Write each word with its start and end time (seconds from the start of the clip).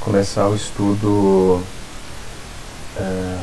começar 0.00 0.48
o 0.48 0.54
estudo 0.54 1.62
é, 2.96 3.38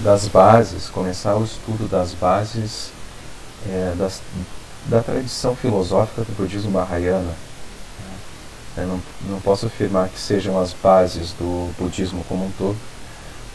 das 0.00 0.28
bases, 0.28 0.88
começar 0.88 1.36
o 1.36 1.44
estudo 1.44 1.88
das 1.88 2.14
bases 2.14 2.90
é, 3.66 3.94
das, 3.96 4.20
da 4.86 5.02
tradição 5.02 5.56
filosófica 5.56 6.22
do 6.22 6.36
budismo 6.36 6.70
mahayana. 6.70 7.34
Eu 8.76 8.86
não, 8.86 9.02
não 9.28 9.40
posso 9.40 9.66
afirmar 9.66 10.08
que 10.08 10.20
sejam 10.20 10.58
as 10.58 10.72
bases 10.72 11.32
do 11.32 11.72
budismo 11.76 12.24
como 12.28 12.46
um 12.46 12.50
todo, 12.52 12.76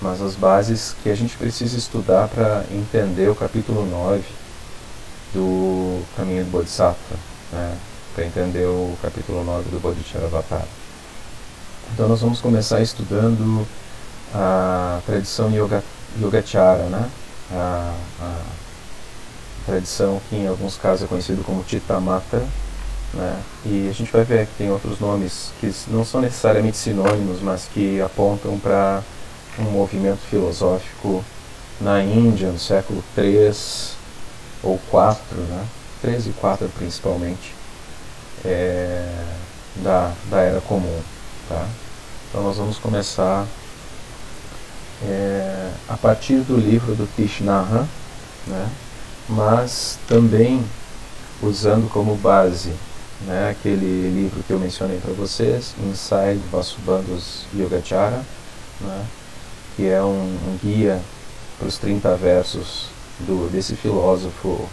mas 0.02 0.21
as 0.21 0.36
bases 0.36 0.93
que 1.02 1.09
a 1.09 1.15
gente 1.15 1.38
precisa 1.38 1.77
estudar 1.77 2.27
para 2.27 2.65
entender 2.71 3.29
o 3.29 3.36
capítulo 3.36 3.86
9 3.86 4.21
do 5.34 6.04
Caminho 6.18 6.43
do 6.43 6.52
Bodhisattva, 6.52 7.15
né? 7.54 7.77
para 8.13 8.25
entender 8.25 8.65
o 8.65 8.97
capítulo 9.02 9.45
9 9.45 9.70
do 9.70 9.79
Bodhicharavatar. 9.79 10.65
Então 11.94 12.07
nós 12.07 12.21
vamos 12.21 12.41
começar 12.41 12.81
estudando 12.81 13.67
a 14.34 14.99
tradição 15.05 15.52
yoga, 15.52 15.84
Yogachara, 16.20 16.86
né? 16.86 17.08
A, 17.52 17.94
a, 18.20 18.41
tradição 19.67 20.20
que 20.27 20.36
em 20.36 20.48
alguns 20.48 20.76
casos 20.76 21.05
é 21.05 21.08
conhecido 21.08 21.44
como 21.44 21.64
Chitamata, 21.67 22.44
né? 23.14 23.40
E 23.64 23.88
a 23.88 23.94
gente 23.94 24.12
vai 24.12 24.23
ver 24.23 24.48
que 24.48 24.55
tem 24.58 24.72
outros 24.72 25.00
nomes 25.00 25.52
que 25.59 25.72
não 25.90 26.03
são 26.03 26.20
necessariamente 26.20 26.77
sinônimos, 26.77 27.40
mas 27.41 27.70
que 27.72 28.02
apontam 28.02 28.58
para 28.58 29.03
um 29.59 29.66
movimento 29.66 30.22
filosófico 30.31 31.23
na 31.80 32.02
Índia 32.02 32.50
no 32.50 32.58
século 32.58 33.03
3 33.14 33.94
ou 34.64 34.80
4, 34.89 35.22
né? 35.41 35.64
3 36.02 36.25
e 36.25 36.30
4 36.31 36.67
principalmente, 36.75 37.53
é, 38.44 39.14
da, 39.84 40.12
da 40.31 40.41
Era 40.41 40.59
Comum. 40.59 41.00
Tá? 41.48 41.67
Então 42.34 42.42
nós 42.42 42.58
vamos 42.58 42.80
começar 42.80 43.46
é, 45.03 45.70
a 45.88 45.95
partir 45.95 46.38
do 46.38 46.58
livro 46.58 46.95
do 46.95 47.08
Tishnaha, 47.16 47.88
né? 48.48 48.70
mas 49.30 50.00
também 50.08 50.66
usando 51.44 51.88
como 51.92 52.16
base 52.16 52.73
né, 53.28 53.52
aquele 53.52 54.09
livro 54.09 54.42
que 54.42 54.52
eu 54.52 54.58
mencionei 54.58 54.98
para 54.98 55.14
vocês, 55.14 55.75
Inside 55.78 56.42
Vasubandhus 56.52 57.45
Yogachara, 57.56 58.23
né, 58.81 59.06
que 59.75 59.88
é 59.88 60.02
um, 60.02 60.08
um 60.08 60.58
guia 60.59 61.00
para 61.59 61.68
os 61.68 61.78
30 61.78 62.16
versos 62.16 62.88
do, 63.20 63.47
desse 63.52 63.75
filósofo 63.75 64.68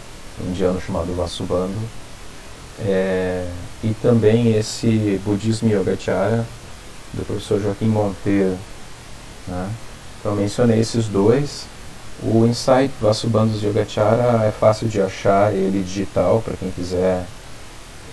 indiano 0.47 0.81
chamado 0.81 1.15
Vasubandhu, 1.15 1.79
é, 2.79 3.47
e 3.83 3.93
também 4.01 4.57
esse 4.57 5.21
Budismo 5.23 5.69
Yogachara 5.69 6.43
do 7.13 7.25
professor 7.25 7.59
Joaquim 7.61 7.87
Monteiro. 7.87 8.57
Né? 9.47 9.69
Então 10.19 10.35
mencionei 10.35 10.79
esses 10.79 11.07
dois. 11.07 11.65
O 12.23 12.45
Insight 12.45 12.91
Vasubandhus 13.01 13.63
Yogachara 13.63 14.45
é 14.45 14.51
fácil 14.51 14.87
de 14.87 15.01
achar 15.01 15.53
ele 15.53 15.81
digital 15.83 16.41
para 16.41 16.55
quem 16.55 16.69
quiser 16.69 17.25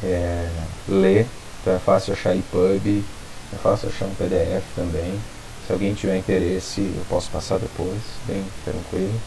é, 0.03 0.49
ler. 0.89 1.27
Então 1.61 1.75
é 1.75 1.79
fácil 1.79 2.15
achar 2.15 2.35
EPUB, 2.35 3.05
é 3.53 3.57
fácil 3.63 3.89
achar 3.89 4.07
um 4.07 4.15
PDF 4.15 4.65
também. 4.75 5.21
Se 5.67 5.73
alguém 5.73 5.93
tiver 5.93 6.17
interesse, 6.17 6.81
eu 6.81 7.05
posso 7.11 7.31
passar 7.31 7.59
depois, 7.59 8.01
bem 8.27 8.43
tranquilo. 8.65 9.21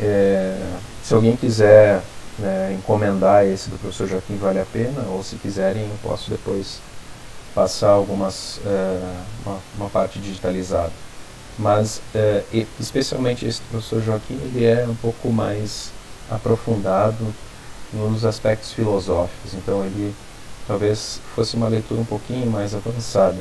É, 0.00 0.58
se 1.04 1.12
alguém 1.12 1.36
quiser 1.36 2.00
né, 2.38 2.74
encomendar 2.78 3.44
esse 3.44 3.68
do 3.68 3.78
professor 3.78 4.08
Joaquim, 4.08 4.38
vale 4.38 4.60
a 4.60 4.64
pena, 4.64 5.02
ou 5.10 5.22
se 5.22 5.36
quiserem, 5.36 5.82
eu 5.82 5.98
posso 6.02 6.30
depois 6.30 6.78
passar 7.54 7.90
algumas, 7.90 8.60
é, 8.64 9.14
uma, 9.44 9.58
uma 9.76 9.88
parte 9.90 10.18
digitalizada. 10.18 10.92
Mas 11.58 12.00
é, 12.14 12.44
especialmente 12.78 13.44
esse 13.44 13.60
professor 13.62 14.00
Joaquim 14.00 14.34
ele 14.34 14.64
é 14.64 14.86
um 14.86 14.94
pouco 14.94 15.30
mais 15.32 15.90
aprofundado 16.30 17.34
nos 17.92 18.24
aspectos 18.24 18.72
filosóficos. 18.72 19.54
Então 19.54 19.84
ele 19.84 20.14
talvez 20.68 21.20
fosse 21.34 21.56
uma 21.56 21.68
leitura 21.68 22.00
um 22.00 22.04
pouquinho 22.04 22.48
mais 22.50 22.74
avançada. 22.74 23.38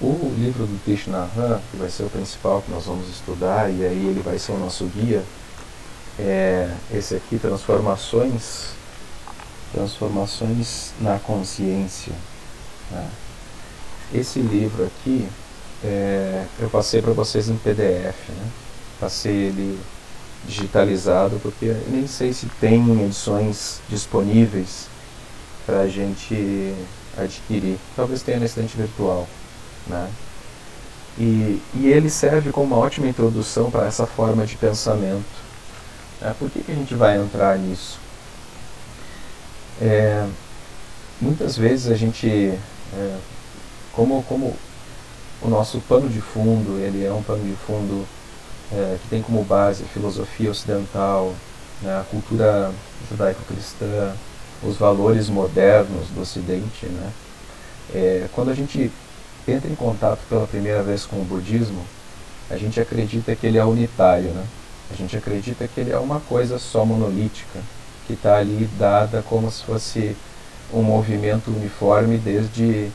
O 0.00 0.34
livro 0.36 0.66
do 0.66 0.84
Tishnahan 0.84 1.60
que 1.70 1.76
vai 1.76 1.88
ser 1.88 2.04
o 2.04 2.10
principal 2.10 2.62
que 2.62 2.70
nós 2.70 2.84
vamos 2.84 3.08
estudar 3.08 3.70
e 3.70 3.84
aí 3.84 4.06
ele 4.06 4.22
vai 4.22 4.38
ser 4.38 4.52
o 4.52 4.58
nosso 4.58 4.84
guia 4.86 5.22
é 6.18 6.70
esse 6.92 7.14
aqui 7.14 7.38
transformações 7.38 8.70
transformações 9.72 10.92
na 11.00 11.18
consciência 11.18 12.12
né? 12.90 13.08
Esse 14.12 14.40
livro 14.40 14.84
aqui 14.84 15.28
é, 15.82 16.44
eu 16.58 16.68
passei 16.68 17.00
para 17.00 17.12
vocês 17.12 17.48
em 17.48 17.56
PDF, 17.56 18.28
né? 18.28 18.50
Passei 18.98 19.32
ele 19.32 19.80
digitalizado 20.46 21.38
porque 21.42 21.74
nem 21.88 22.06
sei 22.06 22.32
se 22.32 22.46
tem 22.60 23.04
edições 23.04 23.80
disponíveis 23.88 24.88
para 25.64 25.80
a 25.80 25.88
gente 25.88 26.74
adquirir. 27.16 27.78
Talvez 27.96 28.22
tenha 28.22 28.38
na 28.38 28.46
estante 28.46 28.76
virtual, 28.76 29.28
né? 29.86 30.10
E, 31.18 31.60
e 31.74 31.88
ele 31.88 32.08
serve 32.08 32.50
como 32.50 32.74
uma 32.74 32.78
ótima 32.78 33.06
introdução 33.06 33.70
para 33.70 33.86
essa 33.86 34.06
forma 34.06 34.46
de 34.46 34.56
pensamento. 34.56 35.24
Né? 36.20 36.34
Por 36.38 36.50
que, 36.50 36.62
que 36.62 36.72
a 36.72 36.74
gente 36.74 36.94
vai 36.94 37.18
entrar 37.18 37.58
nisso? 37.58 37.98
É, 39.80 40.26
muitas 41.20 41.56
vezes 41.56 41.90
a 41.90 41.96
gente, 41.96 42.28
é, 42.28 43.16
como, 44.00 44.22
como 44.22 44.56
o 45.42 45.48
nosso 45.48 45.78
pano 45.80 46.08
de 46.08 46.22
fundo, 46.22 46.78
ele 46.78 47.04
é 47.04 47.12
um 47.12 47.22
pano 47.22 47.44
de 47.44 47.54
fundo 47.66 48.06
é, 48.72 48.96
que 49.02 49.08
tem 49.08 49.20
como 49.20 49.44
base 49.44 49.82
a 49.82 49.86
filosofia 49.86 50.50
ocidental, 50.50 51.34
né, 51.82 52.00
a 52.00 52.04
cultura 52.10 52.72
judaico-cristã, 53.10 54.14
os 54.62 54.78
valores 54.78 55.28
modernos 55.28 56.08
do 56.14 56.22
Ocidente. 56.22 56.86
Né? 56.86 57.12
É, 57.94 58.26
quando 58.32 58.50
a 58.50 58.54
gente 58.54 58.90
entra 59.46 59.70
em 59.70 59.74
contato 59.74 60.20
pela 60.30 60.46
primeira 60.46 60.82
vez 60.82 61.04
com 61.04 61.16
o 61.16 61.24
budismo, 61.24 61.84
a 62.48 62.56
gente 62.56 62.80
acredita 62.80 63.36
que 63.36 63.46
ele 63.46 63.58
é 63.58 63.64
unitário, 63.64 64.30
né? 64.30 64.46
a 64.90 64.94
gente 64.94 65.14
acredita 65.14 65.68
que 65.68 65.78
ele 65.78 65.90
é 65.90 65.98
uma 65.98 66.20
coisa 66.20 66.58
só 66.58 66.86
monolítica, 66.86 67.60
que 68.06 68.14
está 68.14 68.38
ali 68.38 68.66
dada 68.78 69.22
como 69.28 69.50
se 69.50 69.62
fosse 69.62 70.16
um 70.72 70.82
movimento 70.82 71.50
uniforme 71.50 72.16
desde 72.16 72.90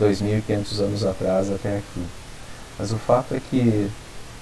2.500 0.00 0.80
anos 0.80 1.04
atrás 1.04 1.50
até 1.50 1.78
aqui. 1.78 2.06
Mas 2.78 2.92
o 2.92 2.96
fato 2.96 3.34
é 3.34 3.40
que 3.40 3.90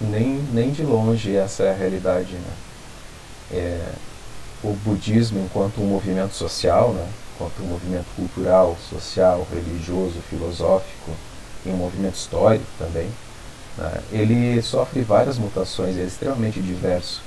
nem, 0.00 0.42
nem 0.52 0.70
de 0.70 0.82
longe 0.82 1.34
essa 1.34 1.64
é 1.64 1.70
a 1.70 1.74
realidade. 1.74 2.32
Né? 2.32 2.52
É, 3.52 3.92
o 4.62 4.72
budismo, 4.84 5.40
enquanto 5.40 5.80
um 5.80 5.86
movimento 5.86 6.34
social, 6.34 6.92
né? 6.92 7.06
enquanto 7.34 7.62
um 7.62 7.66
movimento 7.66 8.06
cultural, 8.14 8.76
social, 8.90 9.46
religioso, 9.52 10.20
filosófico 10.28 11.10
e 11.64 11.70
um 11.70 11.76
movimento 11.76 12.16
histórico 12.16 12.66
também, 12.78 13.08
né? 13.78 14.00
ele 14.12 14.60
sofre 14.62 15.02
várias 15.02 15.38
mutações, 15.38 15.96
é 15.96 16.02
extremamente 16.04 16.60
diverso. 16.60 17.22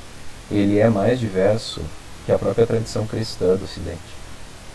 Ele 0.51 0.79
é 0.79 0.89
mais 0.89 1.19
diverso 1.19 1.81
que 2.25 2.31
a 2.31 2.39
própria 2.39 2.65
tradição 2.65 3.05
cristã 3.05 3.55
do 3.55 3.65
Ocidente. 3.65 4.19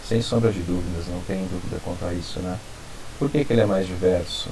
Sem 0.09 0.21
sombra 0.21 0.53
de 0.53 0.61
dúvidas, 0.61 1.07
não 1.09 1.21
tem 1.23 1.47
dúvida 1.47 1.81
quanto 1.85 2.05
a 2.05 2.13
isso, 2.13 2.39
né? 2.41 2.59
Por 3.19 3.31
que, 3.31 3.45
que 3.45 3.53
ele 3.53 3.63
é 3.63 3.67
mais 3.67 3.87
diverso? 3.87 4.49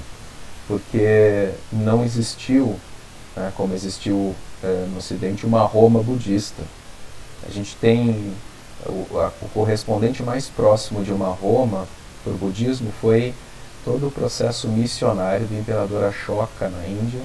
Porque 0.69 1.51
não 1.73 2.05
existiu, 2.05 2.79
né, 3.37 3.53
como 3.57 3.75
existiu 3.75 4.35
é, 4.63 4.87
no 4.91 4.99
Ocidente, 4.99 5.45
uma 5.45 5.63
Roma 5.63 6.03
budista. 6.03 6.63
A 7.47 7.51
gente 7.51 7.75
tem 7.77 8.33
o, 8.87 9.19
a, 9.19 9.33
o 9.43 9.49
correspondente 9.49 10.23
mais 10.23 10.47
próximo 10.49 11.03
de 11.05 11.13
uma 11.13 11.29
Roma 11.29 11.87
para 12.23 12.33
o 12.33 12.37
budismo 12.37 12.93
foi 13.01 13.35
todo 13.85 14.07
o 14.07 14.11
processo 14.11 14.69
missionário 14.69 15.47
do 15.47 15.59
imperador 15.59 16.05
Ashoka 16.05 16.69
na 16.69 16.87
Índia, 16.87 17.21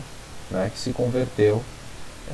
né, 0.50 0.72
que 0.74 0.80
se 0.80 0.92
converteu 0.92 1.62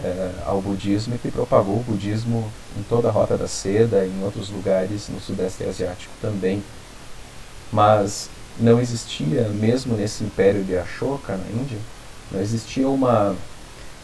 é, 0.01 0.31
ao 0.45 0.61
budismo 0.61 1.15
e 1.15 1.17
que 1.17 1.29
propagou 1.29 1.75
o 1.75 1.83
budismo 1.83 2.51
em 2.77 2.83
toda 2.83 3.09
a 3.09 3.11
Rota 3.11 3.37
da 3.37 3.47
Seda 3.47 4.05
e 4.05 4.09
em 4.09 4.23
outros 4.23 4.49
lugares 4.49 5.09
no 5.09 5.19
Sudeste 5.19 5.63
Asiático 5.63 6.13
também. 6.21 6.63
Mas 7.71 8.29
não 8.59 8.79
existia, 8.79 9.47
mesmo 9.49 9.95
nesse 9.95 10.23
império 10.23 10.63
de 10.63 10.77
Ashoka 10.77 11.35
na 11.35 11.61
Índia, 11.61 11.77
não 12.31 12.41
existia 12.41 12.87
uma 12.87 13.35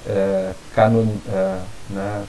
é, 0.07 0.53
canon, 0.73 1.07
é, 1.27 1.61
né, 1.89 2.25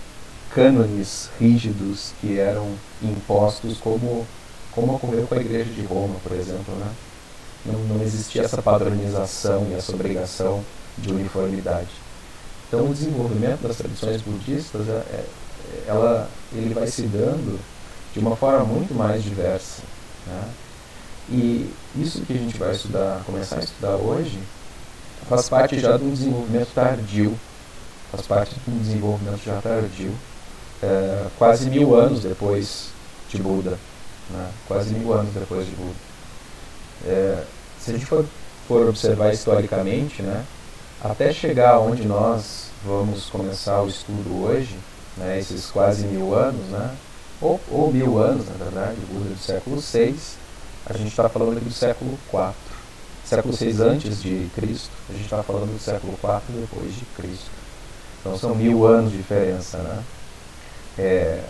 cânones 0.53 1.31
rígidos 1.39 2.13
que 2.21 2.39
eram 2.39 2.75
impostos 3.03 3.79
como, 3.79 4.27
como 4.73 4.95
ocorreu 4.95 5.27
com 5.27 5.35
a 5.35 5.41
Igreja 5.41 5.71
de 5.71 5.83
Roma, 5.83 6.17
por 6.23 6.33
exemplo. 6.33 6.75
Né? 6.75 6.91
Não, 7.67 7.79
não 7.81 8.03
existia 8.03 8.43
essa 8.43 8.63
padronização 8.63 9.67
e 9.71 9.75
essa 9.75 9.93
obrigação 9.93 10.65
de 10.99 11.13
uniformidade. 11.13 11.91
Então 12.69 12.89
o 12.89 12.95
desenvolvimento 12.95 13.63
das 13.63 13.77
tradições 13.77 14.23
budistas, 14.23 14.89
é, 14.89 14.93
é 14.93 15.25
ela, 15.87 16.29
ele 16.53 16.75
vai 16.75 16.87
se 16.87 17.03
dando 17.03 17.59
de 18.13 18.19
uma 18.19 18.37
forma 18.37 18.65
muito 18.65 18.95
mais 18.95 19.23
diversa. 19.23 19.83
Né? 20.27 20.43
E 21.31 21.73
isso 21.97 22.23
que 22.23 22.33
a 22.33 22.37
gente 22.37 22.59
vai 22.59 22.73
estudar, 22.73 23.23
começar 23.25 23.57
a 23.57 23.61
estudar 23.61 23.95
hoje, 23.97 24.39
faz 25.29 25.49
parte 25.49 25.79
já 25.79 25.97
de 25.97 26.03
um 26.03 26.11
desenvolvimento 26.11 26.75
tardio, 26.75 27.39
faz 28.11 28.27
parte 28.27 28.57
de 28.57 28.71
um 28.71 28.79
desenvolvimento 28.79 29.41
já 29.45 29.61
tardio, 29.61 30.13
é, 30.83 31.27
quase 31.39 31.71
mil 31.71 31.95
anos 31.95 32.21
depois 32.25 32.89
de 33.29 33.39
Buda, 33.39 33.79
né? 34.31 34.51
quase 34.67 34.93
mil 34.93 35.13
anos 35.13 35.33
depois 35.33 35.67
de 35.67 35.73
Buda. 35.73 35.95
É, 37.07 37.45
se 37.79 37.91
a 37.91 37.95
gente 37.95 38.07
for, 38.07 38.25
for 38.67 38.89
observar 38.89 39.33
historicamente, 39.33 40.23
né, 40.23 40.45
até 41.01 41.33
chegar 41.33 41.79
onde 41.79 42.05
nós 42.05 42.71
vamos 42.85 43.27
começar 43.27 43.81
o 43.83 43.89
estudo 43.89 44.45
hoje, 44.45 44.77
né, 45.17 45.39
esses 45.39 45.71
quase 45.71 46.07
mil 46.07 46.35
anos, 46.35 46.67
né, 46.71 46.91
ou, 47.41 47.61
ou 47.71 47.93
mil 47.93 48.19
anos, 48.19 48.47
na 48.49 48.65
verdade, 48.65 48.97
Buda 49.11 49.31
do 49.31 49.39
século 49.39 49.81
VI, 49.81 50.17
a 50.95 50.99
gente 50.99 51.09
está 51.09 51.29
falando 51.29 51.57
aqui 51.57 51.67
do 51.67 51.73
século 51.73 52.19
IV. 52.33 52.53
Século 53.25 53.55
VI 53.55 53.83
antes 53.83 54.23
de 54.23 54.51
Cristo, 54.55 54.91
a 55.09 55.13
gente 55.13 55.25
está 55.25 55.43
falando 55.43 55.73
do 55.73 55.79
século 55.79 56.15
IV 56.15 56.61
depois 56.61 56.95
de 56.95 57.05
Cristo. 57.17 57.51
Então 58.21 58.37
são 58.37 58.55
mil 58.55 58.87
anos 58.87 59.13
de 59.13 59.19
diferença, 59.19 59.79
né? 59.79 60.03
É, 60.99 61.45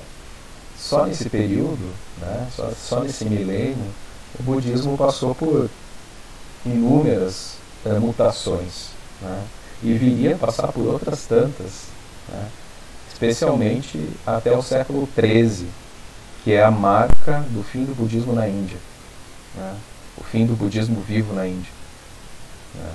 só 0.79 1.07
nesse 1.07 1.29
período, 1.29 1.93
né, 2.21 2.49
só, 2.55 2.71
só 2.71 3.01
nesse 3.01 3.25
milênio, 3.25 3.93
o 4.39 4.43
budismo 4.43 4.97
passou 4.97 5.35
por 5.35 5.69
inúmeras 6.65 7.55
é, 7.85 7.99
mutações. 7.99 8.91
Né, 9.21 9.45
e 9.83 9.95
viria 9.95 10.35
a 10.35 10.39
passar 10.39 10.69
por 10.73 10.87
outras 10.87 11.25
tantas, 11.27 11.89
né, 12.29 12.49
especialmente 13.11 13.99
até 14.27 14.57
o 14.57 14.63
século 14.63 15.09
XIII, 15.19 15.67
que 16.45 16.53
é 16.53 16.63
a 16.63 16.71
marca 16.71 17.41
do 17.51 17.63
fim 17.63 17.85
do 17.85 17.95
budismo 17.95 18.35
na 18.35 18.47
Índia. 18.49 18.79
Né, 19.55 19.76
o 20.17 20.25
fim 20.25 20.47
do 20.47 20.55
budismo 20.55 21.00
vivo 21.00 21.35
na 21.35 21.47
Índia. 21.47 21.73
Né, 22.75 22.93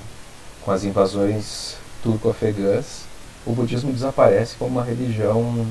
com 0.62 0.70
as 0.70 0.84
invasões 0.84 1.76
turco-afegãs, 2.02 3.04
o 3.44 3.52
budismo 3.52 3.92
desaparece 3.92 4.56
como 4.56 4.72
uma 4.72 4.84
religião 4.84 5.66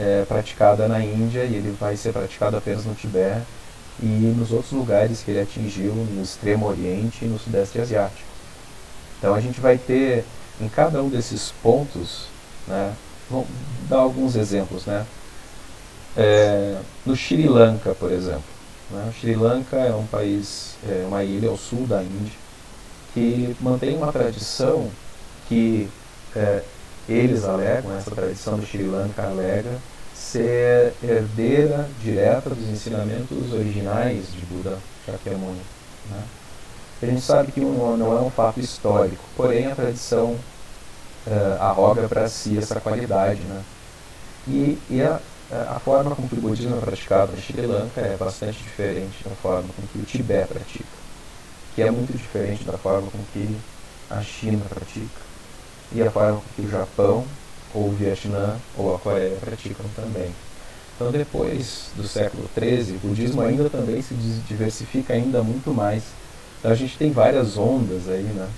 é, 0.00 0.24
praticada 0.26 0.88
na 0.88 1.00
Índia 1.00 1.44
e 1.44 1.54
ele 1.54 1.76
vai 1.78 1.96
ser 1.96 2.12
praticado 2.12 2.56
apenas 2.56 2.84
no 2.84 2.94
Tibete 2.94 3.46
e 4.02 4.06
nos 4.06 4.52
outros 4.52 4.72
lugares 4.72 5.22
que 5.22 5.30
ele 5.30 5.40
atingiu 5.40 5.94
no 5.94 6.22
Extremo 6.22 6.66
Oriente 6.66 7.24
e 7.24 7.28
no 7.28 7.38
Sudeste 7.38 7.80
Asiático. 7.80 8.28
Então 9.18 9.34
a 9.34 9.40
gente 9.40 9.60
vai 9.60 9.78
ter 9.78 10.24
em 10.60 10.68
cada 10.68 11.02
um 11.02 11.08
desses 11.08 11.52
pontos, 11.62 12.26
né, 12.66 12.92
vamos 13.30 13.46
dar 13.88 13.98
alguns 13.98 14.36
exemplos, 14.36 14.84
né? 14.86 15.06
É, 16.16 16.78
no 17.04 17.14
Sri 17.14 17.46
Lanka, 17.46 17.94
por 17.94 18.10
exemplo. 18.10 18.55
Né, 18.90 19.12
Sri 19.18 19.34
Lanka 19.34 19.76
é 19.76 19.94
um 19.94 20.06
país, 20.06 20.76
é 20.88 21.04
uma 21.06 21.24
ilha 21.24 21.48
ao 21.48 21.56
sul 21.56 21.86
da 21.86 22.02
Índia, 22.02 22.32
que 23.12 23.56
mantém 23.60 23.96
uma 23.96 24.12
tradição 24.12 24.90
que 25.48 25.88
é, 26.34 26.62
eles 27.08 27.44
alegam, 27.44 27.96
essa 27.96 28.10
tradição 28.10 28.58
do 28.58 28.66
Sri 28.66 28.84
Lanka 28.84 29.22
alega, 29.22 29.70
ser 30.14 30.92
herdeira 31.02 31.88
direta 32.02 32.50
dos 32.50 32.68
ensinamentos 32.68 33.52
originais 33.52 34.32
de 34.32 34.44
Buda 34.46 34.78
Shakyamuni. 35.04 35.60
Né? 36.10 36.22
A 37.02 37.06
gente 37.06 37.20
sabe 37.20 37.52
que 37.52 37.60
não, 37.60 37.96
não 37.96 38.16
é 38.16 38.20
um 38.20 38.30
fato 38.30 38.58
histórico, 38.58 39.22
porém 39.36 39.66
a 39.66 39.74
tradição 39.74 40.36
uh, 41.26 41.60
arroga 41.60 42.08
para 42.08 42.28
si 42.28 42.56
essa 42.56 42.80
qualidade. 42.80 43.40
Né? 43.42 43.62
E, 44.48 44.78
e 44.88 45.02
a, 45.02 45.20
a, 45.50 45.78
forma 45.78 46.14
como 46.14 46.28
o 46.30 46.36
budismo 46.36 46.76
é 46.76 46.80
praticado 46.80 47.32
no 47.32 47.38
Sri 47.40 47.66
Lanka 47.66 48.00
é 48.00 48.16
bastante 48.16 48.58
diferente 48.62 49.22
da 49.24 49.34
forma 49.36 49.68
como 49.74 49.88
que 49.88 49.98
o 49.98 50.02
Tibete 50.02 50.48
pratica, 50.48 50.84
que 51.74 51.82
é 51.82 51.90
muito 51.90 52.16
diferente 52.16 52.64
da 52.64 52.76
forma 52.76 53.08
como 53.10 53.24
que 53.32 53.56
a 54.10 54.20
China 54.22 54.64
pratica 54.68 55.20
e 55.92 56.02
a 56.02 56.10
forma 56.10 56.42
que 56.54 56.62
o 56.62 56.70
Japão, 56.70 57.24
ou 57.72 57.88
o 57.88 57.92
Vietnã, 57.92 58.58
ou 58.76 58.94
a 58.94 58.98
Coreia 58.98 59.36
praticam 59.36 59.86
também. 59.94 60.34
Então, 60.94 61.12
depois 61.12 61.90
do 61.94 62.08
século 62.08 62.48
XIII, 62.58 62.96
o 62.96 63.08
budismo 63.08 63.42
ainda 63.42 63.68
também 63.68 64.00
se 64.00 64.14
diversifica 64.14 65.12
ainda 65.12 65.42
muito 65.42 65.72
mais. 65.72 66.02
Então, 66.58 66.70
a 66.70 66.74
gente 66.74 66.96
tem 66.96 67.12
várias 67.12 67.56
ondas 67.56 68.08
aí, 68.08 68.24
né, 68.24 68.48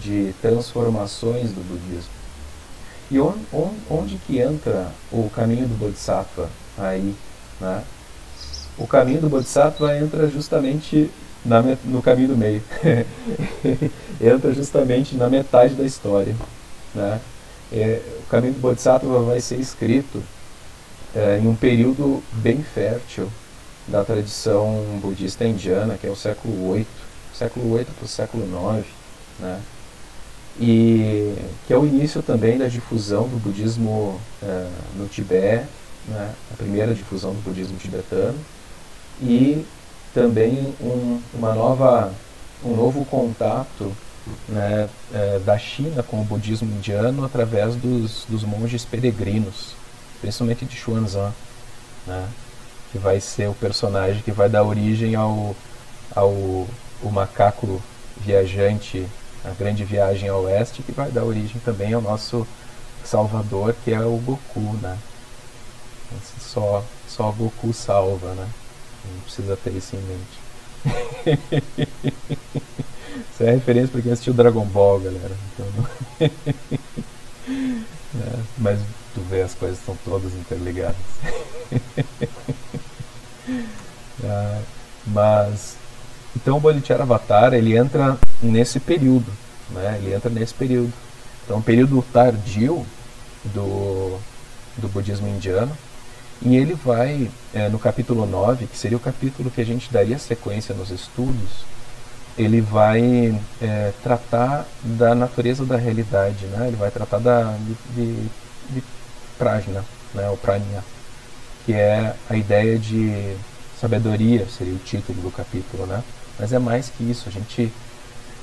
de 0.00 0.34
transformações 0.40 1.50
do 1.50 1.66
budismo. 1.66 2.17
E 3.10 3.18
onde, 3.18 3.40
onde 3.88 4.16
que 4.26 4.38
entra 4.38 4.88
o 5.10 5.30
caminho 5.30 5.66
do 5.66 5.78
Bodhisattva 5.78 6.48
aí, 6.76 7.14
né? 7.60 7.82
O 8.76 8.86
caminho 8.86 9.20
do 9.20 9.28
Bodhisattva 9.28 9.96
entra 9.96 10.28
justamente 10.28 11.10
na, 11.44 11.62
no 11.84 12.00
caminho 12.02 12.28
do 12.28 12.36
meio. 12.36 12.62
entra 14.20 14.52
justamente 14.52 15.16
na 15.16 15.28
metade 15.28 15.74
da 15.74 15.84
história. 15.84 16.36
Né? 16.94 17.20
É, 17.72 18.00
o 18.20 18.30
caminho 18.30 18.54
do 18.54 18.60
Bodhisattva 18.60 19.20
vai 19.22 19.40
ser 19.40 19.56
escrito 19.56 20.22
é, 21.14 21.40
em 21.42 21.48
um 21.48 21.56
período 21.56 22.22
bem 22.34 22.62
fértil 22.62 23.28
da 23.88 24.04
tradição 24.04 24.98
budista 25.00 25.44
indiana, 25.44 25.96
que 25.98 26.06
é 26.06 26.10
o 26.10 26.16
século 26.16 26.74
VIII, 26.74 26.86
século 27.34 27.74
VIII 27.74 27.86
para 27.86 28.04
o 28.04 28.08
século 28.08 28.44
IX, 28.44 28.86
né? 29.40 29.60
E 30.60 31.34
que 31.66 31.72
é 31.72 31.78
o 31.78 31.86
início 31.86 32.22
também 32.22 32.58
da 32.58 32.66
difusão 32.66 33.28
do 33.28 33.38
budismo 33.38 34.20
é, 34.42 34.68
no 34.96 35.06
Tibete, 35.06 35.66
né? 36.08 36.32
a 36.52 36.56
primeira 36.56 36.94
difusão 36.94 37.32
do 37.32 37.42
budismo 37.42 37.76
tibetano, 37.78 38.38
e 39.20 39.64
também 40.14 40.74
um, 40.80 41.20
uma 41.34 41.54
nova, 41.54 42.12
um 42.64 42.74
novo 42.74 43.04
contato 43.04 43.92
né, 44.48 44.88
é, 45.12 45.38
da 45.38 45.58
China 45.58 46.02
com 46.02 46.20
o 46.20 46.24
budismo 46.24 46.70
indiano 46.70 47.24
através 47.24 47.76
dos, 47.76 48.24
dos 48.28 48.44
monges 48.44 48.84
peregrinos, 48.84 49.74
principalmente 50.20 50.64
de 50.64 50.76
Xuanzang, 50.76 51.32
né, 52.06 52.28
que 52.90 52.98
vai 52.98 53.20
ser 53.20 53.48
o 53.48 53.54
personagem 53.54 54.22
que 54.22 54.32
vai 54.32 54.48
dar 54.48 54.64
origem 54.64 55.14
ao, 55.14 55.54
ao 56.14 56.32
o 57.02 57.10
macaco 57.12 57.80
viajante, 58.16 59.06
a 59.48 59.54
grande 59.54 59.84
viagem 59.84 60.28
ao 60.28 60.42
oeste, 60.42 60.82
que 60.82 60.92
vai 60.92 61.10
dar 61.10 61.24
origem 61.24 61.60
também 61.64 61.92
ao 61.92 62.00
nosso 62.00 62.46
salvador, 63.04 63.74
que 63.84 63.92
é 63.92 64.00
o 64.00 64.16
Goku, 64.18 64.78
né? 64.82 64.98
Só, 66.40 66.84
só 67.06 67.30
Goku 67.32 67.72
salva, 67.72 68.34
né? 68.34 68.48
Não 69.04 69.20
precisa 69.22 69.56
ter 69.56 69.70
isso 69.70 69.96
em 69.96 70.00
mente. 70.00 70.38
Isso 73.38 73.42
é 73.44 73.52
referência 73.52 73.88
para 73.88 74.02
quem 74.02 74.10
assistiu 74.10 74.34
Dragon 74.34 74.64
Ball, 74.64 74.98
galera. 74.98 75.36
Então, 75.54 75.66
é, 78.20 78.42
mas 78.58 78.80
tu 79.14 79.20
vê, 79.22 79.42
as 79.42 79.54
coisas 79.54 79.78
estão 79.78 79.96
todas 80.04 80.32
interligadas. 80.34 80.96
é, 84.24 84.60
mas, 85.06 85.76
então 86.36 86.56
o 86.56 86.60
Bodhichara 86.60 87.02
Avatar, 87.02 87.54
ele 87.54 87.76
entra 87.76 88.18
nesse 88.42 88.78
período, 88.78 89.30
né? 89.70 90.00
Ele 90.02 90.14
entra 90.14 90.30
nesse 90.30 90.54
período. 90.54 90.92
Então, 91.44 91.58
um 91.58 91.62
período 91.62 92.04
tardio 92.12 92.84
do, 93.44 94.18
do 94.76 94.88
budismo 94.88 95.28
indiano. 95.28 95.72
E 96.40 96.56
ele 96.56 96.74
vai, 96.74 97.28
é, 97.52 97.68
no 97.68 97.78
capítulo 97.78 98.24
9, 98.24 98.66
que 98.66 98.78
seria 98.78 98.96
o 98.96 99.00
capítulo 99.00 99.50
que 99.50 99.60
a 99.60 99.64
gente 99.64 99.92
daria 99.92 100.18
sequência 100.18 100.74
nos 100.74 100.90
estudos, 100.90 101.64
ele 102.36 102.60
vai 102.60 103.36
é, 103.60 103.92
tratar 104.04 104.64
da 104.84 105.14
natureza 105.14 105.64
da 105.64 105.76
realidade, 105.76 106.46
né? 106.46 106.68
ele 106.68 106.76
vai 106.76 106.90
tratar 106.92 107.18
da, 107.18 107.56
de, 107.96 108.28
de, 108.70 108.84
prajna, 109.36 109.84
né? 110.14 110.30
o 110.30 110.36
pranya, 110.36 110.84
que 111.66 111.72
é 111.72 112.14
a 112.30 112.36
ideia 112.36 112.78
de 112.78 113.36
sabedoria, 113.80 114.46
seria 114.46 114.74
o 114.74 114.78
título 114.78 115.20
do 115.20 115.30
capítulo, 115.32 115.86
né? 115.86 116.02
Mas 116.38 116.52
é 116.52 116.58
mais 116.58 116.88
que 116.88 117.02
isso, 117.04 117.28
a 117.28 117.32
gente 117.32 117.72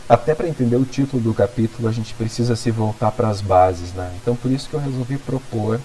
até 0.07 0.35
para 0.35 0.47
entender 0.47 0.75
o 0.75 0.85
título 0.85 1.21
do 1.21 1.33
capítulo, 1.33 1.87
a 1.87 1.91
gente 1.91 2.13
precisa 2.13 2.55
se 2.55 2.69
voltar 2.69 3.11
para 3.11 3.27
as 3.27 3.41
bases. 3.41 3.91
Né? 3.93 4.15
Então, 4.21 4.35
por 4.35 4.51
isso 4.51 4.69
que 4.69 4.75
eu 4.75 4.79
resolvi 4.79 5.17
propor 5.17 5.81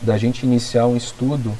da 0.00 0.16
gente 0.16 0.46
iniciar 0.46 0.86
um 0.86 0.96
estudo 0.96 1.56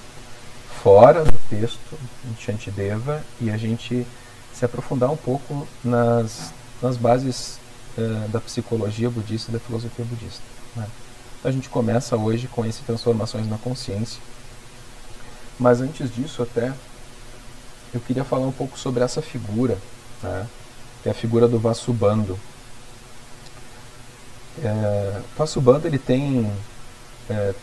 fora 0.83 1.25
do 1.25 1.39
texto 1.51 1.99
de 2.25 2.41
Shantideva 2.41 3.23
e 3.41 3.51
a 3.51 3.57
gente 3.57 4.07
se 4.55 4.65
aprofundar 4.65 5.11
um 5.11 5.17
pouco 5.17 5.67
nas, 5.83 6.53
nas 6.81 6.97
bases 6.97 7.59
uh, 7.99 8.29
da 8.29 8.41
psicologia 8.41 9.11
budista 9.11 9.51
e 9.51 9.55
da 9.55 9.59
filosofia 9.59 10.05
budista. 10.05 10.43
Né? 10.77 10.87
A 11.43 11.51
gente 11.51 11.69
começa 11.69 12.17
hoje 12.17 12.47
com 12.47 12.65
esse 12.65 12.83
Transformações 12.83 13.49
na 13.49 13.59
Consciência. 13.59 14.21
Mas 15.59 15.81
antes 15.81 16.15
disso, 16.15 16.43
até, 16.43 16.73
eu 17.95 18.01
queria 18.01 18.25
falar 18.25 18.47
um 18.47 18.53
pouco 18.53 18.79
sobre 18.79 19.03
essa 19.03 19.23
figura, 19.23 19.79
né? 20.23 20.47
que 21.03 21.09
é 21.09 21.13
a 21.13 21.15
figura 21.15 21.47
do 21.47 21.59
Vasubandhu. 21.59 22.39
É, 24.63 25.21
ele 25.85 25.99
tem, 25.99 26.51
é, 27.29 27.55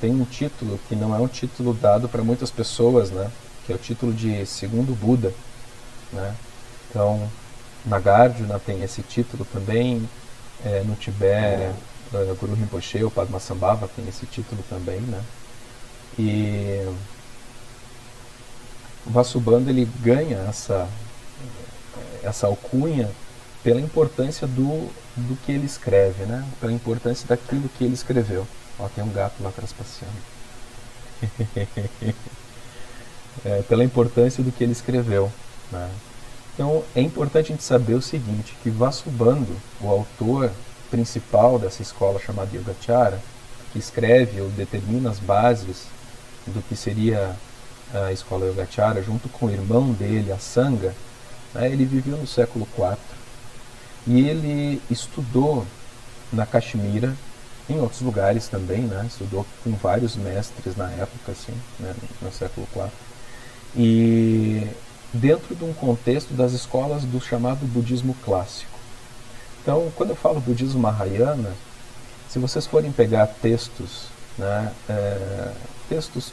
tem 0.00 0.12
um 0.12 0.24
título 0.24 0.78
que 0.88 0.96
não 0.96 1.14
é 1.14 1.18
um 1.18 1.28
título 1.28 1.72
dado 1.72 2.08
para 2.08 2.22
muitas 2.22 2.50
pessoas, 2.50 3.10
né? 3.10 3.30
que 3.64 3.72
é 3.72 3.76
o 3.76 3.78
título 3.78 4.12
de 4.12 4.44
segundo 4.46 4.94
Buda. 4.94 5.32
Né? 6.12 6.34
Então, 6.90 7.30
Nagarjuna 7.84 8.58
tem 8.58 8.82
esse 8.82 9.02
título 9.02 9.46
também, 9.52 10.08
é, 10.64 10.82
no 10.84 10.94
Tibete, 10.94 11.74
é, 12.14 12.34
Guru 12.38 12.54
Rinpoche, 12.54 13.02
o 13.02 13.10
Padmasambhava 13.10 13.88
tem 13.88 14.06
esse 14.08 14.26
título 14.26 14.62
também, 14.68 15.00
né? 15.00 15.22
E 16.18 16.86
Vasubandhu 19.06 19.70
ele 19.70 19.88
ganha 20.00 20.38
essa, 20.48 20.88
essa 22.22 22.46
alcunha 22.46 23.10
pela 23.62 23.80
importância 23.80 24.46
do, 24.46 24.90
do 25.16 25.36
que 25.44 25.52
ele 25.52 25.66
escreve, 25.66 26.24
né? 26.24 26.46
Pela 26.60 26.72
importância 26.72 27.26
daquilo 27.26 27.68
que 27.68 27.84
ele 27.84 27.94
escreveu. 27.94 28.46
Ó, 28.78 28.88
tem 28.88 29.04
um 29.04 29.12
gato 29.12 29.42
lá 29.42 29.50
atrás 29.50 29.72
passeando. 29.72 30.14
é, 33.44 33.62
pela 33.62 33.84
importância 33.84 34.42
do 34.42 34.50
que 34.50 34.64
ele 34.64 34.72
escreveu, 34.72 35.32
né? 35.70 35.90
Então 36.54 36.84
é 36.94 37.00
importante 37.00 37.46
a 37.46 37.54
gente 37.54 37.64
saber 37.64 37.94
o 37.94 38.02
seguinte, 38.02 38.54
que 38.62 38.68
Vasubandhu, 38.68 39.56
o 39.80 39.88
autor 39.88 40.50
principal 40.90 41.58
dessa 41.58 41.80
escola 41.80 42.20
chamada 42.20 42.54
Yogacara, 42.54 43.18
que 43.72 43.78
escreve 43.78 44.40
ou 44.40 44.50
determina 44.50 45.10
as 45.10 45.18
bases 45.18 45.86
do 46.46 46.60
que 46.62 46.76
seria 46.76 47.34
a 47.92 48.12
escola 48.12 48.46
Yogacara, 48.46 49.02
junto 49.02 49.28
com 49.28 49.46
o 49.46 49.50
irmão 49.50 49.92
dele, 49.92 50.32
a 50.32 50.38
Sangha, 50.38 50.94
né, 51.54 51.70
ele 51.70 51.84
viveu 51.84 52.16
no 52.16 52.26
século 52.26 52.66
IV 52.76 52.96
e 54.06 54.28
ele 54.28 54.80
estudou 54.90 55.66
na 56.32 56.46
Caxemira, 56.46 57.14
em 57.68 57.78
outros 57.78 58.00
lugares 58.00 58.48
também, 58.48 58.82
né, 58.82 59.04
estudou 59.06 59.46
com 59.62 59.72
vários 59.72 60.16
mestres 60.16 60.76
na 60.76 60.90
época, 60.90 61.32
assim, 61.32 61.54
né, 61.78 61.94
no 62.20 62.32
século 62.32 62.66
IV. 62.74 62.90
E 63.76 64.66
dentro 65.12 65.54
de 65.54 65.64
um 65.64 65.72
contexto 65.72 66.34
das 66.34 66.52
escolas 66.52 67.04
do 67.04 67.20
chamado 67.20 67.66
budismo 67.66 68.16
clássico. 68.24 68.72
Então, 69.62 69.92
quando 69.94 70.10
eu 70.10 70.16
falo 70.16 70.40
budismo 70.40 70.80
mahayana, 70.80 71.52
se 72.28 72.38
vocês 72.38 72.66
forem 72.66 72.90
pegar 72.90 73.26
textos, 73.26 74.06
né, 74.38 74.72
é, 74.88 75.52
textos 75.88 76.32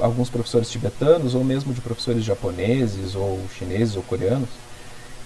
alguns 0.00 0.30
professores 0.30 0.70
tibetanos 0.70 1.34
ou 1.34 1.44
mesmo 1.44 1.72
de 1.72 1.80
professores 1.80 2.24
japoneses 2.24 3.14
ou 3.14 3.40
chineses 3.56 3.96
ou 3.96 4.02
coreanos, 4.02 4.48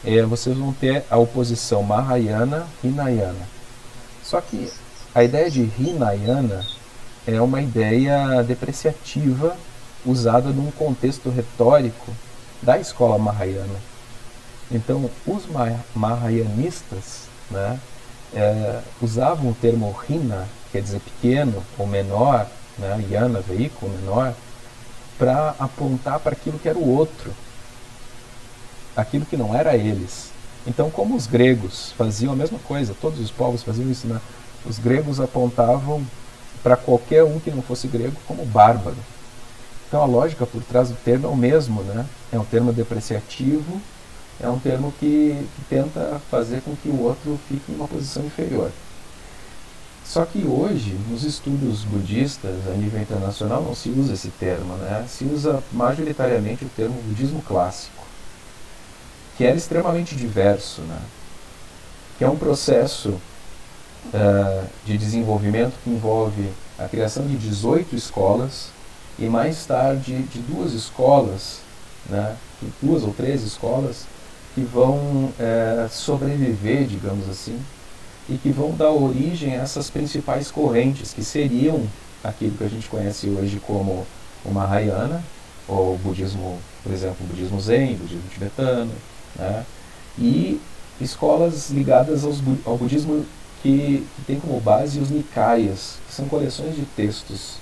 é, 0.05 0.23
vocês 0.23 0.57
vão 0.57 0.73
ter 0.73 1.05
a 1.11 1.17
oposição 1.17 1.83
Mahayana 1.83 2.67
e 2.83 2.89
Hinayana. 2.89 3.49
Só 4.23 4.41
que 4.41 4.71
a 5.15 5.25
ideia 5.25 5.51
de 5.51 5.71
Hinayana 5.79 6.65
é 7.27 7.41
uma 7.41 7.63
ideia 7.63 8.43
depreciativa 8.43 9.57
usada 10.05 10.51
num 10.51 10.71
contexto 10.71 11.31
retórico 11.31 12.13
da 12.63 12.79
escola 12.79 13.19
Mahayana. 13.19 13.79
Então, 14.71 15.11
os 15.27 15.45
Mahayanistas 15.95 17.29
né, 17.51 17.79
é, 18.35 18.81
usavam 19.01 19.51
o 19.51 19.55
termo 19.55 19.95
Hina, 20.09 20.49
quer 20.73 20.83
dizer 20.83 21.01
pequeno 21.01 21.63
ou 21.79 21.87
menor, 21.87 22.47
né, 22.79 23.05
Yana, 23.11 23.41
veículo 23.41 23.93
menor, 23.93 24.35
para 25.19 25.55
apontar 25.59 26.19
para 26.21 26.33
aquilo 26.33 26.59
que 26.59 26.69
era 26.69 26.79
o 26.79 26.89
outro, 26.89 27.33
aquilo 28.97 29.25
que 29.25 29.37
não 29.37 29.55
era 29.55 29.77
eles. 29.77 30.31
Então, 30.67 30.91
como 30.91 31.15
os 31.15 31.27
gregos 31.27 31.93
faziam 31.97 32.33
a 32.33 32.37
mesma 32.37 32.59
coisa, 32.61 32.95
todos 33.01 33.21
os 33.21 33.31
povos 33.31 33.63
faziam 33.63 33.91
isso, 33.91 34.07
né? 34.07 34.21
os 34.65 34.79
gregos 34.79 35.21
apontavam 35.21 36.05
para 36.63 36.77
qualquer 36.77 37.23
um 37.23 37.39
que 37.39 37.51
não 37.51 37.63
fosse 37.63 37.87
grego 37.87 38.17
como 38.27 38.45
bárbaro. 38.47 38.97
Então 39.87 40.03
a 40.03 40.07
lógica 40.07 40.47
por 40.47 40.63
trás 40.63 40.89
do 40.89 40.97
termo 40.97 41.27
é 41.27 41.31
o 41.31 41.37
mesmo, 41.37 41.83
né? 41.83 42.07
É 42.33 42.39
um 42.39 42.45
termo 42.45 42.73
depreciativo, 42.73 43.81
é 44.41 44.49
um 44.49 44.59
termo 44.59 44.93
que, 44.99 45.47
que 45.55 45.65
tenta 45.69 46.21
fazer 46.31 46.63
com 46.63 46.75
que 46.75 46.89
o 46.89 47.03
outro 47.03 47.39
fique 47.49 47.71
em 47.71 47.77
uma 47.77 47.87
posição 47.87 48.25
inferior. 48.25 48.73
Só 50.05 50.25
que 50.25 50.45
hoje, 50.47 50.97
nos 51.09 51.25
estudos 51.25 51.83
budistas 51.85 52.55
a 52.69 52.73
nível 52.73 53.01
internacional, 53.01 53.63
não 53.63 53.75
se 53.75 53.89
usa 53.89 54.13
esse 54.13 54.29
termo, 54.29 54.75
né? 54.77 55.07
Se 55.09 55.25
usa 55.25 55.63
majoritariamente 55.73 56.65
o 56.65 56.69
termo 56.69 57.01
budismo 57.03 57.43
clássico, 57.43 58.05
que 59.37 59.45
era 59.45 59.57
extremamente 59.57 60.15
diverso, 60.15 60.83
né? 60.83 61.01
Que 62.19 62.25
é 62.25 62.29
um 62.29 62.37
processo 62.37 63.19
uh, 64.13 64.67
de 64.85 64.99
desenvolvimento 64.99 65.75
que 65.83 65.91
envolve 65.91 66.53
a 66.79 66.87
criação 66.87 67.27
de 67.27 67.37
18 67.37 67.97
escolas 67.97 68.69
e 69.19 69.27
mais 69.27 69.65
tarde 69.65 70.23
de 70.23 70.39
duas 70.41 70.73
escolas, 70.73 71.61
né, 72.09 72.37
duas 72.83 73.03
ou 73.03 73.13
três 73.13 73.43
escolas, 73.43 74.07
que 74.55 74.61
vão 74.61 75.33
é, 75.39 75.89
sobreviver, 75.91 76.87
digamos 76.87 77.29
assim, 77.29 77.59
e 78.29 78.37
que 78.39 78.51
vão 78.51 78.73
dar 78.73 78.91
origem 78.91 79.57
a 79.57 79.63
essas 79.63 79.91
principais 79.91 80.51
correntes, 80.51 81.13
que 81.13 81.23
seriam 81.23 81.83
aquilo 82.23 82.57
que 82.57 82.65
a 82.65 82.69
gente 82.69 82.89
conhece 82.89 83.29
hoje 83.29 83.61
como 83.67 84.07
o 84.45 84.51
Mahayana, 84.51 85.23
ou 85.69 85.95
o 85.95 85.99
budismo, 85.99 86.59
por 86.83 86.93
exemplo, 86.93 87.17
o 87.21 87.27
budismo 87.27 87.61
Zen, 87.61 87.95
o 87.95 87.99
budismo 87.99 88.29
tibetano, 88.33 88.93
né, 89.37 89.65
e 90.19 90.61
escolas 91.01 91.71
ligadas 91.71 92.25
aos, 92.25 92.41
ao 92.65 92.77
budismo 92.77 93.25
que, 93.63 94.07
que 94.17 94.23
tem 94.27 94.39
como 94.39 94.61
base 94.61 94.99
os 95.01 95.11
Nikayas, 95.11 95.99
que 96.07 96.15
são 96.15 96.29
coleções 96.29 96.77
de 96.77 96.83
textos 96.97 97.57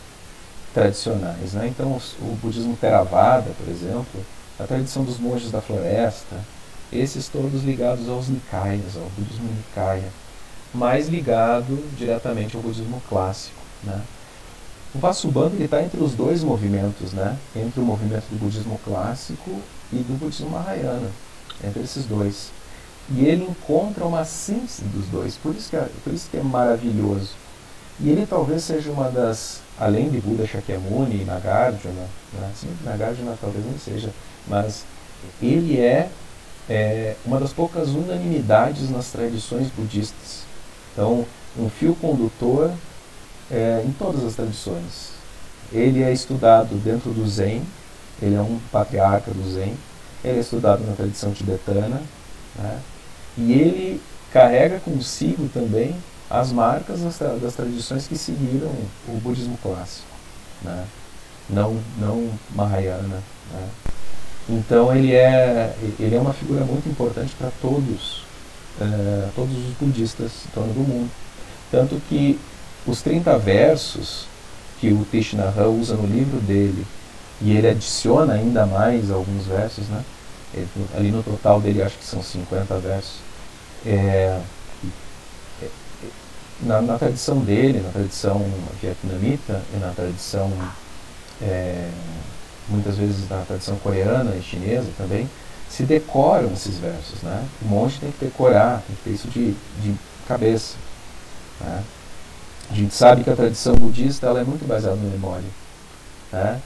tradicionais. 0.74 1.52
Né? 1.52 1.68
Então, 1.68 2.00
o 2.20 2.36
budismo 2.42 2.76
Theravada, 2.76 3.50
por 3.56 3.68
exemplo, 3.68 4.20
a 4.58 4.64
tradição 4.64 5.04
dos 5.04 5.18
monges 5.18 5.50
da 5.50 5.60
floresta, 5.60 6.36
esses 6.92 7.28
todos 7.28 7.62
ligados 7.62 8.08
aos 8.08 8.28
Nikayas, 8.28 8.96
ao 8.96 9.08
budismo 9.16 9.48
Nikaya, 9.48 10.10
mais 10.74 11.08
ligado 11.08 11.78
diretamente 11.96 12.56
ao 12.56 12.62
budismo 12.62 13.02
clássico. 13.08 13.60
Né? 13.84 14.00
O 14.94 14.98
Vasubandhu 14.98 15.62
está 15.62 15.82
entre 15.82 16.02
os 16.02 16.12
dois 16.12 16.42
movimentos, 16.42 17.12
né? 17.12 17.36
entre 17.56 17.80
o 17.80 17.84
movimento 17.84 18.24
do 18.30 18.38
budismo 18.38 18.78
clássico 18.84 19.50
e 19.92 19.96
do 19.96 20.18
budismo 20.18 20.50
Mahayana, 20.50 21.10
entre 21.64 21.82
esses 21.82 22.04
dois. 22.04 22.50
E 23.10 23.24
ele 23.24 23.44
encontra 23.44 24.04
uma 24.04 24.24
síntese 24.24 24.84
dos 24.84 25.06
dois, 25.06 25.36
por 25.36 25.54
isso 25.54 25.70
que 25.70 25.76
é, 25.76 25.88
por 26.04 26.12
isso 26.12 26.28
que 26.30 26.36
é 26.36 26.42
maravilhoso. 26.42 27.30
E 28.00 28.08
ele 28.08 28.26
talvez 28.26 28.64
seja 28.64 28.90
uma 28.90 29.10
das 29.10 29.60
além 29.78 30.08
de 30.08 30.20
Buda 30.20 30.46
Shakyamuni 30.46 31.22
e 31.22 31.24
Nagarjuna, 31.24 32.06
né? 32.32 32.52
Sim, 32.54 32.68
Nagarjuna 32.84 33.36
talvez 33.40 33.64
não 33.64 33.78
seja, 33.78 34.10
mas 34.46 34.84
ele 35.40 35.80
é, 35.80 36.08
é 36.68 37.16
uma 37.24 37.40
das 37.40 37.52
poucas 37.52 37.88
unanimidades 37.88 38.90
nas 38.90 39.10
tradições 39.10 39.68
budistas. 39.70 40.41
Então, 40.92 41.24
um 41.58 41.68
fio 41.68 41.94
condutor 41.94 42.70
é, 43.50 43.82
em 43.84 43.92
todas 43.92 44.24
as 44.24 44.34
tradições. 44.34 45.12
Ele 45.72 46.02
é 46.02 46.12
estudado 46.12 46.74
dentro 46.76 47.10
do 47.10 47.26
Zen, 47.28 47.62
ele 48.20 48.34
é 48.34 48.40
um 48.40 48.58
patriarca 48.70 49.30
do 49.30 49.50
Zen, 49.50 49.74
ele 50.24 50.38
é 50.38 50.40
estudado 50.40 50.84
na 50.86 50.94
tradição 50.94 51.32
tibetana, 51.32 52.00
né? 52.56 52.78
e 53.36 53.52
ele 53.52 54.00
carrega 54.32 54.78
consigo 54.80 55.48
também 55.48 55.96
as 56.30 56.52
marcas 56.52 57.00
das, 57.00 57.18
das 57.18 57.54
tradições 57.54 58.06
que 58.06 58.16
seguiram 58.16 58.70
o 59.08 59.20
budismo 59.20 59.58
clássico, 59.62 60.06
né? 60.62 60.84
não, 61.48 61.78
não 61.98 62.30
Mahayana. 62.54 63.22
Né? 63.52 63.68
Então 64.48 64.94
ele 64.94 65.14
é, 65.14 65.74
ele 65.98 66.14
é 66.14 66.20
uma 66.20 66.32
figura 66.32 66.64
muito 66.64 66.88
importante 66.88 67.34
para 67.34 67.50
todos, 67.60 68.21
é, 68.80 69.28
todos 69.34 69.56
os 69.56 69.74
budistas 69.80 70.30
em 70.46 70.54
torno 70.54 70.72
do 70.72 70.80
mundo. 70.80 71.10
Tanto 71.70 72.00
que 72.08 72.38
os 72.86 73.02
30 73.02 73.38
versos 73.38 74.26
que 74.80 74.92
o 74.92 75.06
Tishnara 75.10 75.68
usa 75.68 75.94
no 75.94 76.06
livro 76.06 76.40
dele, 76.40 76.84
e 77.40 77.56
ele 77.56 77.68
adiciona 77.68 78.34
ainda 78.34 78.66
mais 78.66 79.10
alguns 79.10 79.46
versos, 79.46 79.86
né? 79.88 80.04
Ele, 80.54 80.68
ali 80.96 81.10
no 81.10 81.22
total 81.22 81.60
dele 81.60 81.82
acho 81.82 81.96
que 81.98 82.04
são 82.04 82.22
50 82.22 82.78
versos. 82.78 83.16
É, 83.86 84.40
na, 86.60 86.80
na, 86.80 86.98
tradição 86.98 87.38
dele, 87.38 87.80
na 87.80 87.90
tradição 87.90 88.44
vietnamita 88.80 89.60
e 89.74 89.78
na 89.78 89.90
tradição, 89.90 90.52
é, 91.40 91.88
muitas 92.68 92.96
vezes 92.96 93.28
na 93.28 93.42
tradição 93.42 93.76
coreana 93.76 94.34
e 94.36 94.42
chinesa 94.42 94.88
também, 94.96 95.28
se 95.72 95.84
decoram 95.84 96.52
esses 96.52 96.76
versos. 96.76 97.22
Né? 97.22 97.48
O 97.62 97.64
monge 97.66 97.98
tem 97.98 98.12
que 98.12 98.24
decorar, 98.26 98.82
tem 98.86 98.94
que 98.94 99.02
ter 99.02 99.10
isso 99.10 99.28
de, 99.28 99.52
de 99.80 99.94
cabeça. 100.28 100.76
Né? 101.60 101.82
A 102.70 102.74
gente 102.74 102.94
sabe 102.94 103.24
que 103.24 103.30
a 103.30 103.36
tradição 103.36 103.74
budista 103.74 104.26
ela 104.26 104.40
é 104.40 104.44
muito 104.44 104.66
baseada 104.66 104.96
na 104.96 105.10
memória. 105.10 105.48
Né? 106.30 106.60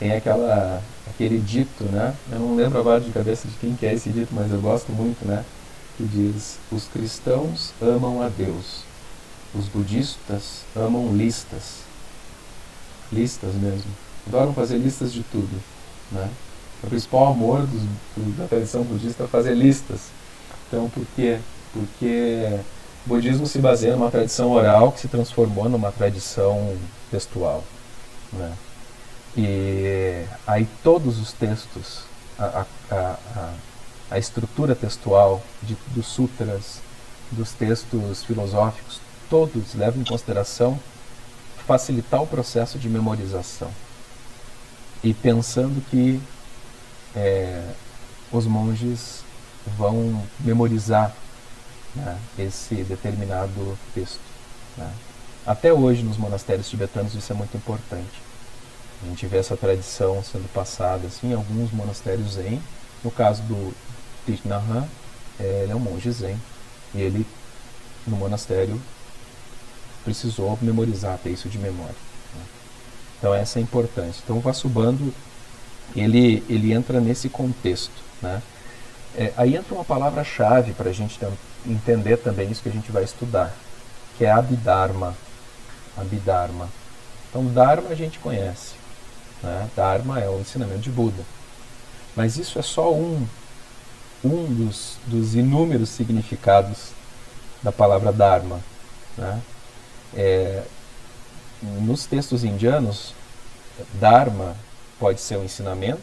Tem 0.00 0.12
aquela, 0.12 0.82
aquele 1.08 1.38
dito, 1.38 1.84
né? 1.84 2.14
eu 2.32 2.38
não 2.40 2.56
lembro 2.56 2.78
agora 2.78 3.00
de 3.00 3.10
cabeça 3.10 3.46
de 3.46 3.54
quem 3.54 3.74
que 3.74 3.86
é 3.86 3.94
esse 3.94 4.10
dito, 4.10 4.32
mas 4.32 4.50
eu 4.52 4.60
gosto 4.60 4.92
muito, 4.92 5.24
né? 5.24 5.44
que 5.96 6.04
diz, 6.04 6.58
os 6.70 6.84
cristãos 6.88 7.72
amam 7.80 8.22
a 8.22 8.28
Deus, 8.28 8.82
os 9.54 9.66
budistas 9.66 10.62
amam 10.74 11.16
listas. 11.16 11.86
Listas 13.10 13.54
mesmo. 13.54 13.90
Adoram 14.26 14.52
fazer 14.52 14.76
listas 14.76 15.12
de 15.12 15.22
tudo. 15.22 15.60
Né? 16.12 16.28
O 16.82 16.86
principal 16.86 17.28
amor 17.28 17.60
dos, 17.66 17.82
do, 18.16 18.38
da 18.38 18.46
tradição 18.46 18.82
budista 18.82 19.24
é 19.24 19.26
fazer 19.26 19.54
listas. 19.54 20.10
Então, 20.66 20.88
por 20.88 21.04
quê? 21.16 21.38
Porque 21.72 22.60
o 23.06 23.08
budismo 23.08 23.46
se 23.46 23.58
baseia 23.58 23.96
numa 23.96 24.10
tradição 24.10 24.52
oral 24.52 24.92
que 24.92 25.00
se 25.00 25.08
transformou 25.08 25.68
numa 25.68 25.90
tradição 25.90 26.76
textual. 27.10 27.64
Né? 28.32 28.52
E 29.36 30.24
aí 30.46 30.68
todos 30.82 31.18
os 31.18 31.32
textos, 31.32 32.02
a, 32.38 32.64
a, 32.90 32.94
a, 32.94 33.52
a 34.10 34.18
estrutura 34.18 34.74
textual 34.74 35.42
de, 35.62 35.76
dos 35.88 36.06
sutras, 36.06 36.80
dos 37.30 37.52
textos 37.52 38.24
filosóficos, 38.24 39.00
todos 39.28 39.74
levam 39.74 40.00
em 40.00 40.04
consideração 40.04 40.78
facilitar 41.66 42.22
o 42.22 42.26
processo 42.26 42.78
de 42.78 42.88
memorização. 42.88 43.70
E 45.04 45.12
pensando 45.12 45.82
que 45.90 46.20
é, 47.14 47.62
os 48.32 48.46
monges 48.46 49.22
vão 49.76 50.22
memorizar 50.40 51.14
né, 51.94 52.18
esse 52.38 52.76
determinado 52.84 53.78
texto. 53.94 54.20
Né. 54.76 54.90
Até 55.46 55.72
hoje, 55.72 56.02
nos 56.02 56.16
monastérios 56.16 56.68
tibetanos, 56.68 57.14
isso 57.14 57.32
é 57.32 57.36
muito 57.36 57.56
importante. 57.56 58.28
A 59.02 59.06
gente 59.06 59.26
vê 59.26 59.38
essa 59.38 59.56
tradição 59.56 60.22
sendo 60.22 60.52
passada 60.52 61.06
assim, 61.06 61.30
em 61.30 61.34
alguns 61.34 61.72
monastérios 61.72 62.34
zen. 62.34 62.60
No 63.02 63.10
caso 63.10 63.42
do 63.42 63.72
Thich 64.26 64.46
Nhat 64.46 64.88
ele 65.38 65.72
é 65.72 65.74
um 65.74 65.78
monge 65.78 66.10
zen. 66.10 66.36
E 66.94 67.00
ele, 67.00 67.26
no 68.06 68.16
monastério, 68.16 68.80
precisou 70.04 70.58
memorizar, 70.60 71.18
ter 71.18 71.30
isso 71.30 71.48
de 71.48 71.58
memória. 71.58 71.94
Né. 72.34 72.42
Então 73.18 73.34
essa 73.34 73.58
é 73.58 73.60
a 73.60 73.62
importância. 73.62 74.20
Então 74.24 74.38
o 74.38 74.40
Vasubandhu, 74.40 75.14
ele, 75.94 76.44
ele 76.48 76.72
entra 76.72 77.00
nesse 77.00 77.28
contexto. 77.28 78.02
Né? 78.20 78.42
É, 79.16 79.32
aí 79.36 79.56
entra 79.56 79.74
uma 79.74 79.84
palavra-chave 79.84 80.72
para 80.72 80.90
a 80.90 80.92
gente 80.92 81.18
entender 81.66 82.16
também 82.18 82.50
isso 82.50 82.62
que 82.62 82.68
a 82.68 82.72
gente 82.72 82.90
vai 82.92 83.04
estudar, 83.04 83.54
que 84.16 84.24
é 84.24 84.30
Abhidharma. 84.30 85.14
Abhidharma. 85.96 86.68
Então 87.28 87.44
Dharma 87.46 87.90
a 87.90 87.94
gente 87.94 88.18
conhece. 88.18 88.74
Né? 89.42 89.68
Dharma 89.74 90.20
é 90.20 90.28
o 90.28 90.40
ensinamento 90.40 90.80
de 90.80 90.90
Buda. 90.90 91.22
Mas 92.14 92.36
isso 92.36 92.58
é 92.58 92.62
só 92.62 92.92
um, 92.92 93.26
um 94.24 94.44
dos, 94.46 94.96
dos 95.06 95.34
inúmeros 95.34 95.90
significados 95.90 96.90
da 97.62 97.72
palavra 97.72 98.12
Dharma. 98.12 98.60
Né? 99.16 99.42
É, 100.14 100.62
nos 101.62 102.06
textos 102.06 102.44
indianos, 102.44 103.14
Dharma 103.94 104.56
pode 104.98 105.20
ser 105.20 105.36
um 105.36 105.44
ensinamento, 105.44 106.02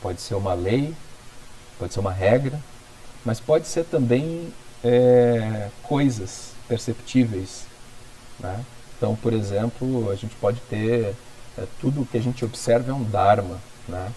pode 0.00 0.20
ser 0.20 0.34
uma 0.34 0.54
lei, 0.54 0.94
pode 1.78 1.92
ser 1.92 2.00
uma 2.00 2.12
regra, 2.12 2.58
mas 3.24 3.40
pode 3.40 3.66
ser 3.66 3.84
também 3.84 4.52
é, 4.84 5.68
coisas 5.82 6.52
perceptíveis. 6.68 7.64
Né? 8.38 8.64
Então, 8.96 9.14
por 9.16 9.32
exemplo, 9.32 10.10
a 10.10 10.14
gente 10.14 10.34
pode 10.36 10.60
ter 10.68 11.14
é, 11.58 11.66
tudo 11.80 12.06
que 12.06 12.16
a 12.16 12.22
gente 12.22 12.44
observa 12.44 12.90
é 12.90 12.94
um 12.94 13.04
Dharma, 13.04 13.58
né? 13.88 14.12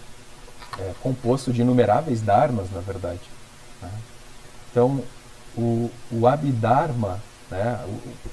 é 0.78 0.92
composto 1.02 1.52
de 1.52 1.60
inumeráveis 1.62 2.20
Dharmas, 2.20 2.70
na 2.70 2.80
verdade. 2.80 3.20
Né? 3.82 3.90
Então, 4.70 5.02
o, 5.56 5.90
o 6.10 6.26
Abhidharma 6.26 7.20
né? 7.50 7.84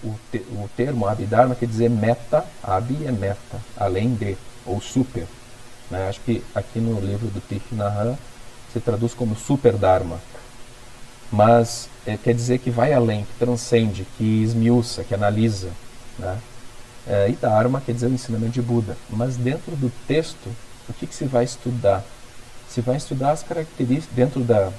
O, 0.03 0.07
o, 0.07 0.63
o 0.63 0.69
termo 0.77 1.07
Abhidharma 1.07 1.55
quer 1.55 1.65
dizer 1.65 1.89
meta, 1.89 2.45
Abhi 2.61 3.05
é 3.05 3.11
meta, 3.11 3.59
além 3.75 4.13
de, 4.13 4.37
ou 4.67 4.81
super. 4.81 5.25
Né? 5.89 6.07
Acho 6.09 6.19
que 6.21 6.43
aqui 6.53 6.79
no 6.79 6.99
livro 6.99 7.27
do 7.27 7.41
Thich 7.41 7.73
Nhat 7.73 8.17
se 8.71 8.79
traduz 8.79 9.13
como 9.13 9.35
super 9.35 9.73
Dharma. 9.73 10.19
Mas 11.31 11.89
é, 12.05 12.15
quer 12.17 12.33
dizer 12.33 12.59
que 12.59 12.69
vai 12.69 12.93
além, 12.93 13.23
que 13.23 13.33
transcende, 13.39 14.05
que 14.17 14.43
esmiuça, 14.43 15.03
que 15.03 15.13
analisa. 15.13 15.71
Né? 16.19 16.37
É, 17.07 17.29
e 17.29 17.33
Dharma 17.33 17.81
quer 17.81 17.93
dizer 17.93 18.07
o 18.07 18.13
ensinamento 18.13 18.53
de 18.53 18.61
Buda. 18.61 18.97
Mas 19.09 19.37
dentro 19.37 19.75
do 19.75 19.91
texto, 20.07 20.49
o 20.87 20.93
que, 20.93 21.07
que 21.07 21.15
se 21.15 21.25
vai 21.25 21.43
estudar? 21.43 22.03
Se 22.69 22.81
vai 22.81 22.97
estudar 22.97 23.31
as 23.31 23.43
características, 23.43 24.15
dentro 24.15 24.41
da, 24.41 24.71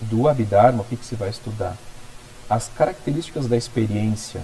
do 0.00 0.28
Abhidharma, 0.28 0.82
o 0.82 0.84
que, 0.84 0.96
que 0.96 1.06
se 1.06 1.14
vai 1.14 1.30
estudar? 1.30 1.76
as 2.52 2.68
características 2.68 3.46
da 3.46 3.56
experiência 3.56 4.42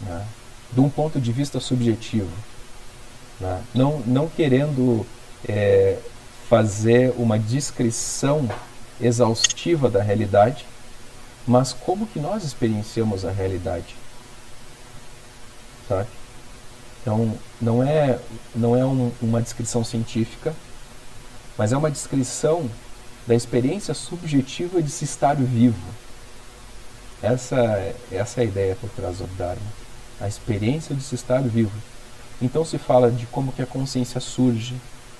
né, 0.00 0.26
de 0.72 0.80
um 0.80 0.90
ponto 0.90 1.20
de 1.20 1.30
vista 1.30 1.60
subjetivo, 1.60 2.30
né, 3.40 3.62
não, 3.74 4.00
não 4.00 4.28
querendo 4.28 5.06
é, 5.48 5.98
fazer 6.48 7.14
uma 7.16 7.38
descrição 7.38 8.48
exaustiva 9.00 9.88
da 9.88 10.02
realidade, 10.02 10.66
mas 11.46 11.72
como 11.72 12.06
que 12.06 12.18
nós 12.18 12.44
experienciamos 12.44 13.24
a 13.24 13.30
realidade, 13.30 13.96
sabe? 15.88 16.08
Então 17.00 17.34
não 17.60 17.82
é 17.82 18.18
não 18.54 18.76
é 18.76 18.84
um, 18.84 19.10
uma 19.22 19.40
descrição 19.40 19.82
científica, 19.82 20.54
mas 21.56 21.72
é 21.72 21.76
uma 21.76 21.90
descrição 21.90 22.70
da 23.26 23.34
experiência 23.34 23.94
subjetiva 23.94 24.82
de 24.82 24.90
se 24.90 25.04
estar 25.04 25.34
vivo 25.34 26.00
essa, 27.22 27.94
essa 28.10 28.40
é 28.40 28.44
a 28.44 28.46
ideia 28.46 28.76
por 28.76 28.88
trás 28.90 29.18
do 29.18 29.26
Dharma. 29.36 29.60
A 30.20 30.26
experiência 30.26 30.94
de 30.94 31.02
se 31.02 31.14
estar 31.14 31.42
vivo. 31.42 31.72
Então 32.40 32.64
se 32.64 32.78
fala 32.78 33.10
de 33.10 33.26
como 33.26 33.52
que 33.52 33.62
a 33.62 33.66
consciência 33.66 34.20
surge, 34.20 34.74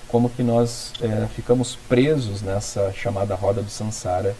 como 0.08 0.30
que 0.30 0.42
nós 0.42 0.92
é, 1.00 1.26
ficamos 1.34 1.76
presos 1.88 2.42
nessa 2.42 2.92
chamada 2.92 3.34
roda 3.34 3.62
do 3.62 3.70
samsara, 3.70 4.34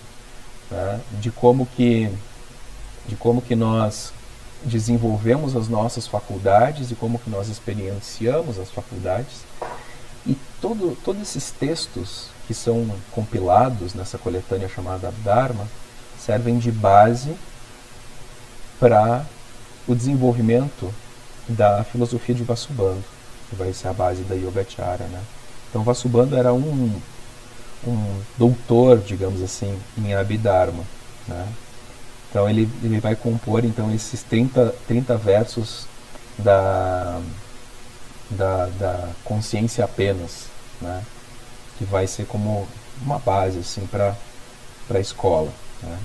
né? 0.70 1.00
de 1.20 1.30
como 1.30 1.66
que 1.66 2.10
de 3.06 3.16
como 3.16 3.42
que 3.42 3.56
nós 3.56 4.12
desenvolvemos 4.62 5.56
as 5.56 5.68
nossas 5.68 6.06
faculdades 6.06 6.90
e 6.90 6.94
como 6.94 7.18
que 7.18 7.30
nós 7.30 7.48
experienciamos 7.48 8.58
as 8.58 8.70
faculdades. 8.70 9.44
E 10.26 10.36
todo, 10.60 10.96
todos 11.02 11.22
esses 11.22 11.50
textos 11.50 12.28
que 12.46 12.52
são 12.52 12.86
compilados 13.10 13.94
nessa 13.94 14.18
coletânea 14.18 14.68
chamada 14.68 15.12
Dharma 15.24 15.66
servem 16.18 16.58
de 16.58 16.70
base 16.70 17.34
para 18.78 19.24
o 19.88 19.94
desenvolvimento 19.94 20.92
da 21.48 21.84
filosofia 21.84 22.34
de 22.34 22.42
Vasubandhu, 22.42 23.04
que 23.48 23.56
vai 23.56 23.72
ser 23.72 23.88
a 23.88 23.92
base 23.92 24.22
da 24.22 24.34
Yogacara. 24.34 25.04
Né? 25.04 25.20
Então 25.68 25.82
Vasubandhu 25.82 26.36
era 26.36 26.52
um, 26.52 27.00
um 27.86 28.20
doutor, 28.38 28.98
digamos 28.98 29.42
assim, 29.42 29.76
em 29.98 30.14
Abhidharma. 30.14 30.84
Né? 31.26 31.48
Então 32.30 32.48
ele, 32.48 32.68
ele 32.82 33.00
vai 33.00 33.16
compor 33.16 33.64
então 33.64 33.92
esses 33.92 34.22
30, 34.22 34.74
30 34.86 35.16
versos 35.16 35.86
da, 36.38 37.20
da, 38.30 38.66
da 38.78 39.08
consciência 39.24 39.84
apenas, 39.84 40.46
né? 40.80 41.02
que 41.78 41.84
vai 41.84 42.06
ser 42.06 42.26
como 42.26 42.68
uma 43.02 43.18
base 43.18 43.58
assim, 43.58 43.86
para 43.86 44.14
a 44.90 45.00
escola. 45.00 45.50
Né? 45.82 45.98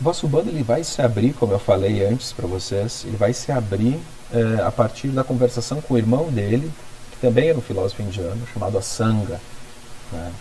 Vasubandhu 0.00 0.50
ele 0.50 0.62
vai 0.62 0.84
se 0.84 1.02
abrir, 1.02 1.32
como 1.32 1.52
eu 1.52 1.58
falei 1.58 2.04
antes 2.04 2.32
para 2.32 2.46
vocês, 2.46 3.04
ele 3.04 3.16
vai 3.16 3.32
se 3.32 3.50
abrir 3.50 4.00
é, 4.32 4.62
a 4.62 4.70
partir 4.70 5.08
da 5.08 5.24
conversação 5.24 5.80
com 5.80 5.94
o 5.94 5.98
irmão 5.98 6.30
dele, 6.30 6.70
que 7.10 7.18
também 7.18 7.48
era 7.48 7.58
um 7.58 7.62
filósofo 7.62 8.02
indiano, 8.02 8.46
chamado 8.52 8.78
Asanga. 8.78 9.40
Né? 10.12 10.32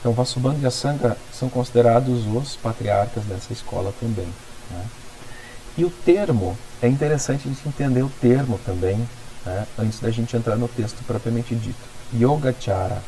Então, 0.00 0.12
Vasubandhu 0.12 0.62
e 0.62 0.66
Asanga 0.66 1.16
são 1.32 1.48
considerados 1.48 2.26
os 2.26 2.56
patriarcas 2.56 3.24
dessa 3.24 3.52
escola 3.52 3.92
também. 4.00 4.28
Né? 4.70 4.84
E 5.78 5.84
o 5.84 5.90
termo, 5.90 6.56
é 6.80 6.88
interessante 6.88 7.48
a 7.48 7.52
gente 7.52 7.68
entender 7.68 8.02
o 8.02 8.12
termo 8.20 8.58
também, 8.64 8.96
né? 9.44 9.66
antes 9.78 10.00
da 10.00 10.10
gente 10.10 10.36
entrar 10.36 10.56
no 10.56 10.68
texto 10.68 11.02
propriamente 11.04 11.54
dito. 11.54 11.76
Yogachara. 12.14 13.02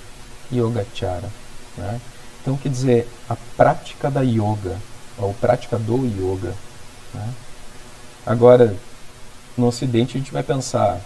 Yogachara. 0.52 1.28
Né? 1.76 2.00
Então, 2.42 2.56
quer 2.56 2.68
dizer, 2.68 3.08
a 3.28 3.36
prática 3.56 4.10
da 4.10 4.22
yoga 4.22 4.76
ou 5.16 5.34
prática 5.34 5.78
do 5.78 6.04
yoga. 6.06 6.54
Né? 7.14 7.34
Agora, 8.26 8.74
no 9.58 9.66
Ocidente 9.66 10.16
a 10.16 10.20
gente 10.20 10.32
vai 10.32 10.42
pensar 10.42 11.00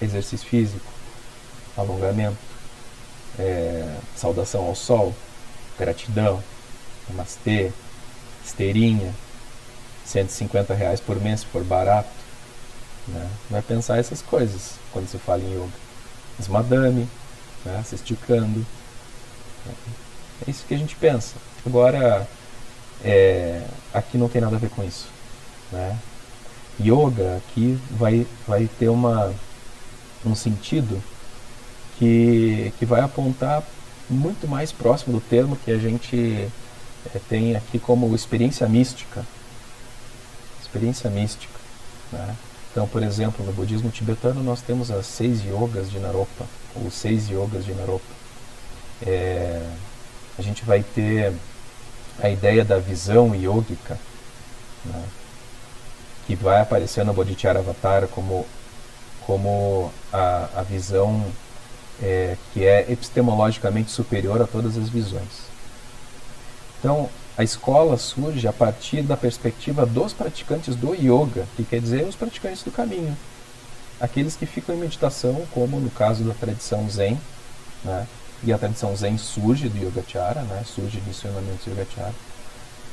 exercício 0.00 0.48
físico, 0.48 0.90
alongamento, 1.76 2.38
é, 3.38 3.96
saudação 4.16 4.64
ao 4.64 4.74
sol, 4.74 5.14
gratidão, 5.78 6.42
namastê, 7.08 7.72
esteirinha, 8.44 9.12
150 10.04 10.74
reais 10.74 11.00
por 11.00 11.20
mês 11.20 11.40
se 11.40 11.46
for 11.46 11.62
barato. 11.62 12.08
Né? 13.06 13.28
Vai 13.50 13.62
pensar 13.62 13.98
essas 13.98 14.22
coisas 14.22 14.74
quando 14.92 15.08
se 15.08 15.18
fala 15.18 15.42
em 15.42 15.54
yoga. 15.54 15.72
As 16.38 16.48
madame, 16.48 17.08
né? 17.64 17.82
se 17.84 17.94
esticando. 17.94 18.64
É 20.46 20.50
isso 20.50 20.64
que 20.66 20.74
a 20.74 20.78
gente 20.78 20.96
pensa. 20.96 21.34
Agora, 21.66 22.26
é, 23.04 23.62
aqui 23.92 24.16
não 24.16 24.28
tem 24.28 24.40
nada 24.40 24.56
a 24.56 24.58
ver 24.58 24.70
com 24.70 24.84
isso. 24.84 25.08
Né? 25.72 25.98
Yoga 26.80 27.36
aqui 27.36 27.78
vai, 27.90 28.26
vai 28.46 28.68
ter 28.78 28.88
uma, 28.88 29.34
um 30.24 30.34
sentido 30.34 31.02
que, 31.98 32.72
que 32.78 32.86
vai 32.86 33.00
apontar 33.00 33.62
muito 34.08 34.46
mais 34.46 34.72
próximo 34.72 35.18
do 35.18 35.20
termo 35.20 35.56
que 35.56 35.70
a 35.70 35.78
gente 35.78 36.48
é, 37.14 37.18
tem 37.28 37.56
aqui 37.56 37.78
como 37.78 38.14
experiência 38.14 38.68
mística. 38.68 39.24
Experiência 40.60 41.10
mística. 41.10 41.58
Né? 42.12 42.36
Então, 42.70 42.86
por 42.86 43.02
exemplo, 43.02 43.44
no 43.44 43.52
budismo 43.52 43.90
tibetano 43.90 44.42
nós 44.42 44.60
temos 44.60 44.90
as 44.90 45.06
seis 45.06 45.42
yogas 45.44 45.90
de 45.90 45.98
Naropa, 45.98 46.46
ou 46.76 46.90
seis 46.90 47.28
yogas 47.28 47.64
de 47.64 47.72
Naropa. 47.72 48.04
É, 49.04 49.68
a 50.38 50.42
gente 50.42 50.64
vai 50.64 50.82
ter 50.82 51.32
a 52.20 52.28
ideia 52.28 52.64
da 52.64 52.78
visão 52.78 53.34
yogica, 53.34 53.98
né? 54.84 55.04
Que 56.28 56.36
vai 56.36 56.60
aparecer 56.60 57.06
no 57.06 57.14
Bodhicharyavatara 57.14 58.06
como, 58.06 58.46
como 59.26 59.90
a, 60.12 60.48
a 60.56 60.62
visão 60.62 61.24
é, 62.02 62.36
que 62.52 62.66
é 62.66 62.84
epistemologicamente 62.92 63.90
superior 63.90 64.42
a 64.42 64.46
todas 64.46 64.76
as 64.76 64.90
visões. 64.90 65.48
Então, 66.78 67.08
a 67.34 67.42
escola 67.42 67.96
surge 67.96 68.46
a 68.46 68.52
partir 68.52 69.00
da 69.00 69.16
perspectiva 69.16 69.86
dos 69.86 70.12
praticantes 70.12 70.76
do 70.76 70.94
yoga, 70.94 71.46
que 71.56 71.64
quer 71.64 71.80
dizer 71.80 72.04
os 72.04 72.14
praticantes 72.14 72.62
do 72.62 72.70
caminho. 72.70 73.16
Aqueles 73.98 74.36
que 74.36 74.44
ficam 74.44 74.74
em 74.74 74.78
meditação, 74.78 75.46
como 75.50 75.80
no 75.80 75.90
caso 75.90 76.24
da 76.24 76.34
tradição 76.34 76.90
Zen, 76.90 77.18
né? 77.82 78.06
e 78.44 78.52
a 78.52 78.58
tradição 78.58 78.94
Zen 78.94 79.16
surge 79.16 79.70
do 79.70 79.78
Yogacara, 79.78 80.42
né? 80.42 80.62
surge 80.66 81.00
do 81.00 81.08
ensinamento 81.08 81.64
do 81.64 81.70
Yogacara, 81.70 82.14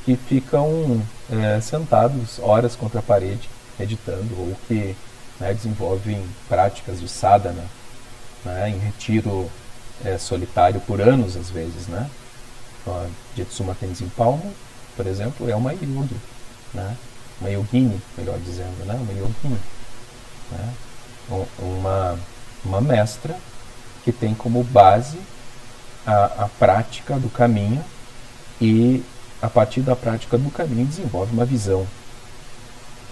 que 0.06 0.16
ficam 0.16 1.02
é, 1.32 1.60
sentados 1.60 2.38
horas 2.40 2.76
contra 2.76 3.00
a 3.00 3.04
parede, 3.04 3.50
meditando, 3.78 4.30
ou 4.38 4.56
que 4.68 4.96
né, 5.40 5.52
desenvolvem 5.52 6.24
práticas 6.48 7.00
de 7.00 7.08
sadhana, 7.08 7.66
né, 8.46 8.70
em 8.70 8.78
retiro 8.78 9.50
é, 10.06 10.18
solitário 10.20 10.80
por 10.82 11.02
anos 11.02 11.36
às 11.36 11.50
vezes. 11.50 11.88
Né? 11.88 12.08
A 12.88 13.08
Jetsuma 13.36 13.74
Tenzin 13.74 14.12
por 14.96 15.08
exemplo, 15.08 15.50
é 15.50 15.56
uma 15.56 15.74
yogi, 15.74 16.16
né? 16.74 16.96
uma 17.42 17.50
yogini, 17.50 18.00
melhor 18.16 18.38
dizendo, 18.40 18.86
né? 18.86 18.94
uma 18.94 19.12
yogini. 19.12 19.60
Né? 20.52 20.74
Uma, 21.58 22.20
uma 22.64 22.80
mestra 22.80 23.36
que 24.04 24.12
tem 24.12 24.36
como 24.36 24.64
base 24.64 25.18
a, 26.06 26.44
a 26.44 26.50
prática 26.60 27.18
do 27.18 27.30
caminho 27.30 27.84
e 28.62 29.04
a 29.42 29.50
partir 29.50 29.82
da 29.82 29.96
prática 29.96 30.38
do 30.38 30.50
caminho, 30.50 30.86
desenvolve 30.86 31.34
uma 31.34 31.46
visão, 31.46 31.86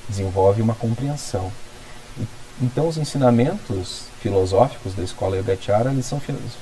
desenvolve 0.08 0.62
uma 0.62 0.74
compreensão. 0.74 1.52
Então, 2.62 2.88
os 2.88 2.98
ensinamentos 2.98 4.06
filosóficos 4.22 4.94
da 4.94 5.04
escola 5.04 5.38
Yogacara 5.38 5.92
eles 5.92 6.06
são 6.06 6.22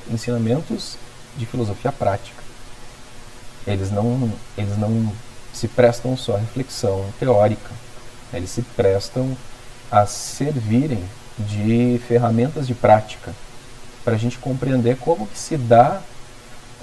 ensinamentos 0.10 0.97
de 1.38 1.45
filosofia 1.45 1.91
prática. 1.91 2.41
Eles 3.67 3.91
não, 3.91 4.32
eles 4.58 4.78
não 4.78 5.12
se 5.54 5.67
prestam 5.67 6.17
só 6.17 6.36
à 6.36 6.39
reflexão 6.39 7.06
teórica, 7.19 7.69
eles 8.34 8.50
se 8.50 8.62
prestam 8.62 9.38
a 9.91 10.06
servirem 10.06 11.04
de 11.38 12.00
ferramentas 12.08 12.65
de 12.65 12.74
prática 12.74 13.34
para 14.04 14.15
a 14.15 14.17
gente 14.17 14.38
compreender 14.38 14.97
como 14.97 15.28
que 15.28 15.38
se 15.38 15.58
dá 15.58 16.02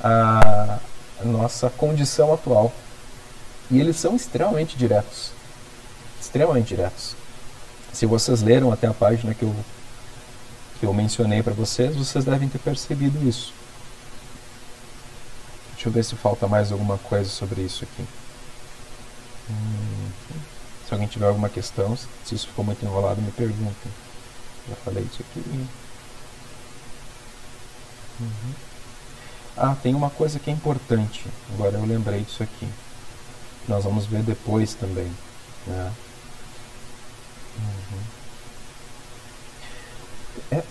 a, 0.03 0.79
nossa 1.25 1.71
condição 1.71 2.33
atual. 2.33 2.73
E 3.71 3.81
eles 3.81 3.97
são 3.97 4.17
extremamente 4.17 4.77
diretos. 4.77 5.33
Extremamente 6.21 6.69
diretos. 6.69 7.15
Se 7.93 8.07
vocês 8.07 8.43
leram 8.43 8.73
até 8.73 8.87
a 8.87 8.95
página 8.95 9.35
que 9.35 9.43
eu, 9.43 9.55
que 10.79 10.87
eu 10.87 10.95
mencionei 10.95 11.43
para 11.43 11.53
vocês, 11.53 11.97
vocês 11.97 12.25
devem 12.25 12.49
ter 12.49 12.59
percebido 12.59 13.29
isso. 13.29 13.53
Deixa 15.75 15.89
eu 15.89 15.93
ver 15.93 16.05
se 16.05 16.17
falta 16.17 16.49
mais 16.49 16.73
alguma 16.73 16.99
coisa 16.99 17.29
sobre 17.31 17.63
isso 17.63 17.85
aqui. 17.85 18.05
Hum, 19.51 20.11
se 20.87 20.93
alguém 20.93 21.09
tiver 21.09 21.27
alguma 21.27 21.49
questão, 21.49 21.97
se 22.25 22.35
isso 22.35 22.49
ficou 22.49 22.65
muito 22.65 22.85
enrolado, 22.85 23.21
me 23.21 23.31
perguntem. 23.31 23.93
Já 24.69 24.77
falei 24.77 25.05
isso 25.05 25.23
aqui. 25.23 25.41
Uhum. 28.21 28.68
Ah, 29.61 29.77
tem 29.83 29.93
uma 29.95 30.09
coisa 30.09 30.39
que 30.39 30.51
é 30.51 30.53
importante. 30.53 31.27
Agora 31.53 31.77
eu 31.77 31.85
lembrei 31.85 32.21
disso 32.21 32.43
aqui. 32.43 32.69
Nós 33.67 33.83
vamos 33.83 34.07
ver 34.07 34.23
depois 34.23 34.75
também. 34.75 35.11
Né? 35.67 35.93
Uhum. 37.59 38.01
É, 40.53 40.63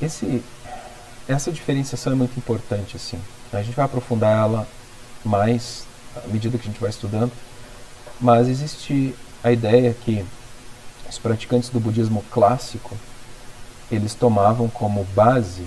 esse, 0.00 0.44
essa 1.26 1.50
diferenciação 1.50 2.12
é 2.12 2.16
muito 2.16 2.38
importante. 2.38 2.96
Assim. 2.96 3.18
A 3.50 3.62
gente 3.62 3.74
vai 3.74 3.86
aprofundar 3.86 4.44
ela 4.44 4.68
mais 5.24 5.86
à 6.22 6.28
medida 6.28 6.58
que 6.58 6.68
a 6.68 6.70
gente 6.70 6.80
vai 6.80 6.90
estudando. 6.90 7.32
Mas 8.20 8.46
existe 8.46 9.14
a 9.42 9.50
ideia 9.50 9.94
que 9.94 10.24
os 11.08 11.18
praticantes 11.18 11.70
do 11.70 11.80
budismo 11.80 12.22
clássico 12.30 12.96
eles 13.90 14.14
tomavam 14.14 14.68
como 14.68 15.04
base 15.14 15.64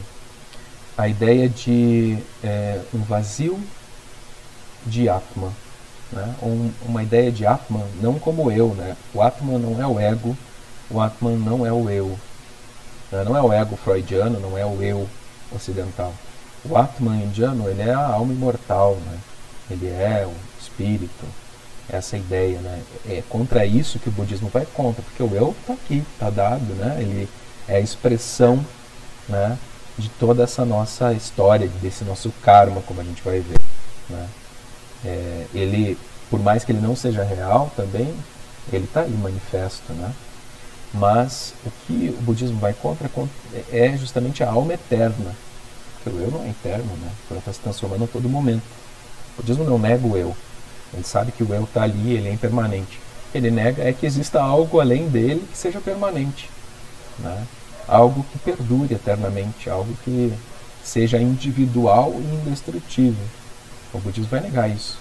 a 0.99 1.07
ideia 1.07 1.47
de 1.47 2.17
é, 2.43 2.81
um 2.93 2.99
vazio 2.99 3.57
de 4.85 5.07
Atman. 5.07 5.53
Né? 6.11 6.35
Um, 6.43 6.71
uma 6.85 7.01
ideia 7.01 7.31
de 7.31 7.45
Atman 7.45 7.85
não 8.01 8.19
como 8.19 8.51
eu. 8.51 8.75
Né? 8.75 8.97
O 9.13 9.21
Atman 9.21 9.59
não 9.59 9.81
é 9.81 9.87
o 9.87 9.97
ego, 9.97 10.35
o 10.91 10.99
Atman 10.99 11.37
não 11.37 11.65
é 11.65 11.71
o 11.71 11.89
eu. 11.89 12.19
Né? 13.09 13.23
Não 13.23 13.37
é 13.37 13.41
o 13.41 13.53
ego 13.53 13.77
freudiano, 13.77 14.41
não 14.41 14.57
é 14.57 14.65
o 14.65 14.83
eu 14.83 15.07
ocidental. 15.55 16.13
O 16.65 16.75
Atman 16.75 17.23
indiano 17.23 17.69
ele 17.69 17.83
é 17.83 17.93
a 17.93 18.05
alma 18.05 18.33
imortal, 18.33 18.95
né? 18.95 19.19
ele 19.71 19.87
é 19.87 20.27
o 20.27 20.35
espírito, 20.61 21.25
essa 21.89 22.17
ideia. 22.17 22.59
Né? 22.59 22.83
É 23.07 23.23
contra 23.29 23.65
isso 23.65 23.99
que 23.99 24.09
o 24.09 24.11
budismo 24.11 24.49
vai 24.49 24.65
contra, 24.65 25.01
porque 25.01 25.23
o 25.23 25.33
eu 25.33 25.55
está 25.61 25.71
aqui, 25.71 26.03
está 26.13 26.29
dado, 26.29 26.75
né? 26.75 26.97
ele 26.99 27.29
é 27.69 27.77
a 27.77 27.79
expressão 27.79 28.65
né, 29.29 29.57
de 29.99 30.09
toda 30.09 30.43
essa 30.43 30.65
nossa 30.65 31.13
história, 31.13 31.67
desse 31.81 32.03
nosso 32.03 32.31
karma, 32.41 32.81
como 32.81 33.01
a 33.01 33.03
gente 33.03 33.21
vai 33.21 33.39
ver. 33.39 33.59
Né? 34.09 34.27
É, 35.05 35.45
ele, 35.53 35.97
por 36.29 36.39
mais 36.39 36.63
que 36.63 36.71
ele 36.71 36.81
não 36.81 36.95
seja 36.95 37.23
real 37.23 37.71
também, 37.75 38.13
ele 38.71 38.85
está 38.85 39.01
aí 39.01 39.11
manifesto. 39.11 39.91
Né? 39.93 40.11
Mas 40.93 41.53
o 41.65 41.71
que 41.85 42.15
o 42.17 42.21
budismo 42.21 42.57
vai 42.59 42.73
contra 42.73 43.09
é 43.71 43.95
justamente 43.97 44.43
a 44.43 44.49
alma 44.49 44.73
eterna. 44.73 45.35
Porque 46.03 46.17
o 46.17 46.21
eu 46.21 46.31
não 46.31 46.43
é 46.43 46.49
eterno, 46.49 46.91
né? 46.97 47.11
Ela 47.29 47.39
está 47.39 47.51
se 47.51 47.59
transformando 47.59 48.05
a 48.05 48.07
todo 48.07 48.29
momento. 48.29 48.63
O 49.37 49.41
budismo 49.41 49.65
não 49.65 49.77
nega 49.77 50.07
o 50.07 50.15
eu. 50.15 50.35
Ele 50.93 51.03
sabe 51.03 51.31
que 51.31 51.43
o 51.43 51.53
eu 51.53 51.65
está 51.65 51.83
ali, 51.83 52.13
ele 52.13 52.29
é 52.29 52.31
impermanente. 52.31 52.99
Ele 53.35 53.51
nega 53.51 53.83
é 53.83 53.93
que 53.93 54.05
exista 54.05 54.41
algo 54.41 54.79
além 54.79 55.09
dele 55.09 55.45
que 55.51 55.57
seja 55.57 55.79
permanente. 55.79 56.49
Né? 57.19 57.45
Algo 57.89 58.23
que 58.31 58.37
perdure 58.39 58.93
eternamente, 58.93 59.69
algo 59.69 59.93
que 60.03 60.33
seja 60.83 61.19
individual 61.19 62.13
e 62.13 62.35
indestrutível. 62.35 63.25
O 63.93 63.99
budismo 63.99 64.29
vai 64.29 64.39
negar 64.39 64.69
isso. 64.69 64.99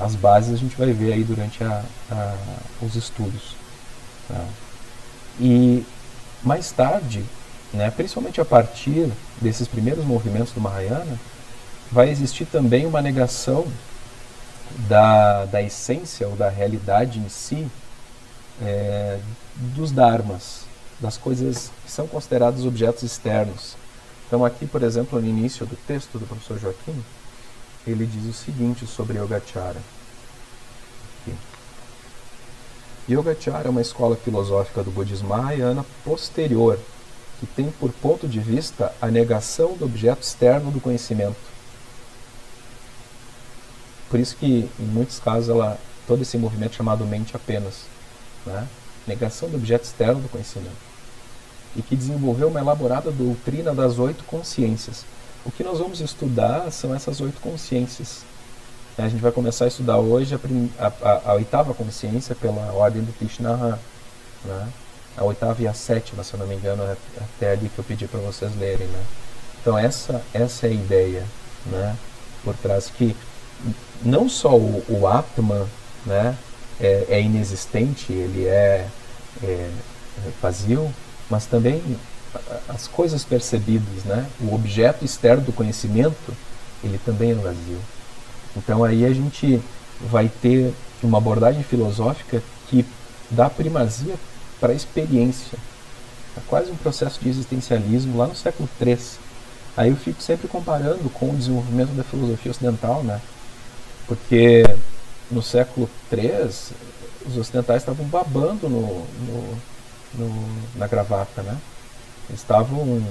As 0.00 0.14
bases 0.14 0.54
a 0.54 0.56
gente 0.56 0.76
vai 0.76 0.92
ver 0.92 1.12
aí 1.12 1.24
durante 1.24 1.62
a, 1.62 1.82
a, 2.10 2.34
os 2.82 2.94
estudos. 2.94 3.56
Tá? 4.28 4.44
E 5.40 5.84
mais 6.42 6.70
tarde, 6.70 7.24
né, 7.72 7.90
principalmente 7.90 8.40
a 8.40 8.44
partir 8.44 9.10
desses 9.40 9.66
primeiros 9.66 10.04
movimentos 10.04 10.52
do 10.52 10.60
Mahayana, 10.60 11.18
vai 11.90 12.10
existir 12.10 12.46
também 12.46 12.86
uma 12.86 13.02
negação 13.02 13.66
da, 14.88 15.44
da 15.46 15.62
essência 15.62 16.26
ou 16.28 16.36
da 16.36 16.48
realidade 16.48 17.18
em 17.18 17.28
si 17.28 17.66
é, 18.62 19.18
dos 19.74 19.90
dharmas, 19.90 20.63
das 21.00 21.16
coisas 21.16 21.70
que 21.84 21.90
são 21.90 22.06
considerados 22.06 22.64
objetos 22.64 23.02
externos. 23.02 23.76
Então, 24.26 24.44
aqui, 24.44 24.66
por 24.66 24.82
exemplo, 24.82 25.20
no 25.20 25.28
início 25.28 25.66
do 25.66 25.76
texto 25.86 26.18
do 26.18 26.26
professor 26.26 26.58
Joaquim, 26.58 27.04
ele 27.86 28.06
diz 28.06 28.24
o 28.24 28.32
seguinte 28.32 28.86
sobre 28.86 29.18
Yogachara. 29.18 29.80
Aqui. 31.20 31.36
Yogachara 33.08 33.68
é 33.68 33.70
uma 33.70 33.82
escola 33.82 34.16
filosófica 34.16 34.82
do 34.82 34.90
budismo 34.90 35.28
mahayana 35.28 35.84
posterior, 36.04 36.78
que 37.38 37.46
tem 37.46 37.70
por 37.72 37.92
ponto 37.92 38.26
de 38.26 38.40
vista 38.40 38.94
a 39.00 39.08
negação 39.08 39.74
do 39.74 39.84
objeto 39.84 40.22
externo 40.22 40.70
do 40.70 40.80
conhecimento. 40.80 41.36
Por 44.08 44.18
isso 44.18 44.36
que, 44.36 44.70
em 44.78 44.84
muitos 44.84 45.18
casos, 45.18 45.50
ela, 45.50 45.78
todo 46.06 46.22
esse 46.22 46.38
movimento 46.38 46.72
é 46.72 46.76
chamado 46.76 47.04
mente 47.04 47.36
apenas. 47.36 47.82
Né? 48.46 48.66
Negação 49.06 49.48
do 49.48 49.56
objeto 49.56 49.84
externo 49.84 50.20
do 50.20 50.28
conhecimento, 50.28 50.76
e 51.76 51.82
que 51.82 51.96
desenvolveu 51.96 52.48
uma 52.48 52.60
elaborada 52.60 53.10
doutrina 53.10 53.74
das 53.74 53.98
oito 53.98 54.24
consciências. 54.24 55.04
O 55.44 55.50
que 55.50 55.62
nós 55.62 55.78
vamos 55.78 56.00
estudar 56.00 56.70
são 56.70 56.94
essas 56.94 57.20
oito 57.20 57.40
consciências. 57.40 58.22
A 58.96 59.08
gente 59.08 59.20
vai 59.20 59.32
começar 59.32 59.64
a 59.64 59.68
estudar 59.68 59.98
hoje 59.98 60.38
a, 60.78 60.86
a, 60.86 61.30
a 61.30 61.34
oitava 61.34 61.74
consciência 61.74 62.34
pela 62.34 62.72
ordem 62.72 63.02
do 63.02 63.12
Krishna, 63.12 63.78
né? 64.44 64.68
a 65.16 65.24
oitava 65.24 65.62
e 65.62 65.68
a 65.68 65.74
sétima, 65.74 66.22
se 66.24 66.34
eu 66.34 66.38
não 66.38 66.46
me 66.46 66.54
engano, 66.54 66.82
é 66.82 66.96
até 67.20 67.52
ali 67.52 67.68
que 67.68 67.78
eu 67.78 67.84
pedi 67.84 68.06
para 68.06 68.20
vocês 68.20 68.56
lerem. 68.56 68.86
Né? 68.86 69.04
Então 69.60 69.78
essa, 69.78 70.22
essa 70.32 70.66
é 70.66 70.70
a 70.70 70.72
ideia 70.72 71.24
né, 71.66 71.96
por 72.44 72.54
trás 72.56 72.90
que 72.90 73.16
não 74.02 74.28
só 74.28 74.56
o, 74.56 74.84
o 74.88 75.06
Atman 75.06 75.66
né, 76.04 76.36
é, 76.80 77.06
é, 77.08 77.20
inexistente, 77.20 78.12
ele 78.12 78.46
é, 78.46 78.86
é, 79.42 79.70
vazio, 80.40 80.92
mas 81.30 81.46
também 81.46 81.82
as 82.68 82.88
coisas 82.88 83.24
percebidas, 83.24 84.04
né, 84.04 84.26
o 84.40 84.54
objeto 84.54 85.04
externo 85.04 85.42
do 85.42 85.52
conhecimento, 85.52 86.34
ele 86.82 86.98
também 87.04 87.30
é 87.30 87.34
vazio. 87.34 87.78
Então 88.56 88.84
aí 88.84 89.04
a 89.04 89.12
gente 89.12 89.60
vai 90.00 90.28
ter 90.28 90.72
uma 91.02 91.18
abordagem 91.18 91.62
filosófica 91.62 92.42
que 92.68 92.84
dá 93.30 93.48
primazia 93.48 94.14
para 94.60 94.72
a 94.72 94.76
experiência. 94.76 95.58
É 96.36 96.40
quase 96.46 96.70
um 96.70 96.76
processo 96.76 97.20
de 97.20 97.28
existencialismo 97.28 98.16
lá 98.16 98.26
no 98.26 98.34
século 98.34 98.68
III. 98.80 98.98
Aí 99.76 99.90
eu 99.90 99.96
fico 99.96 100.22
sempre 100.22 100.48
comparando 100.48 101.08
com 101.10 101.30
o 101.30 101.36
desenvolvimento 101.36 101.90
da 101.90 102.04
filosofia 102.04 102.50
ocidental, 102.50 103.02
né? 103.02 103.20
Porque 104.06 104.64
no 105.30 105.42
século 105.42 105.88
III 106.12 106.50
os 107.26 107.36
ocidentais 107.36 107.82
estavam 107.82 108.06
babando 108.06 108.68
no, 108.68 109.06
no, 109.26 109.58
no, 110.14 110.48
na 110.76 110.86
gravata, 110.86 111.42
né? 111.42 111.56
Estavam, 112.32 113.02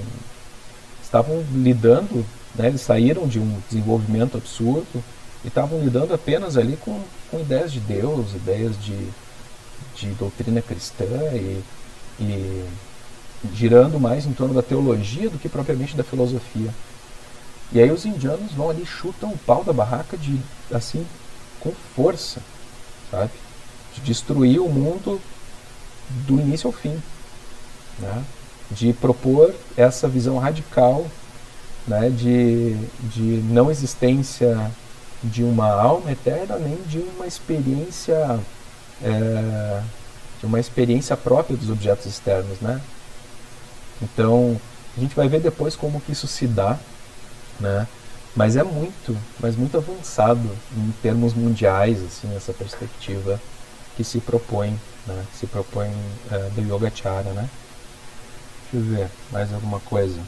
estavam 1.02 1.44
lidando, 1.52 2.24
né? 2.54 2.68
eles 2.68 2.80
saíram 2.80 3.26
de 3.26 3.38
um 3.38 3.60
desenvolvimento 3.68 4.36
absurdo 4.36 5.02
e 5.44 5.48
estavam 5.48 5.80
lidando 5.80 6.14
apenas 6.14 6.56
ali 6.56 6.76
com, 6.76 7.00
com 7.30 7.40
ideias 7.40 7.72
de 7.72 7.80
Deus, 7.80 8.34
ideias 8.34 8.80
de, 8.80 9.08
de 9.96 10.08
doutrina 10.14 10.62
cristã 10.62 11.04
e, 11.32 11.62
e 12.20 12.64
girando 13.52 14.00
mais 14.00 14.26
em 14.26 14.32
torno 14.32 14.54
da 14.54 14.62
teologia 14.62 15.28
do 15.28 15.38
que 15.38 15.48
propriamente 15.48 15.96
da 15.96 16.04
filosofia. 16.04 16.70
E 17.72 17.80
aí 17.80 17.90
os 17.90 18.04
indianos 18.04 18.52
vão 18.52 18.70
ali 18.70 18.86
chutam 18.86 19.30
o 19.30 19.38
pau 19.38 19.64
da 19.64 19.72
barraca 19.72 20.16
de 20.16 20.38
assim 20.72 21.04
com 21.64 21.72
força, 21.96 22.40
sabe? 23.10 23.32
De 23.94 24.00
destruir 24.02 24.60
o 24.60 24.68
mundo 24.68 25.20
do 26.26 26.34
início 26.34 26.68
ao 26.68 26.72
fim, 26.72 27.02
né? 27.98 28.22
De 28.70 28.92
propor 28.92 29.52
essa 29.76 30.06
visão 30.06 30.38
radical, 30.38 31.06
né? 31.88 32.10
De, 32.10 32.74
de 33.08 33.42
não 33.50 33.70
existência 33.70 34.70
de 35.22 35.42
uma 35.42 35.70
alma 35.70 36.12
eterna 36.12 36.58
nem 36.58 36.76
de 36.82 36.98
uma 36.98 37.26
experiência 37.26 38.38
é, 39.02 39.82
de 40.40 40.46
uma 40.46 40.60
experiência 40.60 41.16
própria 41.16 41.56
dos 41.56 41.70
objetos 41.70 42.06
externos, 42.06 42.60
né? 42.60 42.80
Então, 44.02 44.60
a 44.96 45.00
gente 45.00 45.14
vai 45.16 45.28
ver 45.28 45.40
depois 45.40 45.74
como 45.74 46.00
que 46.00 46.12
isso 46.12 46.26
se 46.26 46.46
dá, 46.46 46.78
né? 47.58 47.88
Mas 48.36 48.56
é 48.56 48.64
muito, 48.64 49.16
mas 49.38 49.54
muito 49.54 49.76
avançado 49.76 50.50
em 50.76 50.92
termos 51.02 51.34
mundiais, 51.34 52.02
assim, 52.02 52.34
essa 52.34 52.52
perspectiva 52.52 53.40
que 53.96 54.02
se 54.02 54.18
propõe, 54.20 54.78
né? 55.06 55.24
Que 55.30 55.38
se 55.38 55.46
propõe 55.46 55.90
é, 56.30 56.50
do 56.50 56.60
Yogacara, 56.60 57.32
né? 57.32 57.48
Deixa 58.72 58.86
eu 58.86 58.96
ver, 58.96 59.10
mais 59.30 59.52
alguma 59.52 59.78
coisa. 59.80 60.18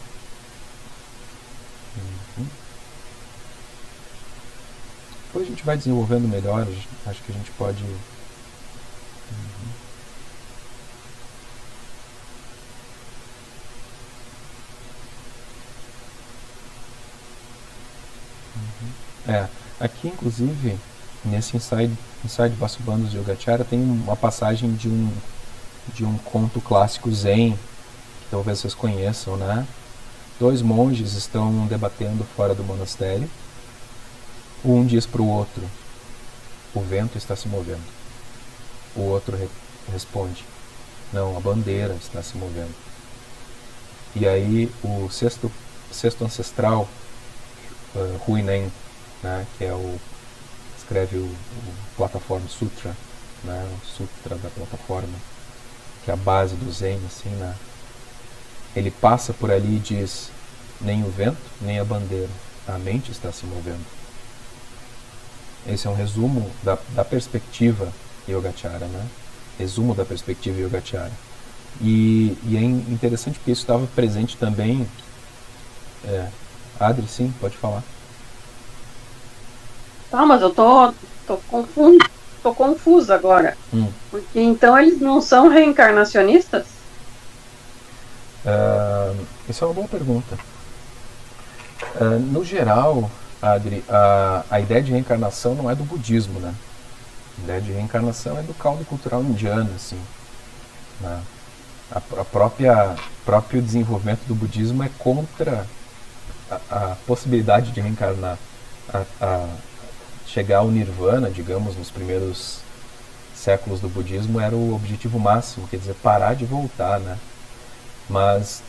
Uhum. 1.97 2.47
Depois 5.27 5.47
a 5.47 5.51
gente 5.51 5.65
vai 5.65 5.77
desenvolvendo 5.77 6.29
melhor, 6.29 6.67
acho 7.07 7.23
que 7.23 7.33
a 7.33 7.35
gente 7.35 7.51
pode 7.53 7.85
É, 19.29 19.47
aqui 19.81 20.09
inclusive, 20.09 20.79
nesse 21.25 21.57
Inside, 21.57 21.97
Inside 22.25 22.55
Vasubandos 22.57 23.11
de 23.11 23.17
Yogacharya 23.17 23.65
tem 23.65 23.81
uma 23.81 24.17
passagem 24.17 24.73
de 24.75 24.89
um, 24.89 25.13
de 25.93 26.05
um 26.05 26.17
conto 26.19 26.61
clássico 26.61 27.13
Zen, 27.13 27.53
que 27.53 28.31
talvez 28.31 28.61
vocês 28.61 28.75
conheçam, 28.75 29.37
né? 29.37 29.67
Dois 30.39 30.63
monges 30.63 31.15
estão 31.15 31.67
debatendo 31.67 32.25
fora 32.37 32.55
do 32.55 32.63
monastério. 32.63 33.29
Um 34.65 34.85
diz 34.85 35.07
para 35.07 35.23
o 35.23 35.29
outro: 35.29 35.63
O 36.75 36.81
vento 36.81 37.17
está 37.17 37.35
se 37.35 37.49
movendo. 37.49 37.85
O 38.95 39.01
outro 39.01 39.37
re 39.37 39.49
responde: 39.91 40.45
Não, 41.13 41.37
a 41.37 41.41
bandeira 41.41 41.95
está 41.95 42.23
se 42.23 42.37
movendo. 42.37 42.75
E 44.15 44.27
aí 44.27 44.71
o 44.83 45.09
sexto, 45.11 45.51
sexto 45.91 46.25
ancestral, 46.25 46.89
uh, 47.95 48.21
Huinen, 48.31 48.71
né, 49.23 49.47
que 49.57 49.65
é 49.65 49.73
o 49.73 49.99
escreve 50.79 51.17
o, 51.17 51.25
o 51.25 51.75
plataforma 51.97 52.49
sutra, 52.49 52.95
né, 53.43 53.69
o 53.83 53.87
sutra 53.87 54.37
da 54.37 54.49
plataforma, 54.51 55.15
que 56.05 56.11
é 56.11 56.15
a 56.15 56.17
base 56.17 56.55
do 56.55 56.71
Zen, 56.71 57.01
assim, 57.07 57.31
né, 57.31 57.55
ele 58.75 58.91
passa 58.91 59.33
por 59.33 59.51
ali 59.51 59.77
e 59.77 59.81
diz 59.81 60.31
nem 60.81 61.03
o 61.03 61.11
vento 61.11 61.39
nem 61.61 61.79
a 61.79 61.85
bandeira, 61.85 62.31
a 62.69 62.79
mente 62.79 63.11
está 63.11 63.33
se 63.33 63.47
movendo. 63.47 63.85
Esse 65.67 65.87
é 65.87 65.91
um 65.91 65.95
resumo 65.95 66.49
da, 66.63 66.79
da 66.95 67.05
perspectiva 67.05 67.93
Yogacara, 68.29 68.87
né? 68.87 69.07
Resumo 69.59 69.95
da 69.95 70.05
perspectiva 70.05 70.61
Yogacara. 70.61 71.11
E, 71.81 72.37
e 72.45 72.57
é 72.57 72.61
interessante 72.61 73.39
porque 73.39 73.51
isso 73.51 73.63
estava 73.63 73.87
presente 73.89 74.37
também. 74.37 74.87
É, 76.05 76.29
Adri, 76.79 77.07
sim, 77.09 77.33
pode 77.41 77.57
falar. 77.57 77.83
Tá, 80.17 80.25
mas 80.25 80.41
eu 80.41 80.49
tô, 80.49 80.95
tô, 81.27 81.37
confuso, 81.37 81.99
tô 82.43 82.55
confusa 82.55 83.15
agora. 83.15 83.55
Hum. 83.71 83.93
Porque 84.11 84.41
então 84.41 84.79
eles 84.79 84.99
não 84.99 85.21
são 85.21 85.49
reencarnacionistas? 85.49 86.65
Uh, 88.43 89.27
isso 89.47 89.63
é 89.63 89.67
uma 89.67 89.75
boa 89.75 89.87
pergunta. 89.87 90.39
Uh, 92.01 92.19
no 92.33 92.43
geral, 92.43 93.11
Adri, 93.43 93.85
a, 93.91 94.43
a 94.51 94.59
ideia 94.59 94.83
de 94.83 94.93
reencarnação 94.93 95.55
não 95.55 95.71
é 95.71 95.75
do 95.75 95.85
budismo, 95.85 96.41
né? 96.41 96.55
A 97.37 97.43
ideia 97.43 97.61
de 97.61 97.73
reencarnação 97.73 98.39
é 98.39 98.43
do 98.43 98.55
caldo 98.55 98.87
cultural 98.87 99.21
indiano, 99.21 99.69
assim. 99.77 100.01
Né? 100.99 101.21
A, 101.93 101.99
a 101.99 102.25
própria 102.25 102.97
próprio 103.23 103.61
desenvolvimento 103.61 104.25
do 104.27 104.35
budismo 104.35 104.83
é 104.83 104.89
contra 104.99 105.67
a, 106.51 106.55
a 106.71 106.97
possibilidade 107.07 107.71
de 107.71 107.83
reencarnar. 107.83 108.39
A, 108.91 109.03
a, 109.21 109.47
chegar 110.37 110.59
ao 110.59 110.71
nirvana, 110.71 111.31
digamos, 111.31 111.75
nos 111.77 111.91
primeiros 111.91 112.59
séculos 113.35 113.81
do 113.81 113.89
budismo 113.89 114.39
era 114.39 114.55
o 114.55 114.75
objetivo 114.75 115.19
máximo, 115.19 115.67
quer 115.67 115.79
dizer, 115.79 115.95
parar 116.03 116.35
de 116.35 116.45
voltar, 116.45 117.01
né? 117.01 117.17
Mas 118.07 118.63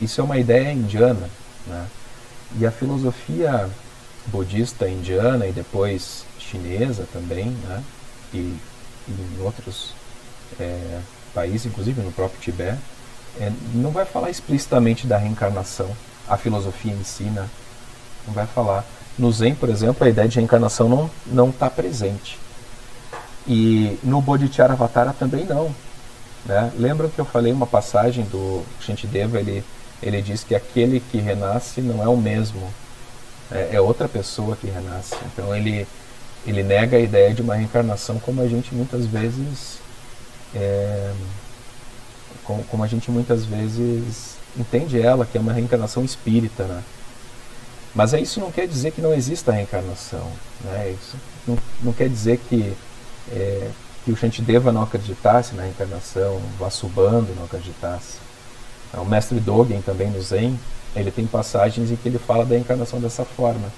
isso 0.00 0.22
é 0.22 0.24
uma 0.24 0.38
ideia 0.38 0.72
indiana, 0.72 1.28
né? 1.66 1.86
E 2.58 2.64
a 2.64 2.70
filosofia 2.70 3.68
budista 4.28 4.88
indiana 4.88 5.46
e 5.46 5.52
depois 5.52 6.24
chinesa 6.38 7.06
também, 7.12 7.50
né? 7.50 7.84
E, 8.32 8.56
e 9.06 9.10
em 9.10 9.42
outros 9.42 9.92
é, 10.58 11.00
países, 11.34 11.66
inclusive 11.66 12.00
no 12.00 12.10
próprio 12.10 12.40
Tibete, 12.40 12.78
é, 13.38 13.52
não 13.74 13.90
vai 13.90 14.06
falar 14.06 14.30
explicitamente 14.30 15.06
da 15.06 15.18
reencarnação. 15.18 15.94
A 16.26 16.38
filosofia 16.38 16.94
ensina, 16.94 17.42
né? 17.42 17.50
não 18.26 18.32
vai 18.32 18.46
falar. 18.46 18.82
No 19.18 19.32
Zen, 19.32 19.54
por 19.54 19.68
exemplo, 19.68 20.06
a 20.06 20.10
ideia 20.10 20.28
de 20.28 20.36
reencarnação 20.36 20.88
não 20.88 21.10
não 21.26 21.50
está 21.50 21.70
presente. 21.70 22.38
E 23.46 23.98
no 24.02 24.20
Bodhicharyavatara 24.20 25.12
também 25.12 25.44
não. 25.44 25.74
Né? 26.44 26.72
Que 27.14 27.20
eu 27.20 27.24
falei 27.24 27.52
uma 27.52 27.66
passagem 27.66 28.24
do 28.24 28.62
Shantideva, 28.80 29.38
ele, 29.38 29.64
ele 30.02 30.22
diz 30.22 30.44
que 30.44 30.54
aquele 30.54 31.00
que 31.00 31.18
renasce 31.18 31.80
não 31.80 32.02
é 32.02 32.08
o 32.08 32.16
mesmo, 32.16 32.62
é, 33.50 33.70
é 33.72 33.80
outra 33.80 34.08
pessoa 34.08 34.56
que 34.56 34.66
renasce. 34.66 35.16
Então 35.32 35.54
ele, 35.54 35.86
ele 36.46 36.62
nega 36.62 36.96
a 36.96 37.00
ideia 37.00 37.32
de 37.32 37.42
uma 37.42 37.54
reencarnação 37.54 38.18
como 38.18 38.42
a 38.42 38.48
gente 38.48 38.74
muitas 38.74 39.06
vezes 39.06 39.78
é, 40.54 41.12
como, 42.44 42.64
como 42.64 42.84
a 42.84 42.86
gente 42.86 43.10
muitas 43.10 43.44
vezes 43.44 44.36
entende 44.56 45.00
ela, 45.00 45.26
que 45.26 45.36
é 45.36 45.40
uma 45.40 45.52
reencarnação 45.52 46.04
espírita, 46.04 46.64
né? 46.64 46.82
Mas 47.96 48.12
isso 48.12 48.40
não 48.40 48.52
quer 48.52 48.68
dizer 48.68 48.90
que 48.90 49.00
não 49.00 49.14
exista 49.14 49.50
reencarnação. 49.50 50.30
Né? 50.62 50.94
Isso 51.00 51.16
não, 51.48 51.56
não 51.82 51.92
quer 51.94 52.10
dizer 52.10 52.38
que, 52.46 52.76
é, 53.32 53.70
que 54.04 54.12
o 54.12 54.16
Shantideva 54.16 54.70
não 54.70 54.82
acreditasse 54.82 55.54
na 55.54 55.62
reencarnação, 55.62 56.36
o 56.36 56.50
Vasubandhu 56.58 57.34
não 57.34 57.44
acreditasse. 57.44 58.18
O 58.92 59.04
mestre 59.06 59.40
Dogen 59.40 59.80
também 59.80 60.10
no 60.10 60.20
Zen, 60.20 60.60
ele 60.94 61.10
tem 61.10 61.26
passagens 61.26 61.90
em 61.90 61.96
que 61.96 62.06
ele 62.06 62.18
fala 62.18 62.44
da 62.44 62.54
reencarnação 62.54 63.00
dessa 63.00 63.24
forma. 63.24 63.72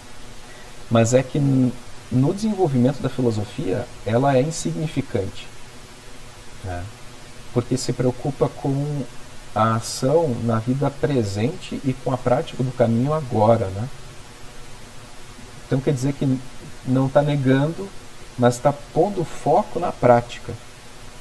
Mas 0.91 1.15
é 1.15 1.23
que 1.23 1.39
no 1.39 2.35
desenvolvimento 2.35 3.01
da 3.01 3.09
filosofia 3.09 3.87
ela 4.05 4.37
é 4.37 4.43
insignificante. 4.43 5.47
Né? 6.65 6.83
Porque 7.55 7.77
se 7.77 7.93
preocupa 7.93 8.49
com 8.49 9.05
a 9.55 9.77
ação 9.77 10.35
na 10.43 10.59
vida 10.59 10.91
presente 10.91 11.81
e 11.85 11.93
com 11.93 12.13
a 12.13 12.19
prática 12.19 12.65
do 12.65 12.73
caminho 12.73 13.13
agora, 13.13 13.67
né? 13.69 13.89
Então 15.69 15.81
quer 15.81 15.93
dizer 15.93 16.15
que 16.15 16.39
não 16.87 17.07
está 17.07 17.21
negando, 17.21 17.89
mas 18.39 18.55
está 18.55 18.73
pondo 18.73 19.23
foco 19.23 19.79
na 19.79 19.93
prática, 19.93 20.55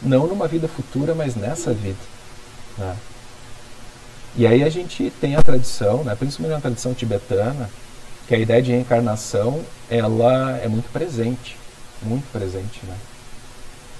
não 0.01 0.25
numa 0.25 0.47
vida 0.47 0.67
futura, 0.67 1.13
mas 1.13 1.35
nessa 1.35 1.73
vida. 1.73 1.99
Né? 2.77 2.95
E 4.37 4.47
aí 4.47 4.63
a 4.63 4.69
gente 4.69 5.11
tem 5.19 5.35
a 5.35 5.41
tradição, 5.41 6.03
né, 6.03 6.15
principalmente 6.15 6.55
na 6.55 6.61
tradição 6.61 6.93
tibetana, 6.93 7.69
que 8.27 8.35
a 8.35 8.39
ideia 8.39 8.61
de 8.61 8.71
reencarnação 8.71 9.61
ela 9.89 10.57
é 10.57 10.67
muito 10.67 10.89
presente, 10.91 11.57
muito 12.01 12.31
presente, 12.31 12.81
né? 12.85 12.95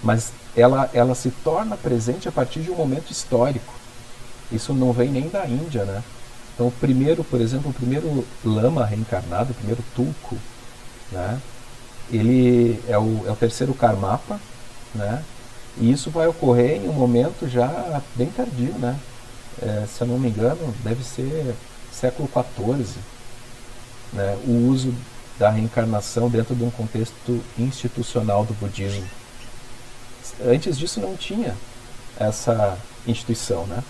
Mas 0.04 0.32
ela, 0.56 0.90
ela 0.94 1.16
se 1.16 1.32
torna 1.44 1.76
presente 1.76 2.28
a 2.28 2.32
partir 2.32 2.60
de 2.60 2.70
um 2.70 2.76
momento 2.76 3.12
histórico. 3.12 3.74
Isso 4.52 4.74
não 4.74 4.92
vem 4.94 5.10
nem 5.10 5.28
da 5.28 5.46
Índia, 5.46 5.86
né? 5.86 6.04
Então, 6.58 6.70
o 6.70 6.72
primeiro, 6.72 7.24
por 7.24 7.40
exemplo, 7.40 7.70
o 7.70 7.74
primeiro 7.74 8.26
lama 8.44 8.84
reencarnado, 8.84 9.52
o 9.52 9.54
primeiro 9.54 9.84
tulku, 9.96 10.36
né? 11.12 11.40
Ele 12.12 12.84
é 12.88 12.98
o, 12.98 13.26
é 13.28 13.32
o 13.32 13.36
terceiro 13.36 13.76
karmapa, 13.76 14.40
né? 14.96 15.24
E 15.80 15.92
isso 15.92 16.10
vai 16.10 16.26
ocorrer 16.26 16.78
em 16.78 16.90
um 16.90 16.94
momento 16.94 17.48
já 17.48 18.02
bem 18.16 18.26
tardio, 18.32 18.74
né? 18.80 19.00
É, 19.62 19.86
se 19.86 20.02
eu 20.02 20.08
não 20.08 20.18
me 20.18 20.30
engano, 20.30 20.74
deve 20.84 21.04
ser 21.04 21.54
século 21.92 22.28
XIV, 22.28 22.96
né? 24.14 24.36
O 24.48 24.68
uso 24.68 24.92
da 25.38 25.52
reencarnação 25.52 26.28
dentro 26.28 26.56
de 26.56 26.64
um 26.64 26.72
contexto 26.72 27.40
institucional 27.60 28.44
do 28.46 28.56
budismo. 28.56 29.06
Antes 30.44 30.76
disso 30.76 31.00
não 31.00 31.16
tinha 31.16 31.56
essa 32.20 32.80
instituição, 33.06 33.68
né? 33.68 33.84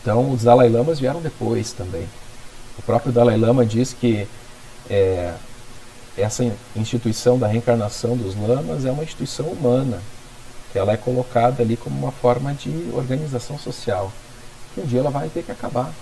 Então 0.00 0.30
os 0.30 0.42
Dalai 0.42 0.68
Lamas 0.68 0.98
vieram 0.98 1.20
depois 1.20 1.72
também. 1.72 2.06
O 2.78 2.82
próprio 2.82 3.12
Dalai 3.12 3.36
Lama 3.36 3.66
diz 3.66 3.92
que 3.92 4.26
é, 4.88 5.34
essa 6.16 6.44
instituição 6.74 7.38
da 7.38 7.46
reencarnação 7.46 8.16
dos 8.16 8.34
lamas 8.36 8.84
é 8.84 8.90
uma 8.90 9.04
instituição 9.04 9.46
humana, 9.46 10.00
que 10.72 10.78
ela 10.78 10.92
é 10.92 10.96
colocada 10.96 11.62
ali 11.62 11.76
como 11.76 11.98
uma 11.98 12.12
forma 12.12 12.54
de 12.54 12.90
organização 12.94 13.58
social. 13.58 14.12
Um 14.76 14.86
dia 14.86 15.00
ela 15.00 15.10
vai 15.10 15.28
ter 15.28 15.42
que 15.42 15.52
acabar. 15.52 15.92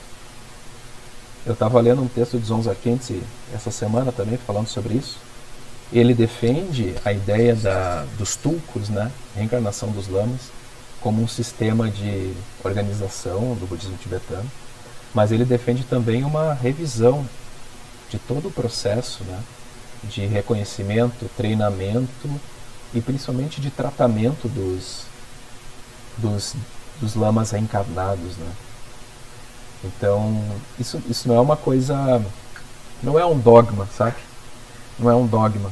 Eu 1.46 1.54
estava 1.54 1.80
lendo 1.80 2.02
um 2.02 2.08
texto 2.08 2.38
de 2.38 2.46
Zonza 2.46 2.74
Kentse 2.74 3.22
essa 3.54 3.70
semana 3.70 4.12
também 4.12 4.38
falando 4.38 4.68
sobre 4.68 4.94
isso. 4.94 5.18
Ele 5.92 6.12
defende 6.12 6.94
a 7.04 7.12
ideia 7.12 7.54
da, 7.54 8.04
dos 8.18 8.36
tulkus, 8.36 8.90
né, 8.90 9.10
reencarnação 9.34 9.90
dos 9.90 10.08
lamas, 10.08 10.50
como 11.00 11.22
um 11.22 11.28
sistema 11.28 11.88
de 11.88 12.34
organização 12.64 13.54
do 13.54 13.66
budismo 13.66 13.96
tibetano, 13.96 14.50
mas 15.14 15.32
ele 15.32 15.44
defende 15.44 15.84
também 15.84 16.24
uma 16.24 16.52
revisão 16.52 17.26
de 18.10 18.18
todo 18.18 18.48
o 18.48 18.50
processo, 18.50 19.22
né, 19.24 19.40
de 20.04 20.26
reconhecimento, 20.26 21.28
treinamento 21.36 22.28
e 22.94 23.00
principalmente 23.00 23.60
de 23.60 23.70
tratamento 23.70 24.48
dos, 24.48 25.04
dos, 26.16 26.54
dos 27.00 27.14
lamas 27.14 27.50
reencarnados. 27.50 28.36
Né? 28.36 28.52
Então, 29.84 30.42
isso, 30.78 31.00
isso 31.08 31.28
não 31.28 31.36
é 31.36 31.40
uma 31.40 31.56
coisa. 31.56 32.22
Não 33.02 33.18
é 33.18 33.24
um 33.24 33.38
dogma, 33.38 33.86
sabe? 33.96 34.16
Não 34.98 35.10
é 35.10 35.14
um 35.14 35.26
dogma. 35.26 35.70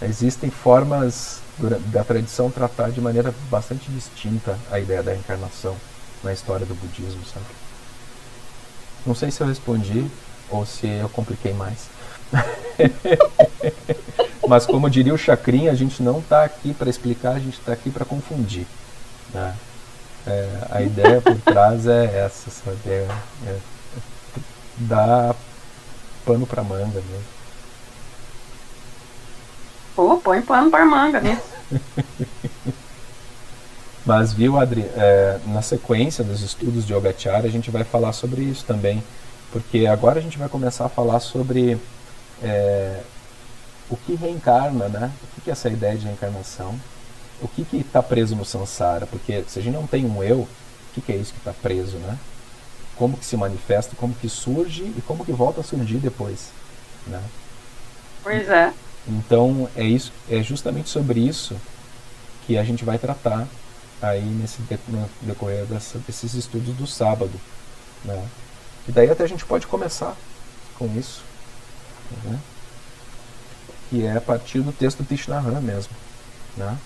Existem 0.00 0.50
formas 0.50 1.40
da 1.58 2.04
tradição 2.04 2.50
tratar 2.50 2.90
de 2.90 3.00
maneira 3.00 3.34
bastante 3.50 3.90
distinta 3.90 4.58
a 4.70 4.78
ideia 4.78 5.02
da 5.02 5.12
reencarnação 5.12 5.76
na 6.22 6.32
história 6.32 6.66
do 6.66 6.74
budismo, 6.74 7.24
sabe? 7.24 7.46
Não 9.06 9.14
sei 9.14 9.30
se 9.30 9.40
eu 9.40 9.46
respondi 9.46 10.06
ou 10.50 10.66
se 10.66 10.86
eu 10.86 11.08
compliquei 11.08 11.52
mais. 11.52 11.88
Mas 14.46 14.66
como 14.66 14.90
diria 14.90 15.14
o 15.14 15.18
Chacrin, 15.18 15.68
a 15.68 15.74
gente 15.74 16.02
não 16.02 16.18
está 16.18 16.44
aqui 16.44 16.74
para 16.74 16.90
explicar, 16.90 17.32
a 17.32 17.38
gente 17.38 17.58
está 17.58 17.72
aqui 17.72 17.90
para 17.90 18.04
confundir. 18.04 18.66
Né? 19.32 19.54
É, 20.26 20.66
a 20.70 20.82
ideia 20.82 21.20
por 21.20 21.40
trás 21.40 21.86
é 21.86 22.24
essa, 22.24 22.50
sabe? 22.50 22.78
É, 22.86 23.08
é 23.46 23.58
dar 24.78 25.34
pano 26.24 26.46
para 26.46 26.62
manga 26.62 27.00
mesmo. 27.00 27.35
Pô, 29.96 30.18
põe 30.18 30.42
pano 30.42 30.70
para 30.70 30.84
manga 30.84 31.20
mesmo. 31.20 31.42
Mas 34.04 34.32
viu, 34.32 34.56
Adri, 34.56 34.82
é, 34.82 35.40
na 35.46 35.62
sequência 35.62 36.22
dos 36.22 36.42
estudos 36.42 36.86
de 36.86 36.92
Yogacara, 36.92 37.48
a 37.48 37.50
gente 37.50 37.70
vai 37.70 37.82
falar 37.82 38.12
sobre 38.12 38.42
isso 38.42 38.64
também. 38.64 39.02
Porque 39.50 39.86
agora 39.86 40.18
a 40.18 40.22
gente 40.22 40.38
vai 40.38 40.48
começar 40.48 40.84
a 40.84 40.88
falar 40.88 41.18
sobre 41.18 41.78
é, 42.42 43.00
o 43.88 43.96
que 43.96 44.14
reencarna, 44.14 44.88
né? 44.88 45.10
O 45.36 45.40
que 45.40 45.48
é 45.50 45.52
essa 45.52 45.68
ideia 45.70 45.96
de 45.96 46.04
reencarnação? 46.04 46.78
O 47.40 47.48
que 47.48 47.66
está 47.76 48.02
preso 48.02 48.36
no 48.36 48.44
samsara? 48.44 49.06
Porque 49.06 49.44
se 49.48 49.58
a 49.58 49.62
gente 49.62 49.74
não 49.74 49.86
tem 49.86 50.04
um 50.04 50.22
eu, 50.22 50.40
o 50.40 50.48
que, 50.94 51.00
que 51.00 51.12
é 51.12 51.16
isso 51.16 51.32
que 51.32 51.38
está 51.38 51.52
preso, 51.54 51.96
né? 51.96 52.18
Como 52.96 53.16
que 53.16 53.24
se 53.24 53.36
manifesta, 53.36 53.96
como 53.96 54.14
que 54.14 54.28
surge 54.28 54.84
e 54.84 55.02
como 55.06 55.24
que 55.24 55.32
volta 55.32 55.62
a 55.62 55.64
surgir 55.64 55.98
depois, 55.98 56.50
né? 57.06 57.22
Pois 58.22 58.48
é. 58.48 58.72
Então 59.08 59.68
é 59.76 59.84
isso, 59.84 60.12
é 60.28 60.42
justamente 60.42 60.88
sobre 60.88 61.20
isso 61.20 61.56
que 62.46 62.58
a 62.58 62.64
gente 62.64 62.84
vai 62.84 62.98
tratar 62.98 63.46
aí 64.02 64.24
nesse 64.24 64.60
no 64.88 65.08
decorrer 65.22 65.64
dessa, 65.66 65.98
desses 65.98 66.34
estudos 66.34 66.74
do 66.74 66.86
sábado, 66.86 67.32
né? 68.04 68.28
E 68.88 68.92
daí 68.92 69.10
até 69.10 69.24
a 69.24 69.28
gente 69.28 69.44
pode 69.44 69.66
começar 69.66 70.16
com 70.78 70.86
isso 70.96 71.22
né? 72.24 72.38
que 73.88 74.04
é 74.04 74.16
a 74.16 74.20
partir 74.20 74.60
do 74.60 74.72
texto 74.72 74.98
do 74.98 75.04
Tishnahan 75.04 75.60
mesmo. 75.60 75.94
Né? 76.56 76.78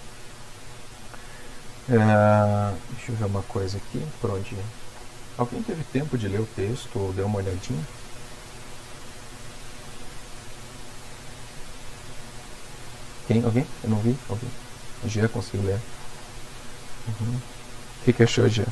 É, 1.89 2.75
deixa 2.95 3.13
eu 3.13 3.17
ver 3.17 3.25
uma 3.25 3.43
coisa 3.43 3.79
aqui, 3.79 4.05
por 4.21 4.31
onde. 4.31 4.57
Alguém 5.37 5.63
teve 5.63 5.83
tempo 5.85 6.19
de 6.19 6.29
ler 6.29 6.41
o 6.41 6.47
texto 6.47 6.99
ou 6.99 7.13
deu 7.13 7.27
uma 7.27 7.39
olhadinha? 7.39 7.83
Quem? 13.31 13.45
Alguém? 13.45 13.65
Eu 13.85 13.91
não 13.91 13.99
vi? 13.99 14.17
Alguém? 14.29 14.51
Gia 15.05 15.29
conseguiu 15.29 15.65
ler. 15.65 15.79
Uhum. 17.07 17.37
O 17.37 18.05
que, 18.05 18.13
que 18.13 18.25
achou, 18.25 18.49
Gia? 18.49 18.67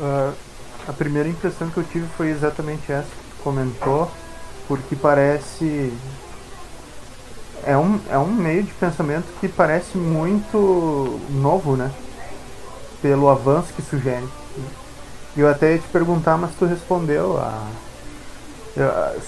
Uh, 0.00 0.32
a 0.88 0.92
primeira 0.94 1.28
impressão 1.28 1.68
que 1.68 1.76
eu 1.76 1.84
tive 1.84 2.06
foi 2.16 2.30
exatamente 2.30 2.90
essa 2.90 3.04
que 3.04 3.36
tu 3.36 3.42
comentou, 3.42 4.10
porque 4.66 4.96
parece. 4.96 5.92
É 7.66 7.76
um, 7.76 8.00
é 8.08 8.16
um 8.16 8.32
meio 8.32 8.62
de 8.62 8.72
pensamento 8.72 9.26
que 9.38 9.48
parece 9.48 9.98
muito 9.98 11.20
novo, 11.28 11.76
né? 11.76 11.92
Pelo 13.02 13.28
avanço 13.28 13.70
que 13.74 13.82
sugere. 13.82 14.26
E 15.36 15.40
eu 15.40 15.48
até 15.50 15.72
ia 15.74 15.78
te 15.78 15.88
perguntar, 15.88 16.38
mas 16.38 16.54
tu 16.54 16.64
respondeu. 16.64 17.36
A... 17.36 17.83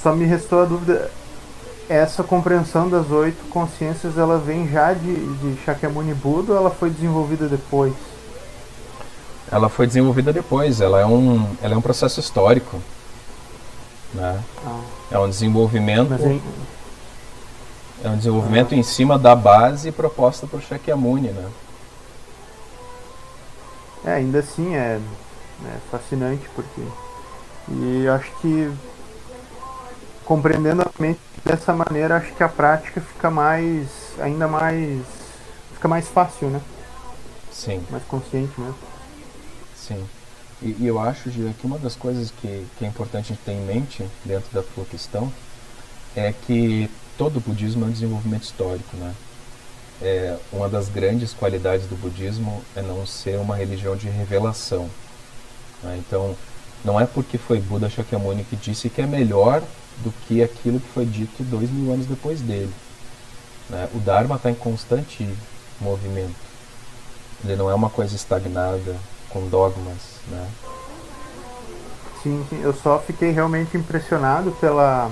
Só 0.02 0.14
me 0.14 0.24
restou 0.24 0.62
a 0.62 0.64
dúvida. 0.64 1.10
Essa 1.88 2.24
compreensão 2.24 2.88
das 2.88 3.10
oito 3.10 3.48
consciências, 3.48 4.18
ela 4.18 4.38
vem 4.38 4.68
já 4.68 4.92
de, 4.92 5.14
de 5.14 5.56
Shakyamuni 5.64 6.14
Buda 6.14 6.52
ou 6.52 6.58
ela 6.58 6.70
foi 6.70 6.90
desenvolvida 6.90 7.46
depois? 7.46 7.94
ela 9.50 9.68
foi 9.68 9.86
desenvolvida 9.86 10.32
depois. 10.32 10.80
Ela 10.80 11.00
é 11.00 11.06
um, 11.06 11.48
ela 11.62 11.74
é 11.74 11.76
um 11.76 11.82
processo 11.82 12.20
histórico. 12.20 12.80
Né? 14.14 14.40
Ah. 14.64 14.80
É 15.10 15.18
um 15.18 15.28
desenvolvimento. 15.28 16.12
É 18.04 18.08
um 18.08 18.16
desenvolvimento 18.16 18.74
ah. 18.74 18.76
em 18.76 18.82
cima 18.82 19.18
da 19.18 19.34
base 19.34 19.92
proposta 19.92 20.46
por 20.46 20.60
Shakyamuni, 20.60 21.28
né? 21.28 21.48
É, 24.04 24.12
ainda 24.14 24.38
assim 24.38 24.76
é, 24.76 25.00
é 25.64 25.76
fascinante 25.90 26.48
porque 26.54 26.80
e 27.68 28.06
acho 28.06 28.30
que 28.40 28.70
compreendendo 30.26 30.82
a 30.82 30.90
mente 30.98 31.20
dessa 31.44 31.72
maneira, 31.72 32.16
acho 32.16 32.34
que 32.34 32.42
a 32.42 32.48
prática 32.48 33.00
fica 33.00 33.30
mais 33.30 33.88
ainda 34.18 34.48
mais 34.48 35.00
fica 35.72 35.88
mais 35.88 36.08
fácil, 36.08 36.50
né? 36.50 36.60
Sim. 37.50 37.82
Mais 37.90 38.04
consciente 38.04 38.52
mesmo. 38.60 38.76
Sim. 39.74 40.04
E, 40.60 40.76
e, 40.80 40.86
eu 40.86 40.98
acho, 40.98 41.30
Gia, 41.30 41.52
que 41.52 41.66
uma 41.66 41.78
das 41.78 41.94
coisas 41.94 42.30
que, 42.30 42.66
que 42.76 42.84
é 42.84 42.88
importante 42.88 43.32
a 43.32 43.34
gente 43.34 43.44
ter 43.44 43.52
em 43.52 43.64
mente 43.64 44.06
dentro 44.24 44.52
da 44.52 44.62
tua 44.62 44.84
questão 44.84 45.32
é 46.14 46.32
que 46.32 46.90
todo 47.16 47.36
o 47.36 47.40
budismo 47.40 47.84
é 47.84 47.88
um 47.88 47.92
desenvolvimento 47.92 48.42
histórico, 48.42 48.96
né? 48.96 49.14
É, 50.02 50.36
uma 50.52 50.68
das 50.68 50.88
grandes 50.88 51.32
qualidades 51.32 51.86
do 51.86 51.96
budismo 51.96 52.62
é 52.74 52.82
não 52.82 53.06
ser 53.06 53.38
uma 53.38 53.56
religião 53.56 53.96
de 53.96 54.08
revelação. 54.08 54.90
Né? 55.82 55.96
Então, 55.98 56.36
não 56.84 57.00
é 57.00 57.06
porque 57.06 57.38
foi 57.38 57.60
Buda 57.60 57.88
Shakyamuni 57.88 58.44
que 58.44 58.56
disse 58.56 58.90
que 58.90 59.00
é 59.00 59.06
melhor 59.06 59.62
do 59.98 60.12
que 60.26 60.42
aquilo 60.42 60.80
que 60.80 60.88
foi 60.88 61.04
dito 61.04 61.42
dois 61.44 61.70
mil 61.70 61.92
anos 61.92 62.06
depois 62.06 62.40
dele. 62.40 62.72
Né? 63.68 63.88
O 63.94 63.98
Dharma 63.98 64.36
está 64.36 64.50
em 64.50 64.54
constante 64.54 65.28
movimento. 65.80 66.34
Ele 67.44 67.56
não 67.56 67.70
é 67.70 67.74
uma 67.74 67.90
coisa 67.90 68.14
estagnada 68.14 68.96
com 69.28 69.48
dogmas, 69.48 70.20
né? 70.28 70.48
Sim, 72.22 72.44
sim, 72.48 72.60
eu 72.62 72.74
só 72.74 72.98
fiquei 72.98 73.30
realmente 73.30 73.76
impressionado 73.76 74.50
pela 74.52 75.10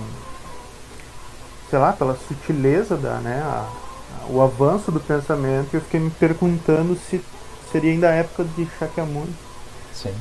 sei 1.71 1.79
lá, 1.79 1.93
pela 1.93 2.17
sutileza 2.29 2.97
da, 2.97 3.15
né, 3.17 3.41
a, 3.43 3.69
o 4.29 4.41
avanço 4.41 4.93
do 4.93 5.01
pensamento 5.01 5.71
e 5.73 5.77
eu 5.77 5.81
fiquei 5.81 5.99
me 5.99 6.11
perguntando 6.11 6.97
se 6.97 7.21
seria 7.73 7.91
ainda 7.91 8.11
a 8.11 8.15
época 8.15 8.45
de 8.45 8.67
Shakyamuni. 8.79 9.35
Sim. 9.93 10.15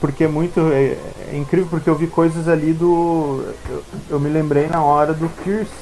Porque 0.00 0.24
é 0.24 0.28
muito. 0.28 0.60
É, 0.72 0.96
é, 1.32 1.36
incrível 1.36 1.66
porque 1.68 1.88
eu 1.88 1.96
vi 1.96 2.06
coisas 2.06 2.48
ali 2.48 2.72
do. 2.72 3.44
Eu, 3.68 3.84
eu 4.10 4.20
me 4.20 4.28
lembrei 4.28 4.66
na 4.68 4.82
hora 4.82 5.12
do 5.14 5.28
Pierce. 5.42 5.72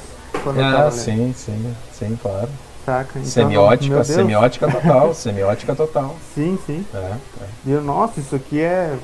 Quando 0.43 0.61
ah, 0.61 0.62
eu 0.62 0.76
tava 0.76 0.91
sim, 0.93 1.35
sim, 1.37 1.74
sim, 1.93 2.18
claro. 2.20 2.49
Saca? 2.85 3.18
Então, 3.18 3.24
semiótica, 3.24 4.05
semiótica 4.05 4.70
total, 4.72 5.14
semiótica 5.14 5.74
total. 5.74 6.16
Sim, 6.35 6.59
sim. 6.66 6.85
É, 6.95 6.99
é. 6.99 7.18
E 7.66 7.70
eu, 7.70 7.83
nossa, 7.83 8.20
isso 8.20 8.35
aqui 8.35 8.61
é. 8.61 8.97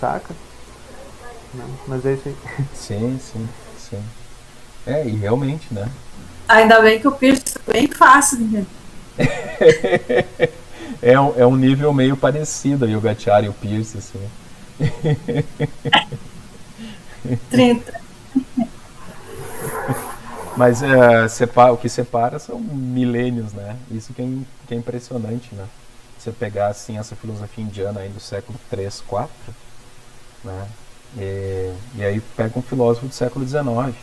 Saca? 0.00 0.34
Não, 1.54 1.66
mas 1.86 2.04
é 2.04 2.14
isso 2.14 2.28
aí. 2.28 2.36
Sim, 2.74 3.18
sim, 3.20 3.48
sim. 3.78 4.02
É, 4.86 5.06
e 5.06 5.16
realmente, 5.16 5.72
né? 5.72 5.88
Ainda 6.48 6.82
bem 6.82 6.98
que 6.98 7.06
o 7.06 7.12
Pierce 7.12 7.42
é 7.68 7.72
bem 7.72 7.86
fácil 7.86 8.40
entender. 8.40 8.66
é, 11.02 11.18
um, 11.18 11.32
é 11.36 11.46
um 11.46 11.56
nível 11.56 11.92
meio 11.92 12.16
parecido 12.16 12.84
aí 12.84 12.96
o 12.96 13.00
Gatiara 13.00 13.46
e 13.46 13.48
o 13.48 13.52
Pierce, 13.52 13.98
assim. 13.98 14.20
30. 17.50 18.00
Mas 20.56 20.82
é, 20.82 21.28
separa, 21.28 21.72
o 21.72 21.76
que 21.76 21.88
separa 21.88 22.38
são 22.38 22.60
milênios, 22.60 23.52
né? 23.52 23.76
Isso 23.90 24.12
que 24.12 24.22
é, 24.22 24.26
que 24.66 24.74
é, 24.74 24.76
impressionante, 24.76 25.54
né? 25.54 25.66
Você 26.18 26.30
pegar 26.30 26.68
assim 26.68 26.96
essa 26.96 27.16
filosofia 27.16 27.64
indiana 27.64 28.00
aí 28.00 28.08
do 28.08 28.20
século 28.20 28.58
3, 28.70 29.02
4, 29.06 29.32
né? 30.44 30.68
E, 31.18 31.72
e 31.96 32.04
aí 32.04 32.20
pega 32.36 32.58
um 32.58 32.62
filósofo 32.62 33.08
do 33.08 33.14
século 33.14 33.44
19, 33.44 33.94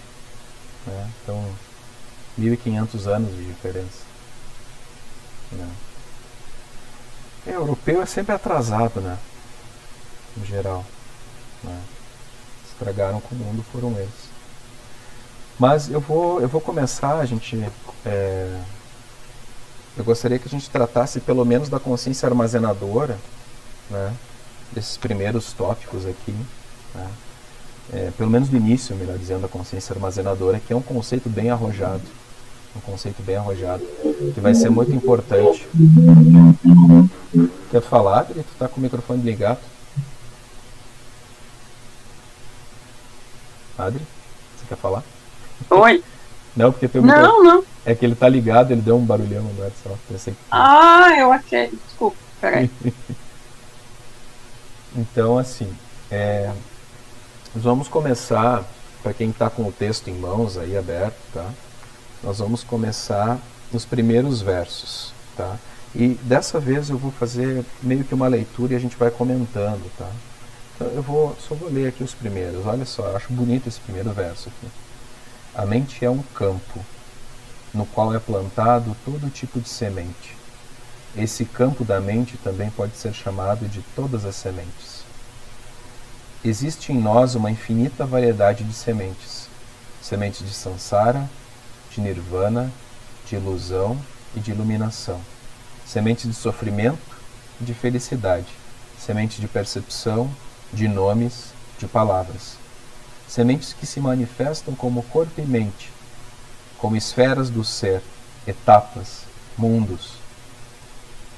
né? 0.88 1.10
Então, 1.24 1.44
1500 2.38 3.08
anos 3.08 3.36
de 3.36 3.46
diferença. 3.46 4.04
Né? 5.52 5.68
É, 7.46 7.56
europeu 7.56 8.02
é 8.02 8.06
sempre 8.06 8.34
atrasado, 8.34 9.02
né? 9.02 9.18
No 10.38 10.46
geral. 10.46 10.86
Né? 11.64 11.80
Estragaram 12.68 13.20
com 13.20 13.36
o 13.36 13.38
mundo 13.38 13.64
foram 13.72 13.92
eles. 13.98 14.32
Mas 15.60 15.90
eu 15.90 16.00
vou, 16.00 16.42
eu 16.42 16.48
vou 16.48 16.62
começar, 16.62 17.20
a 17.20 17.26
gente. 17.26 17.64
É, 18.06 18.60
eu 19.98 20.04
gostaria 20.04 20.40
que 20.40 20.48
a 20.48 20.52
gente 20.52 20.70
tratasse 20.70 21.20
pelo 21.20 21.46
menos 21.46 21.70
da 21.70 21.80
consciência 21.80 22.28
armazenadora, 22.28 23.18
né? 23.90 24.14
Desses 24.72 24.98
primeiros 24.98 25.52
tópicos 25.54 26.06
aqui. 26.06 26.36
Né? 26.96 27.08
É, 27.94 28.12
pelo 28.18 28.30
menos 28.30 28.48
do 28.48 28.56
início, 28.56 28.96
melhor 28.96 29.18
dizendo, 29.18 29.42
da 29.42 29.48
consciência 29.48 29.94
armazenadora, 29.94 30.60
que 30.60 30.72
é 30.72 30.76
um 30.76 30.82
conceito 30.82 31.28
bem 31.28 31.50
arrojado 31.50 32.04
um 32.76 32.80
conceito 32.80 33.22
bem 33.22 33.36
arrojado, 33.36 33.84
que 34.34 34.40
vai 34.40 34.56
ser 34.56 34.70
muito 34.70 34.94
importante. 34.94 35.68
Quer 37.72 37.82
falar, 37.82 38.20
Adri? 38.20 38.44
Tu 38.44 38.54
tá 38.60 38.68
com 38.68 38.82
o 38.82 38.84
microfone 38.84 39.24
ligado? 39.24 39.60
Adri, 43.78 44.06
você 44.58 44.66
quer 44.68 44.78
falar? 44.78 45.02
Oi. 45.70 46.04
Não, 46.54 46.70
porque 46.70 46.86
tem 46.90 47.00
um 47.00 47.06
Não, 47.06 47.42
não. 47.42 47.64
É 47.86 47.96
que 47.96 48.04
ele 48.06 48.14
tá 48.14 48.28
ligado, 48.28 48.72
ele 48.72 48.82
deu 48.82 48.98
um 48.98 49.06
barulhão 49.06 49.42
no 49.42 49.64
é 49.64 49.72
só. 49.82 49.96
Pensei 50.10 50.34
que... 50.34 50.40
Ah, 50.52 51.08
eu 51.18 51.32
achei. 51.32 51.70
Desculpa, 51.70 52.18
peraí. 52.42 52.70
então, 54.94 55.38
assim, 55.38 55.74
é... 56.12 56.52
nós 57.56 57.64
vamos 57.64 57.88
começar, 57.88 58.66
para 59.02 59.14
quem 59.14 59.30
está 59.30 59.50
com 59.50 59.64
o 59.64 59.72
texto 59.72 60.10
em 60.10 60.14
mãos 60.14 60.58
aí 60.58 60.78
aberto, 60.78 61.16
tá? 61.34 61.50
Nós 62.22 62.40
vamos 62.40 62.66
começar 62.66 63.40
nos 63.72 63.86
primeiros 63.86 64.42
versos, 64.42 65.14
tá? 65.38 65.56
E 65.94 66.10
dessa 66.24 66.60
vez 66.60 66.90
eu 66.90 66.98
vou 66.98 67.12
fazer 67.12 67.66
meio 67.84 68.04
que 68.04 68.14
uma 68.14 68.28
leitura 68.28 68.74
e 68.74 68.76
a 68.76 68.80
gente 68.80 68.96
vai 68.96 69.12
comentando, 69.12 69.92
tá? 69.98 70.10
Então 70.76 70.88
eu 70.88 71.02
vou 71.02 71.36
só 71.40 71.54
vou 71.54 71.70
ler 71.70 71.90
aqui 71.90 72.04
os 72.04 72.14
primeiros. 72.14 72.66
Olha 72.66 72.86
só, 72.86 73.08
eu 73.08 73.18
acho 73.18 73.34
bonito 73.34 73.68
esse 73.68 73.80
primeiro 73.80 74.12
verso 74.12 74.50
aqui. 74.50 74.72
A 75.54 75.66
mente 75.66 76.04
é 76.06 76.10
um 76.10 76.24
campo 76.34 76.80
no 77.74 77.86
qual 77.86 78.14
é 78.16 78.20
plantado 78.20 78.96
todo 79.06 79.30
tipo 79.30 79.60
de 79.60 79.68
semente. 79.68 80.36
Esse 81.16 81.44
campo 81.44 81.84
da 81.84 82.00
mente 82.00 82.38
também 82.38 82.70
pode 82.70 82.96
ser 82.96 83.14
chamado 83.14 83.68
de 83.68 83.82
todas 83.96 84.24
as 84.24 84.36
sementes. 84.36 85.02
Existe 86.44 86.94
em 86.94 86.98
nós 87.00 87.36
uma 87.36 87.52
infinita 87.52 88.06
variedade 88.06 88.64
de 88.64 88.74
sementes: 88.74 89.50
sementes 90.02 90.48
de 90.48 90.54
sansara, 90.54 91.30
de 91.92 92.00
nirvana, 92.00 92.72
de 93.28 93.36
ilusão 93.36 94.00
e 94.36 94.40
de 94.40 94.52
iluminação, 94.52 95.20
semente 95.92 96.26
de 96.26 96.34
sofrimento 96.34 97.18
de 97.60 97.74
felicidade, 97.74 98.48
semente 98.98 99.42
de 99.42 99.48
percepção, 99.48 100.32
de 100.72 100.88
nomes, 100.88 101.48
de 101.78 101.86
palavras, 101.86 102.56
sementes 103.28 103.74
que 103.74 103.86
se 103.86 104.00
manifestam 104.00 104.74
como 104.74 105.04
corpo 105.04 105.42
e 105.42 105.46
mente, 105.46 105.92
como 106.78 106.96
esferas 106.96 107.50
do 107.50 107.62
ser, 107.66 108.02
etapas, 108.48 109.24
mundos. 109.58 110.14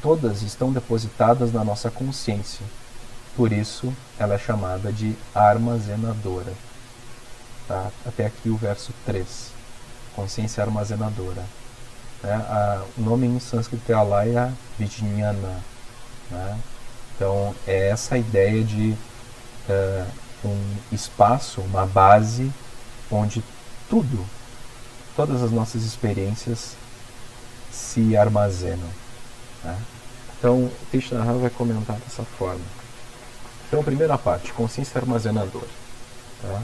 Todas 0.03 0.43
estão 0.43 0.71
depositadas 0.71 1.51
na 1.51 1.63
nossa 1.63 1.89
consciência. 1.89 2.65
Por 3.35 3.51
isso, 3.51 3.91
ela 4.19 4.35
é 4.35 4.37
chamada 4.37 4.91
de 4.91 5.15
armazenadora. 5.33 6.53
Tá? 7.67 7.89
Até 8.05 8.27
aqui 8.27 8.49
o 8.49 8.57
verso 8.57 8.93
3 9.03 9.51
consciência 10.15 10.63
armazenadora. 10.63 11.43
Né? 12.23 12.33
A, 12.33 12.83
o 12.97 13.01
nome 13.01 13.27
em 13.27 13.39
sânscrito 13.39 13.91
é 13.91 13.95
Alaya 13.95 14.53
Vijnana. 14.79 15.61
Né? 16.31 16.59
Então, 17.15 17.53
é 17.67 17.89
essa 17.89 18.17
ideia 18.17 18.63
de 18.63 18.95
uh, 19.69 20.47
um 20.47 20.75
espaço, 20.91 21.61
uma 21.61 21.85
base, 21.85 22.51
onde 23.11 23.43
tudo, 23.89 24.25
todas 25.15 25.43
as 25.43 25.51
nossas 25.51 25.83
experiências 25.83 26.75
se 27.71 28.17
armazenam. 28.17 28.89
Né? 29.63 29.77
Então, 30.39 30.69
Tishnara 30.91 31.33
vai 31.33 31.49
comentar 31.49 31.97
dessa 31.97 32.23
forma. 32.23 32.65
Então, 33.67 33.83
primeira 33.83 34.17
parte, 34.17 34.51
consciência 34.53 34.99
armazenadora. 34.99 35.67
Tá? 36.41 36.61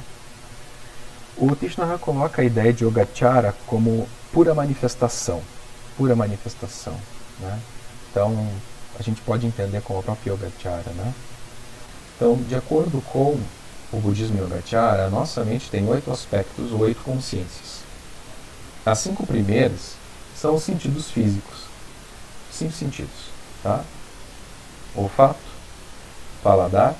O 1.41 1.55
Tishnara 1.55 1.97
coloca 1.97 2.41
a 2.41 2.45
ideia 2.45 2.73
de 2.73 2.83
Yogachara 2.83 3.55
como 3.65 4.09
pura 4.33 4.53
manifestação, 4.53 5.41
pura 5.95 6.13
manifestação. 6.13 6.99
Né? 7.39 7.57
Então, 8.11 8.45
a 8.99 9.01
gente 9.01 9.21
pode 9.21 9.47
entender 9.47 9.79
como 9.81 9.99
o 9.99 10.03
próprio 10.03 10.33
Yogachara. 10.33 10.91
Né? 10.91 11.13
Então, 12.13 12.35
de 12.35 12.55
acordo 12.55 13.01
com 13.03 13.39
o 13.89 13.99
budismo 14.01 14.37
Yogachara, 14.37 15.05
a 15.05 15.09
nossa 15.09 15.45
mente 15.45 15.69
tem 15.69 15.87
oito 15.87 16.11
aspectos, 16.11 16.73
oito 16.73 17.01
consciências. 17.03 17.83
As 18.85 18.99
cinco 18.99 19.25
primeiras 19.25 19.93
são 20.35 20.55
os 20.55 20.63
sentidos 20.63 21.09
físicos. 21.09 21.59
Cinco 22.51 22.73
sentidos. 22.73 23.29
Tá? 23.63 23.81
Olfato, 24.93 25.39
paladar, 26.43 26.95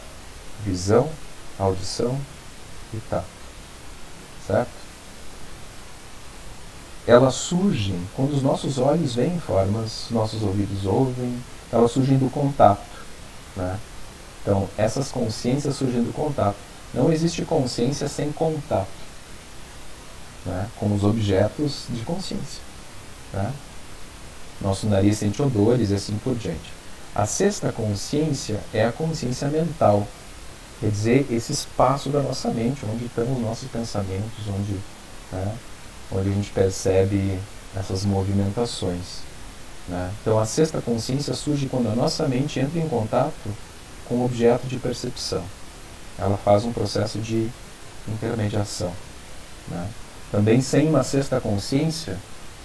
visão, 0.64 1.10
audição 1.60 2.18
e 2.94 2.98
tato 3.10 3.39
certo? 4.50 4.70
Elas 7.06 7.36
surgem 7.36 8.00
quando 8.16 8.34
os 8.34 8.41
nossos 8.41 8.78
olhos 8.78 9.16
veem 9.16 9.39
formas, 9.39 10.08
nossos 10.10 10.41
ouvidos 10.41 10.86
ouvem, 10.86 11.38
elas 11.72 11.91
surgem 11.91 12.18
do 12.18 12.30
contato. 12.30 12.82
Né? 13.56 13.80
Então, 14.41 14.68
essas 14.78 15.12
consciências 15.12 15.76
surgem 15.76 16.04
do 16.04 16.14
contato. 16.14 16.58
Não 16.93 17.12
existe 17.12 17.43
consciência 17.43 18.08
sem 18.08 18.32
contato 18.32 18.88
né? 20.45 20.68
com 20.78 20.93
os 20.93 21.04
objetos 21.04 21.86
de 21.89 22.02
consciência. 22.02 22.62
Né? 23.34 23.52
Nosso 24.62 24.88
nariz 24.88 25.20
sente 25.20 25.41
odores 25.41 25.91
e 25.91 25.95
assim 25.95 26.18
por 26.24 26.36
diante. 26.36 26.74
A 27.14 27.26
sexta 27.26 27.72
consciência 27.72 28.60
é 28.74 28.86
a 28.86 28.91
consciência 28.91 29.47
mental, 29.47 30.08
Quer 30.80 30.90
dizer, 30.90 31.28
esse 31.30 31.52
espaço 31.52 32.10
da 32.10 32.22
nossa 32.22 32.50
mente, 32.50 32.86
onde 32.86 33.06
estão 33.06 33.32
os 33.32 33.42
nossos 33.42 33.70
pensamentos, 33.70 34.48
onde, 34.48 34.74
né, 35.32 35.56
onde 36.12 36.30
a 36.30 36.32
gente 36.32 36.50
percebe 36.52 37.38
essas 37.76 38.06
movimentações. 38.06 39.22
Né? 39.88 40.12
Então, 40.22 40.40
a 40.40 40.46
sexta 40.46 40.80
consciência 40.82 41.34
surge 41.34 41.68
quando 41.68 41.90
a 41.90 41.96
nossa 41.96 42.28
mente 42.28 42.60
entra 42.60 42.80
em 42.80 42.88
contato 42.88 43.50
com 44.08 44.16
o 44.16 44.26
objeto 44.26 44.68
de 44.68 44.78
percepção. 44.78 45.44
Ela 46.18 46.38
faz 46.38 46.64
um 46.64 46.72
processo 46.72 47.20
de 47.20 47.50
intermediação. 48.08 48.94
Né? 49.68 49.88
Também, 50.32 50.62
sem 50.62 50.88
uma 50.88 51.04
sexta 51.04 51.42
consciência, 51.42 52.18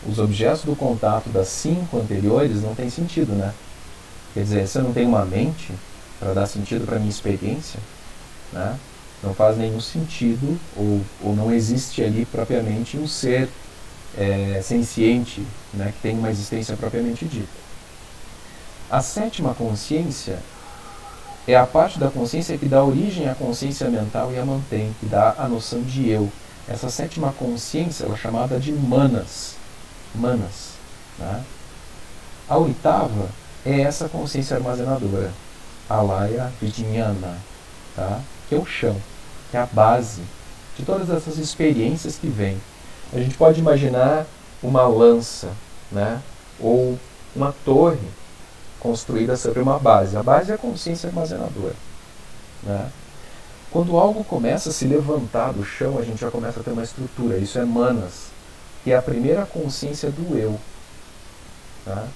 os 0.06 0.18
objetos 0.18 0.62
do 0.62 0.76
contato 0.76 1.30
das 1.30 1.48
cinco 1.48 1.98
anteriores 1.98 2.62
não 2.62 2.74
tem 2.74 2.90
sentido, 2.90 3.32
né? 3.32 3.54
Quer 4.34 4.42
dizer, 4.42 4.68
se 4.68 4.78
eu 4.78 4.82
não 4.82 4.92
tenho 4.92 5.08
uma 5.08 5.24
mente 5.24 5.72
para 6.20 6.34
dar 6.34 6.46
sentido 6.46 6.84
para 6.84 6.98
minha 6.98 7.10
experiência, 7.10 7.80
né? 8.54 8.78
Não 9.22 9.34
faz 9.34 9.58
nenhum 9.58 9.80
sentido 9.80 10.58
ou, 10.76 11.00
ou 11.22 11.36
não 11.36 11.52
existe 11.52 12.02
ali 12.02 12.24
propriamente 12.24 12.96
um 12.96 13.06
ser 13.06 13.48
é, 14.16 14.60
senciente, 14.62 15.42
né? 15.72 15.92
Que 15.94 16.00
tem 16.00 16.18
uma 16.18 16.30
existência 16.30 16.76
propriamente 16.76 17.24
dita. 17.26 17.64
A 18.90 19.02
sétima 19.02 19.54
consciência 19.54 20.38
é 21.46 21.56
a 21.56 21.66
parte 21.66 21.98
da 21.98 22.10
consciência 22.10 22.56
que 22.56 22.66
dá 22.66 22.82
origem 22.82 23.28
à 23.28 23.34
consciência 23.34 23.88
mental 23.90 24.32
e 24.32 24.38
a 24.38 24.44
mantém, 24.44 24.94
que 25.00 25.06
dá 25.06 25.34
a 25.36 25.48
noção 25.48 25.82
de 25.82 26.08
eu. 26.08 26.30
Essa 26.68 26.88
sétima 26.88 27.32
consciência 27.32 28.06
é 28.06 28.16
chamada 28.16 28.58
de 28.58 28.72
manas. 28.72 29.56
Manas. 30.14 30.74
Né? 31.18 31.44
A 32.48 32.56
oitava 32.56 33.28
é 33.64 33.80
essa 33.80 34.08
consciência 34.08 34.56
armazenadora, 34.56 35.32
a 35.88 36.00
Laya 36.00 36.52
Vijnana, 36.60 37.38
tá? 37.96 38.20
Que 38.48 38.54
é 38.54 38.58
o 38.58 38.66
chão, 38.66 38.96
que 39.50 39.56
é 39.56 39.60
a 39.60 39.66
base 39.66 40.22
de 40.76 40.84
todas 40.84 41.10
essas 41.10 41.38
experiências 41.38 42.16
que 42.16 42.26
vêm. 42.26 42.60
A 43.12 43.18
gente 43.18 43.36
pode 43.36 43.60
imaginar 43.60 44.26
uma 44.62 44.86
lança, 44.86 45.50
né? 45.90 46.20
ou 46.58 46.98
uma 47.34 47.54
torre 47.64 48.08
construída 48.80 49.36
sobre 49.36 49.60
uma 49.60 49.78
base. 49.78 50.16
A 50.16 50.22
base 50.22 50.50
é 50.50 50.54
a 50.54 50.58
consciência 50.58 51.08
armazenadora. 51.08 51.74
Né? 52.62 52.90
Quando 53.70 53.96
algo 53.96 54.22
começa 54.24 54.70
a 54.70 54.72
se 54.72 54.84
levantar 54.84 55.52
do 55.52 55.64
chão, 55.64 55.98
a 55.98 56.02
gente 56.02 56.20
já 56.20 56.30
começa 56.30 56.60
a 56.60 56.62
ter 56.62 56.70
uma 56.70 56.82
estrutura. 56.82 57.38
Isso 57.38 57.58
é 57.58 57.64
manas, 57.64 58.26
que 58.82 58.92
é 58.92 58.96
a 58.96 59.02
primeira 59.02 59.44
consciência 59.46 60.10
do 60.10 60.36
eu. 60.36 60.60
Tá? 61.84 62.06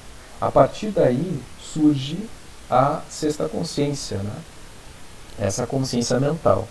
A 0.41 0.51
partir 0.51 0.91
daí 0.91 1.41
surge 1.61 2.29
a 2.71 3.01
sexta 3.09 3.49
consciência, 3.49 4.19
né? 4.19 4.35
Essa 5.39 5.67
consciência 5.67 6.19
mental. 6.19 6.69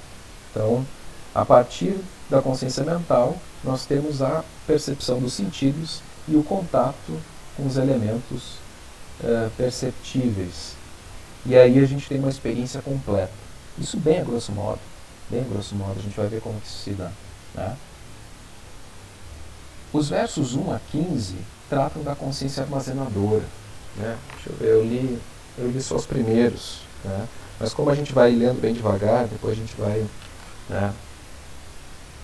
Então, 0.52 0.86
a 1.34 1.46
partir 1.46 1.98
da 2.30 2.42
consciência 2.42 2.84
mental, 2.84 3.38
nós 3.64 3.86
temos 3.86 4.22
a 4.22 4.44
percepção 4.66 5.20
dos 5.20 5.34
sentidos 5.34 6.02
e 6.28 6.36
o 6.36 6.44
contato 6.44 7.20
com 7.56 7.66
os 7.66 7.78
elementos 7.78 8.58
uh, 9.22 9.50
perceptíveis. 9.56 10.76
E 11.46 11.56
aí 11.56 11.80
a 11.80 11.86
gente 11.86 12.08
tem 12.08 12.20
uma 12.20 12.30
experiência 12.30 12.82
completa. 12.82 13.32
Isso 13.78 13.98
bem 13.98 14.20
a 14.20 14.24
grosso 14.24 14.52
modo. 14.52 14.80
Bem 15.30 15.42
a 15.42 15.44
grosso 15.44 15.76
modo, 15.76 16.00
a 16.00 16.02
gente 16.02 16.16
vai 16.16 16.28
ver 16.28 16.42
como 16.42 16.60
que 16.60 16.68
isso 16.68 16.84
se 16.84 16.92
dá. 16.92 17.12
Né? 17.56 17.76
Os 19.94 20.10
versos 20.10 20.56
1 20.56 20.74
a 20.74 20.80
15 20.92 21.36
tratam 21.70 22.04
da 22.04 22.16
consciência 22.16 22.64
armazenadora. 22.64 23.46
Né? 23.96 24.18
Deixa 24.34 24.50
eu 24.50 24.56
ver, 24.58 24.68
eu 24.70 24.84
li, 24.84 25.20
eu 25.58 25.72
li 25.72 25.82
só 25.82 25.96
os 25.96 26.06
primeiros. 26.06 26.82
Né? 27.04 27.28
Mas 27.60 27.74
como 27.74 27.90
a 27.90 27.96
gente 27.96 28.14
vai 28.14 28.32
lendo 28.32 28.62
bem 28.62 28.74
devagar, 28.74 29.28
depois 29.28 29.54
a 29.54 29.56
gente 29.56 29.76
vai. 29.76 30.06
Né? 30.70 30.94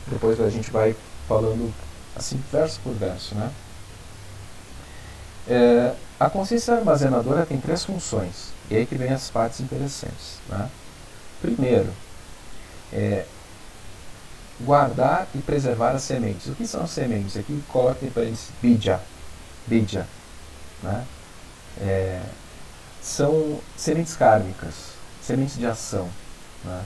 Depois 0.07 0.39
a 0.39 0.49
gente 0.49 0.69
vai 0.69 0.95
falando 1.27 1.73
assim, 2.15 2.41
verso 2.51 2.79
por 2.83 2.93
verso. 2.93 3.35
Né? 3.35 3.51
É, 5.47 5.95
a 6.19 6.29
consciência 6.29 6.75
armazenadora 6.75 7.45
tem 7.45 7.59
três 7.59 7.83
funções, 7.83 8.53
e 8.69 8.75
aí 8.75 8.85
que 8.85 8.95
vem 8.95 9.11
as 9.11 9.29
partes 9.29 9.59
interessantes. 9.59 10.39
Né? 10.47 10.69
Primeiro, 11.41 11.91
é 12.91 13.25
guardar 14.61 15.27
e 15.33 15.39
preservar 15.39 15.91
as 15.91 16.03
sementes. 16.03 16.47
O 16.47 16.55
que 16.55 16.67
são 16.67 16.83
as 16.83 16.91
sementes? 16.91 17.35
Aqui 17.35 17.61
coloca 17.67 18.05
para 18.13 18.23
eles 18.23 18.49
bija, 18.61 20.07
né? 20.81 21.05
É, 21.81 22.21
são 23.01 23.59
sementes 23.75 24.15
kármicas, 24.15 24.92
sementes 25.25 25.57
de 25.57 25.65
ação. 25.65 26.09
Né? 26.63 26.83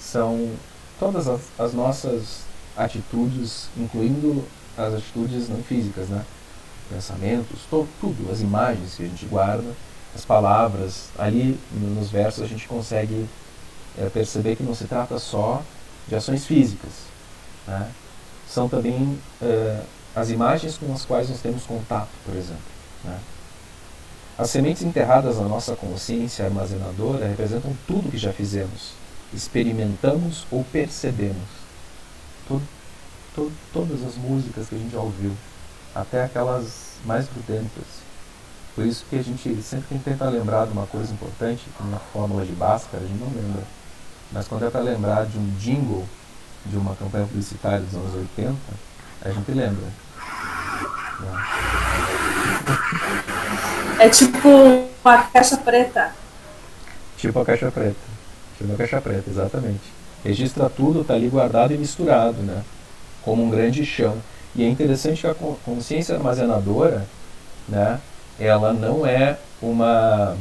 São 0.00 0.50
todas 0.98 1.28
as, 1.28 1.40
as 1.58 1.72
nossas 1.72 2.40
atitudes, 2.76 3.68
incluindo 3.76 4.44
as 4.76 4.94
atitudes 4.94 5.48
não 5.48 5.62
físicas, 5.62 6.08
né? 6.08 6.24
pensamentos, 6.90 7.60
to, 7.70 7.86
tudo, 8.00 8.30
as 8.30 8.40
imagens 8.40 8.94
que 8.94 9.04
a 9.04 9.08
gente 9.08 9.26
guarda, 9.26 9.72
as 10.14 10.24
palavras. 10.24 11.08
Ali 11.18 11.58
nos 11.72 12.10
versos 12.10 12.42
a 12.42 12.46
gente 12.46 12.66
consegue 12.68 13.26
é, 13.98 14.08
perceber 14.08 14.56
que 14.56 14.62
não 14.62 14.74
se 14.74 14.84
trata 14.84 15.18
só 15.18 15.62
de 16.08 16.14
ações 16.14 16.46
físicas. 16.46 16.92
Né? 17.66 17.90
São 18.48 18.68
também 18.68 19.18
é, 19.42 19.82
as 20.14 20.30
imagens 20.30 20.78
com 20.78 20.92
as 20.92 21.04
quais 21.04 21.28
nós 21.28 21.40
temos 21.40 21.64
contato, 21.64 22.08
por 22.24 22.34
exemplo. 22.34 22.62
Né? 23.04 23.18
As 24.38 24.50
sementes 24.50 24.82
enterradas 24.82 25.38
na 25.38 25.48
nossa 25.48 25.74
consciência 25.74 26.44
armazenadora 26.44 27.26
representam 27.26 27.74
tudo 27.86 28.10
que 28.10 28.18
já 28.18 28.34
fizemos, 28.34 28.92
experimentamos 29.32 30.46
ou 30.50 30.62
percebemos. 30.64 31.66
Todas 33.72 34.02
as 34.02 34.14
músicas 34.16 34.68
que 34.68 34.74
a 34.74 34.78
gente 34.78 34.92
já 34.92 35.00
ouviu, 35.00 35.32
até 35.94 36.24
aquelas 36.24 36.96
mais 37.04 37.26
grudentas. 37.28 37.84
Por 38.74 38.84
isso 38.84 39.06
que 39.08 39.16
a 39.16 39.22
gente 39.22 39.62
sempre 39.62 39.88
tem 39.88 39.98
que 39.98 40.04
tentar 40.04 40.28
lembrar 40.28 40.66
de 40.66 40.72
uma 40.72 40.86
coisa 40.86 41.12
importante, 41.12 41.64
que 41.76 41.84
na 41.84 41.98
fórmula 41.98 42.44
de 42.44 42.52
Bhaskara 42.52 43.02
a 43.02 43.06
gente 43.06 43.18
não 43.18 43.28
lembra. 43.28 43.62
Mas 44.32 44.46
quando 44.46 44.66
é 44.66 44.70
para 44.70 44.80
lembrar 44.80 45.24
de 45.24 45.38
um 45.38 45.50
jingle 45.58 46.06
de 46.66 46.76
uma 46.76 46.94
campanha 46.94 47.26
publicitária 47.26 47.80
dos 47.80 47.94
anos 47.94 48.14
80, 48.14 48.54
a 49.22 49.30
gente 49.30 49.50
lembra. 49.52 49.86
É 53.98 54.08
tipo 54.08 54.48
a 55.04 55.18
caixa 55.18 55.56
preta. 55.56 56.12
Tipo 57.16 57.40
a 57.40 57.44
caixa 57.44 57.70
preta. 57.70 57.96
Tipo 58.58 58.72
a 58.72 58.76
caixa 58.76 59.00
preta, 59.00 59.30
exatamente. 59.30 59.80
Registra 60.24 60.68
tudo, 60.68 61.00
está 61.00 61.14
ali 61.14 61.28
guardado 61.28 61.72
e 61.72 61.78
misturado, 61.78 62.42
né? 62.42 62.62
Como 63.22 63.42
um 63.42 63.50
grande 63.50 63.84
chão. 63.86 64.16
E 64.54 64.64
é 64.64 64.68
interessante 64.68 65.20
que 65.20 65.26
a 65.26 65.34
consciência 65.64 66.14
armazenadora, 66.14 67.06
né, 67.68 68.00
ela 68.38 68.72
não 68.72 69.06
é 69.06 69.38
uma 69.60 70.36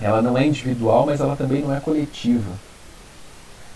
ela 0.00 0.22
não 0.22 0.38
é 0.38 0.46
individual, 0.46 1.04
mas 1.04 1.20
ela 1.20 1.36
também 1.36 1.60
não 1.60 1.74
é 1.74 1.80
coletiva. 1.80 2.52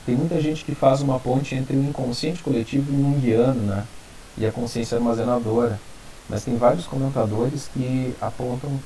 Tem 0.06 0.14
muita 0.14 0.40
gente 0.40 0.64
que 0.64 0.74
faz 0.74 1.00
uma 1.00 1.18
ponte 1.18 1.54
entre 1.54 1.76
o 1.76 1.82
inconsciente 1.82 2.42
coletivo 2.42 2.92
e 2.92 2.96
o 2.96 3.00
junguiano, 3.00 3.60
né? 3.62 3.84
E 4.36 4.46
a 4.46 4.52
consciência 4.52 4.96
armazenadora. 4.96 5.78
Mas 6.28 6.44
tem 6.44 6.56
vários 6.56 6.86
comentadores 6.86 7.68
que 7.72 8.14
apontam 8.20 8.80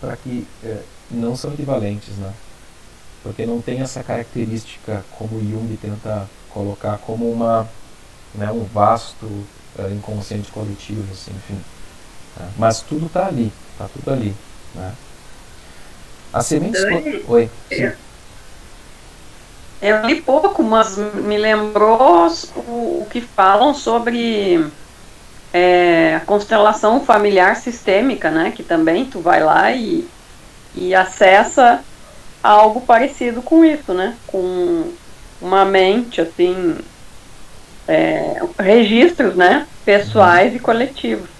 para 0.00 0.16
que 0.16 0.46
é, 0.62 0.82
não 1.10 1.34
são 1.34 1.52
equivalentes, 1.52 2.14
né? 2.16 2.32
Porque 3.22 3.46
não 3.46 3.60
tem 3.60 3.80
essa 3.80 4.02
característica 4.02 5.04
como 5.18 5.40
Jung 5.40 5.76
tenta 5.80 6.28
colocar 6.50 6.98
como 6.98 7.30
uma, 7.30 7.68
né, 8.34 8.52
um 8.52 8.64
vasto 8.64 9.24
uh, 9.24 9.92
inconsciente 9.92 10.52
coletivo, 10.52 11.10
assim, 11.10 11.32
enfim. 11.32 11.58
Né? 12.36 12.48
Mas 12.58 12.80
tudo 12.82 13.06
está 13.06 13.26
ali, 13.26 13.50
está 13.72 13.88
tudo 13.88 14.12
ali. 14.12 14.34
Né? 14.74 14.92
As 16.32 16.46
sementes. 16.46 16.84
Oi. 17.26 17.50
Sim. 17.68 17.92
Eu 19.80 20.06
li 20.06 20.20
pouco, 20.20 20.62
mas 20.62 20.96
me 20.96 21.38
lembrou 21.38 22.28
o, 22.56 23.02
o 23.02 23.06
que 23.10 23.20
falam 23.20 23.74
sobre 23.74 24.70
é, 25.54 26.16
a 26.16 26.20
constelação 26.20 27.04
familiar 27.04 27.54
sistêmica, 27.54 28.28
né? 28.28 28.50
Que 28.50 28.64
também 28.64 29.04
tu 29.04 29.20
vai 29.20 29.40
lá 29.40 29.70
e, 29.70 30.04
e 30.74 30.92
acessa 30.92 31.80
algo 32.42 32.80
parecido 32.80 33.40
com 33.40 33.64
isso, 33.64 33.94
né? 33.94 34.16
Com 34.26 34.92
uma 35.40 35.64
mente, 35.64 36.20
assim, 36.20 36.76
é, 37.86 38.42
registros, 38.58 39.36
né? 39.36 39.68
Pessoais 39.84 40.50
uhum. 40.50 40.56
e 40.56 40.60
coletivos. 40.60 41.30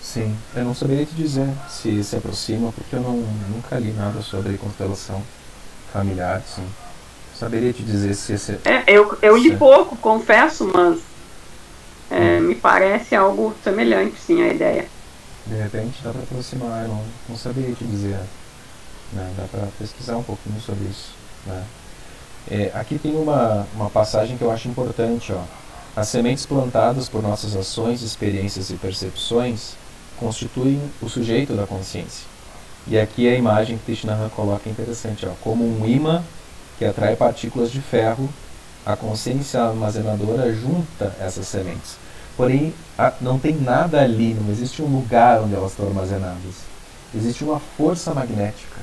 Sim, 0.00 0.34
eu 0.54 0.64
não 0.64 0.74
saberia 0.74 1.04
te 1.04 1.14
dizer 1.14 1.50
se 1.68 2.02
se 2.02 2.16
aproxima, 2.16 2.72
porque 2.72 2.96
eu 2.96 3.00
não, 3.00 3.16
nunca 3.50 3.78
li 3.78 3.92
nada 3.92 4.22
sobre 4.22 4.56
constelação 4.56 5.22
familiar, 5.92 6.40
sim. 6.46 6.66
Saberia 7.38 7.74
te 7.74 7.82
dizer 7.82 8.14
se 8.14 8.32
esse. 8.32 8.52
É, 8.64 8.84
eu, 8.86 9.18
eu 9.20 9.36
li 9.36 9.54
pouco, 9.54 9.94
confesso, 9.96 10.70
mas 10.72 10.98
é, 12.10 12.40
me 12.40 12.54
parece 12.54 13.14
algo 13.14 13.54
semelhante, 13.62 14.18
sim, 14.20 14.42
a 14.42 14.48
ideia. 14.48 14.86
De 15.46 15.54
repente 15.54 15.98
dá 16.02 16.10
para 16.10 16.22
aproximar, 16.22 16.82
eu 16.82 16.88
não, 16.88 17.04
não 17.28 17.36
saberia 17.36 17.74
te 17.74 17.84
dizer. 17.84 18.18
Né? 19.12 19.32
Dá 19.36 19.44
para 19.44 19.68
pesquisar 19.78 20.16
um 20.16 20.22
pouquinho 20.22 20.60
sobre 20.60 20.84
isso. 20.84 21.12
Né? 21.46 21.64
É, 22.50 22.70
aqui 22.74 22.98
tem 22.98 23.14
uma, 23.16 23.66
uma 23.74 23.90
passagem 23.90 24.36
que 24.36 24.42
eu 24.42 24.50
acho 24.50 24.68
importante. 24.68 25.32
Ó. 25.32 25.42
As 25.94 26.08
sementes 26.08 26.44
plantadas 26.46 27.08
por 27.08 27.22
nossas 27.22 27.56
ações, 27.56 28.02
experiências 28.02 28.70
e 28.70 28.74
percepções 28.74 29.74
constituem 30.16 30.80
o 31.00 31.08
sujeito 31.08 31.54
da 31.54 31.66
consciência. 31.66 32.24
E 32.86 32.98
aqui 32.98 33.28
a 33.28 33.34
imagem 33.34 33.78
que 33.78 33.84
Krishna 33.84 34.30
coloca 34.34 34.68
é 34.68 34.72
interessante. 34.72 35.26
Ó. 35.26 35.30
Como 35.40 35.64
um 35.64 35.86
imã 35.86 36.22
que 36.78 36.84
atrai 36.84 37.16
partículas 37.16 37.70
de 37.70 37.80
ferro, 37.80 38.28
a 38.86 38.96
consciência 38.96 39.60
armazenadora 39.60 40.54
junta 40.54 41.12
essas 41.20 41.48
sementes. 41.48 41.96
Porém, 42.36 42.72
não 43.20 43.36
tem 43.38 43.56
nada 43.56 44.00
ali, 44.00 44.32
não 44.34 44.50
existe 44.50 44.80
um 44.80 44.86
lugar 44.86 45.40
onde 45.40 45.54
elas 45.54 45.72
estão 45.72 45.88
armazenadas. 45.88 46.54
Existe 47.12 47.42
uma 47.42 47.58
força 47.58 48.14
magnética 48.14 48.80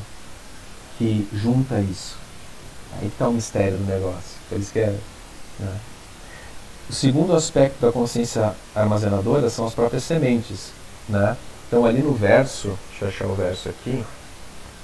que 0.98 1.28
junta 1.34 1.80
isso. 1.80 2.18
Aí 3.00 3.08
está 3.08 3.30
o 3.30 3.34
mistério 3.34 3.78
do 3.78 3.86
negócio. 3.86 4.38
Por 4.50 4.60
isso 4.60 4.74
que 4.74 4.80
é. 4.80 4.96
Né? 5.60 5.80
O 6.90 6.94
segundo 6.94 7.34
aspecto 7.36 7.80
da 7.86 7.92
consciência 7.92 8.54
armazenadora 8.76 9.50
são 9.50 9.66
as 9.66 9.74
próprias 9.74 10.04
sementes. 10.04 10.72
Né? 11.08 11.38
Então, 11.68 11.86
ali 11.86 12.02
no 12.02 12.14
verso, 12.14 12.78
deixa 12.90 13.06
eu 13.06 13.10
achar 13.10 13.26
o 13.28 13.36
verso 13.36 13.70
aqui. 13.70 14.04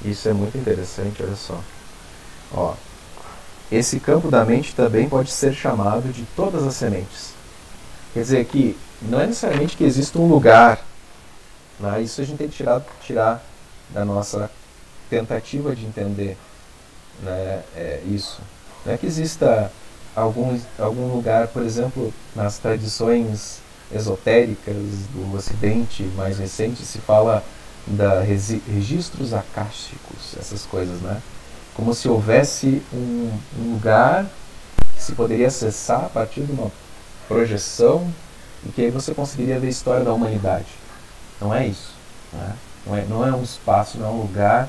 Isso 0.06 0.30
é 0.30 0.34
muito 0.34 0.58
interessante, 0.58 1.22
olha 1.22 1.36
só. 1.36 1.60
Ó, 2.54 2.74
esse 3.72 4.00
campo 4.00 4.32
da 4.32 4.44
mente 4.44 4.74
também 4.74 5.08
pode 5.08 5.32
ser 5.32 5.54
chamado 5.54 6.12
de 6.12 6.24
todas 6.36 6.64
as 6.64 6.76
sementes. 6.76 7.34
Quer 8.14 8.22
dizer 8.22 8.46
que 8.46 8.78
não 9.02 9.20
é 9.20 9.28
necessariamente 9.28 9.78
que 9.78 9.84
exista 9.84 10.18
um 10.20 10.28
lugar. 10.28 10.84
Né? 11.80 12.02
Isso 12.02 12.20
a 12.22 12.24
gente 12.24 12.38
tem 12.38 12.48
que 12.48 12.56
tirar, 12.56 12.82
tirar 13.02 13.44
da 13.92 14.04
nossa 14.04 14.50
tentativa 15.10 15.76
de 15.76 15.86
entender 15.86 16.38
né, 17.24 17.64
é 17.76 18.02
isso. 18.06 18.42
Não 18.86 18.94
é 18.94 18.98
que 18.98 19.06
exista 19.06 19.72
algum, 20.16 20.60
algum 20.78 21.14
lugar, 21.14 21.48
por 21.48 21.64
exemplo, 21.64 22.14
nas 22.36 22.58
tradições 22.58 23.60
esotéricas 23.92 24.76
do 25.14 25.36
Ocidente 25.36 26.04
mais 26.16 26.38
recente, 26.38 26.84
se 26.84 27.00
fala 27.00 27.44
da 27.88 28.22
registros 28.22 29.34
acásticos, 29.34 30.36
essas 30.38 30.66
coisas, 30.66 31.02
né? 31.02 31.22
Como 31.80 31.94
se 31.94 32.10
houvesse 32.10 32.84
um, 32.94 33.32
um 33.58 33.74
lugar 33.76 34.26
que 34.98 35.02
se 35.02 35.14
poderia 35.14 35.48
acessar 35.48 36.04
a 36.04 36.10
partir 36.10 36.42
de 36.42 36.52
uma 36.52 36.70
projeção 37.26 38.06
e 38.66 38.70
que 38.70 38.82
aí 38.82 38.92
você 38.92 39.14
conseguiria 39.14 39.58
ver 39.58 39.68
a 39.68 39.70
história 39.70 40.04
da 40.04 40.12
humanidade. 40.12 40.66
Não 41.40 41.56
é 41.56 41.66
isso. 41.66 41.94
Né? 42.34 42.54
Não, 42.86 42.96
é, 42.98 43.06
não 43.06 43.26
é 43.26 43.32
um 43.34 43.42
espaço, 43.42 43.98
não 43.98 44.08
é 44.08 44.10
um 44.10 44.18
lugar, 44.18 44.68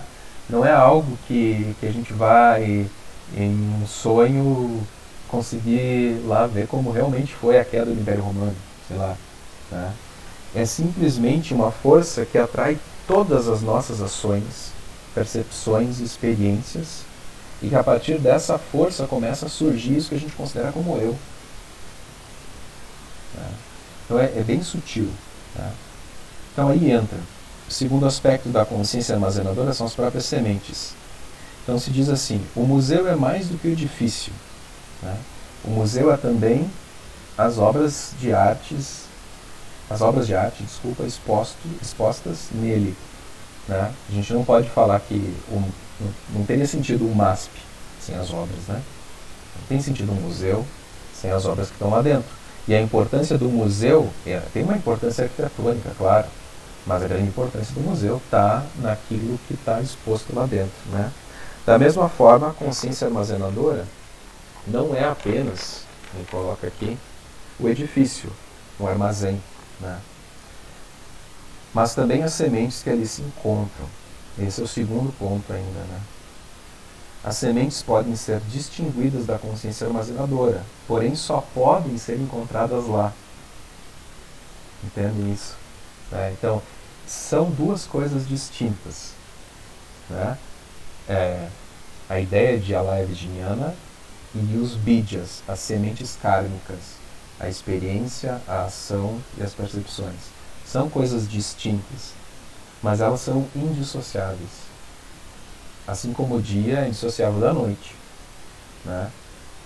não 0.49 0.65
é 0.65 0.71
algo 0.71 1.19
que, 1.27 1.75
que 1.81 1.87
a 1.87 1.91
gente 1.91 2.13
vai 2.13 2.87
em 3.37 3.81
um 3.83 3.85
sonho 3.89 4.81
conseguir 5.27 6.23
lá 6.29 6.47
ver 6.47 6.69
como 6.69 6.93
realmente 6.93 7.35
foi 7.35 7.59
a 7.59 7.65
queda 7.65 7.87
do 7.87 8.01
Império 8.01 8.23
Romano, 8.23 8.55
sei 8.87 8.97
lá. 8.97 9.17
Né? 9.73 9.93
É 10.55 10.65
simplesmente 10.65 11.53
uma 11.53 11.73
força 11.73 12.25
que 12.25 12.39
atrai 12.39 12.79
todas 13.09 13.49
as 13.49 13.63
nossas 13.63 14.01
ações, 14.01 14.79
percepções 15.15 16.01
e 16.01 16.05
experiências, 16.05 17.05
e 17.63 17.69
que 17.69 17.75
a 17.75 17.85
partir 17.85 18.19
dessa 18.19 18.59
força 18.59 19.07
começa 19.07 19.47
a 19.47 19.49
surgir 19.49 19.97
isso 19.97 20.09
que 20.09 20.15
a 20.15 20.19
gente 20.19 20.35
considera 20.35 20.73
como 20.73 20.97
eu. 20.97 21.17
Tá? 23.35 23.49
Então 24.05 24.19
é, 24.19 24.25
é, 24.25 24.43
bem 24.43 24.63
sutil. 24.63 25.09
Tá? 25.55 25.71
Então 26.53 26.69
aí 26.69 26.91
entra. 26.91 27.19
O 27.69 27.73
segundo 27.73 28.07
aspecto 28.07 28.49
da 28.49 28.65
consciência 28.65 29.15
armazenadora 29.15 29.73
são 29.73 29.87
as 29.87 29.95
próprias 29.95 30.25
sementes. 30.25 30.95
Então 31.63 31.79
se 31.79 31.91
diz 31.91 32.09
assim: 32.09 32.45
o 32.57 32.63
museu 32.63 33.07
é 33.07 33.15
mais 33.15 33.49
do 33.49 33.59
que 33.59 33.69
o 33.69 33.73
edifício. 33.73 34.33
Tá? 35.01 35.15
O 35.65 35.71
museu 35.71 36.13
é 36.13 36.17
também 36.17 36.71
as 37.37 37.59
obras 37.59 38.13
de 38.19 38.33
artes, 38.33 39.05
as 39.89 40.01
obras 40.01 40.27
de 40.27 40.35
arte, 40.35 40.63
desculpa, 40.63 41.05
exposto, 41.05 41.59
expostas 41.81 42.49
nele. 42.53 42.97
Né? 43.71 43.95
A 44.09 44.13
gente 44.13 44.33
não 44.33 44.45
pode 44.45 44.69
falar 44.69 44.99
que 44.99 45.15
um, 45.49 45.63
não 46.35 46.45
teria 46.45 46.67
sentido 46.67 47.07
o 47.07 47.15
MASP 47.15 47.53
sem 48.01 48.17
as 48.17 48.33
obras, 48.33 48.59
né? 48.67 48.83
Não 49.61 49.67
tem 49.69 49.81
sentido 49.81 50.11
um 50.11 50.17
museu 50.17 50.67
sem 51.15 51.31
as 51.31 51.47
obras 51.47 51.69
que 51.69 51.75
estão 51.75 51.89
lá 51.89 52.03
dentro. 52.03 52.29
E 52.67 52.75
a 52.75 52.81
importância 52.81 53.39
do 53.39 53.49
museu, 53.49 54.11
é, 54.27 54.41
tem 54.53 54.65
uma 54.65 54.77
importância 54.77 55.23
arquitetônica, 55.23 55.93
claro, 55.97 56.27
mas 56.85 57.01
a 57.01 57.07
grande 57.07 57.29
importância 57.29 57.73
do 57.73 57.81
museu 57.81 58.21
está 58.25 58.65
naquilo 58.81 59.39
que 59.47 59.55
está 59.55 59.81
exposto 59.81 60.35
lá 60.35 60.47
dentro. 60.47 60.73
Né? 60.91 61.13
Da 61.65 61.79
mesma 61.79 62.09
forma, 62.09 62.49
a 62.49 62.53
consciência 62.53 63.07
armazenadora 63.07 63.87
não 64.67 64.97
é 64.97 65.05
apenas, 65.05 65.85
ele 66.13 66.27
coloca 66.29 66.67
aqui, 66.67 66.99
o 67.61 67.69
edifício, 67.69 68.33
o 68.81 68.89
armazém, 68.89 69.41
né? 69.81 69.99
Mas 71.73 71.95
também 71.95 72.23
as 72.23 72.33
sementes 72.33 72.83
que 72.83 72.91
ali 72.91 73.07
se 73.07 73.23
encontram. 73.23 73.87
Esse 74.39 74.61
é 74.61 74.65
o 74.65 74.69
segundo 74.69 75.13
ponto 75.19 75.53
ainda. 75.53 75.81
Né? 75.81 76.01
As 77.23 77.37
sementes 77.37 77.83
podem 77.83 78.17
ser 78.17 78.41
distinguidas 78.51 79.27
da 79.27 79.39
consciência 79.39 79.87
armazenadora, 79.87 80.65
porém 80.87 81.15
só 81.15 81.45
podem 81.55 81.99
ser 81.99 82.19
encontradas 82.19 82.87
lá. 82.87 83.13
Entende 84.83 85.33
isso? 85.33 85.55
É, 86.13 86.33
então, 86.33 86.63
são 87.07 87.51
duas 87.51 87.85
coisas 87.85 88.27
distintas. 88.27 89.13
Né? 90.09 90.39
É, 91.09 91.49
a 92.09 92.19
ideia 92.19 92.59
de 92.59 92.75
Alaya 92.75 93.05
Virginiana 93.05 93.75
e 94.35 94.57
os 94.57 94.75
bidjas, 94.75 95.43
as 95.47 95.61
sementes 95.61 96.17
kármicas, 96.21 96.99
a 97.39 97.49
experiência, 97.49 98.41
a 98.49 98.65
ação 98.65 99.21
e 99.37 99.43
as 99.43 99.53
percepções. 99.53 100.40
São 100.71 100.89
coisas 100.89 101.29
distintas, 101.29 102.13
mas 102.81 103.01
elas 103.01 103.21
são 103.21 103.45
indissociáveis. 103.57 104.71
Assim 105.85 106.13
como 106.13 106.37
o 106.37 106.43
dia 106.43 106.81
é 106.81 106.87
indissociável 106.87 107.41
da 107.41 107.53
noite. 107.53 107.97
Né? 108.85 109.11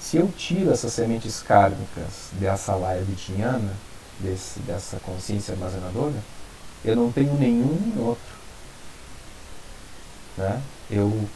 Se 0.01 0.17
eu 0.17 0.29
tiro 0.29 0.73
essas 0.73 0.95
sementes 0.95 1.43
kármicas 1.43 2.31
dessa 2.33 2.75
laia 2.75 3.03
vitiniana, 3.03 3.71
desse, 4.19 4.61
dessa 4.61 4.97
consciência 5.01 5.53
armazenadora, 5.53 6.17
eu 6.83 6.97
não 6.97 7.13
tenho 7.13 7.35
nenhum 7.35 7.95
outro. 7.99 8.35
Né? 10.39 10.63
Eu 10.91 11.29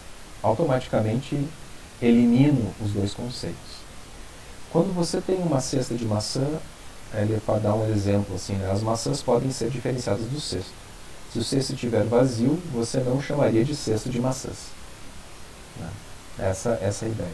automaticamente 0.42 1.46
elimino 2.00 2.72
os 2.80 2.92
dois 2.92 3.12
conceitos. 3.12 3.78
Quando 4.72 4.94
você 4.94 5.20
tem 5.20 5.36
uma 5.36 5.60
cesta 5.60 5.94
de 5.94 6.06
maçã, 6.06 6.58
ele 7.14 7.40
pode 7.44 7.60
dar 7.60 7.74
um 7.74 7.90
exemplo 7.90 8.34
assim, 8.34 8.54
né? 8.54 8.70
as 8.70 8.82
maçãs 8.82 9.22
podem 9.22 9.50
ser 9.50 9.70
diferenciadas 9.70 10.26
do 10.26 10.40
cesto. 10.40 10.72
Se 11.32 11.38
o 11.38 11.44
cesto 11.44 11.74
estiver 11.74 12.04
vazio, 12.04 12.58
você 12.72 12.98
não 13.00 13.20
chamaria 13.20 13.64
de 13.64 13.74
cesto 13.74 14.08
de 14.08 14.20
maçãs. 14.20 14.68
Né? 15.78 15.90
Essa, 16.38 16.78
essa 16.82 17.04
é 17.04 17.08
a 17.08 17.10
ideia. 17.10 17.32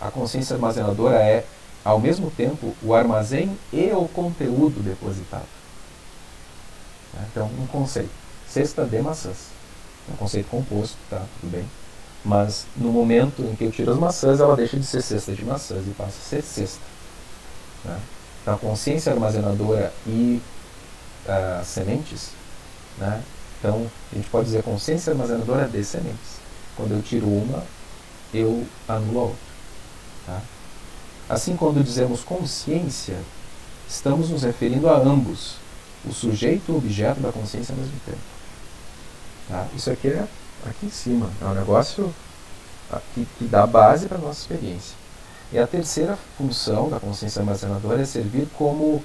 A 0.00 0.10
consciência 0.10 0.54
armazenadora 0.54 1.16
é, 1.16 1.44
ao 1.84 1.98
mesmo 2.00 2.30
tempo, 2.30 2.74
o 2.82 2.94
armazém 2.94 3.56
e 3.72 3.90
o 3.92 4.06
conteúdo 4.08 4.80
depositado. 4.82 5.46
Né? 7.14 7.26
Então, 7.30 7.50
um 7.58 7.66
conceito. 7.66 8.10
Cesta 8.48 8.84
de 8.84 9.00
maçãs. 9.02 9.48
É 10.08 10.12
um 10.12 10.16
conceito 10.16 10.48
composto, 10.48 10.96
tá? 11.10 11.22
Tudo 11.40 11.50
bem. 11.50 11.68
Mas 12.24 12.66
no 12.76 12.90
momento 12.90 13.42
em 13.42 13.54
que 13.54 13.64
eu 13.64 13.70
tiro 13.70 13.92
as 13.92 13.98
maçãs, 13.98 14.40
ela 14.40 14.56
deixa 14.56 14.76
de 14.76 14.84
ser 14.84 15.02
cesta 15.02 15.32
de 15.32 15.44
maçãs 15.44 15.86
e 15.86 15.90
passa 15.90 16.18
a 16.18 16.28
ser 16.28 16.42
cesta. 16.42 16.82
Né? 17.84 17.98
Então, 18.48 18.54
a 18.54 18.58
consciência 18.58 19.12
armazenadora 19.12 19.92
e 20.06 20.40
uh, 21.26 21.62
sementes, 21.62 22.30
né? 22.96 23.22
então 23.58 23.90
a 24.10 24.14
gente 24.14 24.30
pode 24.30 24.46
dizer 24.46 24.62
consciência 24.62 25.12
armazenadora 25.12 25.68
de 25.68 25.84
sementes. 25.84 26.38
Quando 26.74 26.92
eu 26.92 27.02
tiro 27.02 27.26
uma, 27.26 27.62
eu 28.32 28.66
anulo 28.88 29.18
a 29.18 29.22
outra. 29.24 29.38
Tá? 30.26 30.40
Assim, 31.28 31.56
quando 31.56 31.84
dizemos 31.84 32.22
consciência, 32.24 33.18
estamos 33.86 34.30
nos 34.30 34.42
referindo 34.44 34.88
a 34.88 34.96
ambos, 34.96 35.56
o 36.06 36.12
sujeito 36.14 36.70
e 36.70 36.72
o 36.72 36.78
objeto 36.78 37.20
da 37.20 37.30
consciência 37.30 37.74
ao 37.74 37.78
mesmo 37.78 38.00
tempo. 38.06 38.18
Tá? 39.46 39.66
Isso 39.76 39.90
aqui 39.90 40.08
é 40.08 40.26
aqui 40.64 40.86
em 40.86 40.90
cima, 40.90 41.30
é 41.42 41.44
um 41.44 41.54
negócio 41.54 42.14
que, 43.12 43.28
que 43.38 43.44
dá 43.44 43.66
base 43.66 44.06
para 44.06 44.16
a 44.16 44.20
nossa 44.22 44.40
experiência. 44.40 44.96
E 45.52 45.58
a 45.58 45.66
terceira 45.66 46.18
função 46.36 46.90
da 46.90 47.00
consciência 47.00 47.40
armazenadora 47.40 48.02
é 48.02 48.04
servir 48.04 48.46
como 48.56 49.02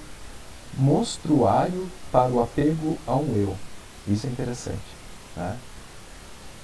monstruário 0.78 1.90
para 2.12 2.32
o 2.32 2.42
apego 2.42 2.98
a 3.08 3.16
um 3.16 3.36
eu. 3.36 3.56
Isso 4.08 4.28
é 4.28 4.30
interessante. 4.30 4.82
Tá? 5.36 5.56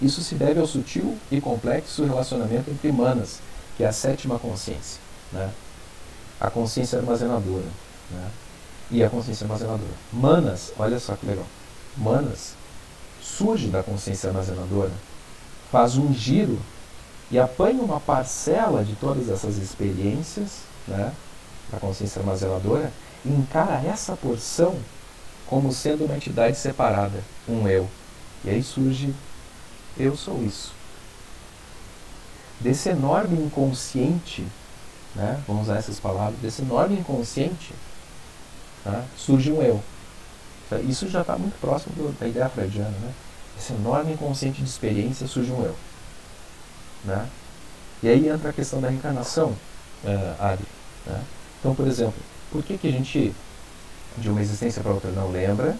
Isso 0.01 0.21
se 0.21 0.35
deve 0.35 0.59
ao 0.59 0.67
sutil 0.67 1.17
e 1.31 1.39
complexo 1.39 2.03
relacionamento 2.03 2.69
entre 2.69 2.91
manas, 2.91 3.39
que 3.77 3.83
é 3.83 3.87
a 3.87 3.93
sétima 3.93 4.37
consciência. 4.37 4.99
Né? 5.31 5.49
A 6.39 6.49
consciência 6.49 6.99
armazenadora. 6.99 7.67
Né? 8.11 8.31
E 8.91 9.03
a 9.03 9.09
consciência 9.09 9.45
armazenadora. 9.45 9.91
Manas, 10.11 10.73
olha 10.77 10.99
só 10.99 11.15
que 11.15 11.25
legal. 11.25 11.45
Manas 11.95 12.59
surge 13.21 13.67
da 13.67 13.83
consciência 13.83 14.29
armazenadora, 14.29 14.91
faz 15.71 15.95
um 15.97 16.13
giro 16.13 16.59
e 17.31 17.37
apanha 17.37 17.81
uma 17.81 17.99
parcela 17.99 18.83
de 18.83 18.95
todas 18.95 19.29
essas 19.29 19.57
experiências 19.57 20.61
né, 20.87 21.13
da 21.71 21.79
consciência 21.79 22.19
armazenadora 22.19 22.91
e 23.23 23.29
encara 23.29 23.81
essa 23.85 24.15
porção 24.15 24.75
como 25.45 25.71
sendo 25.71 26.05
uma 26.05 26.15
entidade 26.15 26.57
separada, 26.57 27.23
um 27.47 27.67
eu. 27.67 27.87
E 28.43 28.49
aí 28.49 28.63
surge 28.63 29.13
eu 29.97 30.15
sou 30.15 30.41
isso. 30.43 30.71
Desse 32.59 32.89
enorme 32.89 33.41
inconsciente, 33.41 34.45
né, 35.15 35.41
vamos 35.47 35.63
usar 35.63 35.77
essas 35.77 35.99
palavras, 35.99 36.39
desse 36.39 36.61
enorme 36.61 36.99
inconsciente, 36.99 37.73
né, 38.85 39.05
surge 39.17 39.51
um 39.51 39.61
eu. 39.61 39.81
Isso 40.87 41.07
já 41.09 41.21
está 41.21 41.35
muito 41.35 41.59
próximo 41.59 41.95
do, 41.95 42.11
da 42.19 42.27
ideia 42.27 42.47
freudiana. 42.47 42.89
Né? 42.89 43.11
Esse 43.57 43.73
enorme 43.73 44.13
inconsciente 44.13 44.61
de 44.61 44.69
experiência 44.69 45.27
surge 45.27 45.51
um 45.51 45.63
eu. 45.63 45.75
Né? 47.03 47.27
E 48.03 48.07
aí 48.07 48.29
entra 48.29 48.49
a 48.49 48.53
questão 48.53 48.79
da 48.79 48.89
reencarnação, 48.89 49.55
uh, 50.03 50.43
Ari. 50.43 50.63
Né? 51.05 51.21
Então, 51.59 51.75
por 51.75 51.87
exemplo, 51.87 52.21
por 52.51 52.63
que, 52.63 52.77
que 52.77 52.87
a 52.87 52.91
gente 52.91 53.33
de 54.17 54.29
uma 54.29 54.41
existência 54.41 54.81
para 54.81 54.91
outra 54.91 55.11
não 55.11 55.31
lembra? 55.31 55.77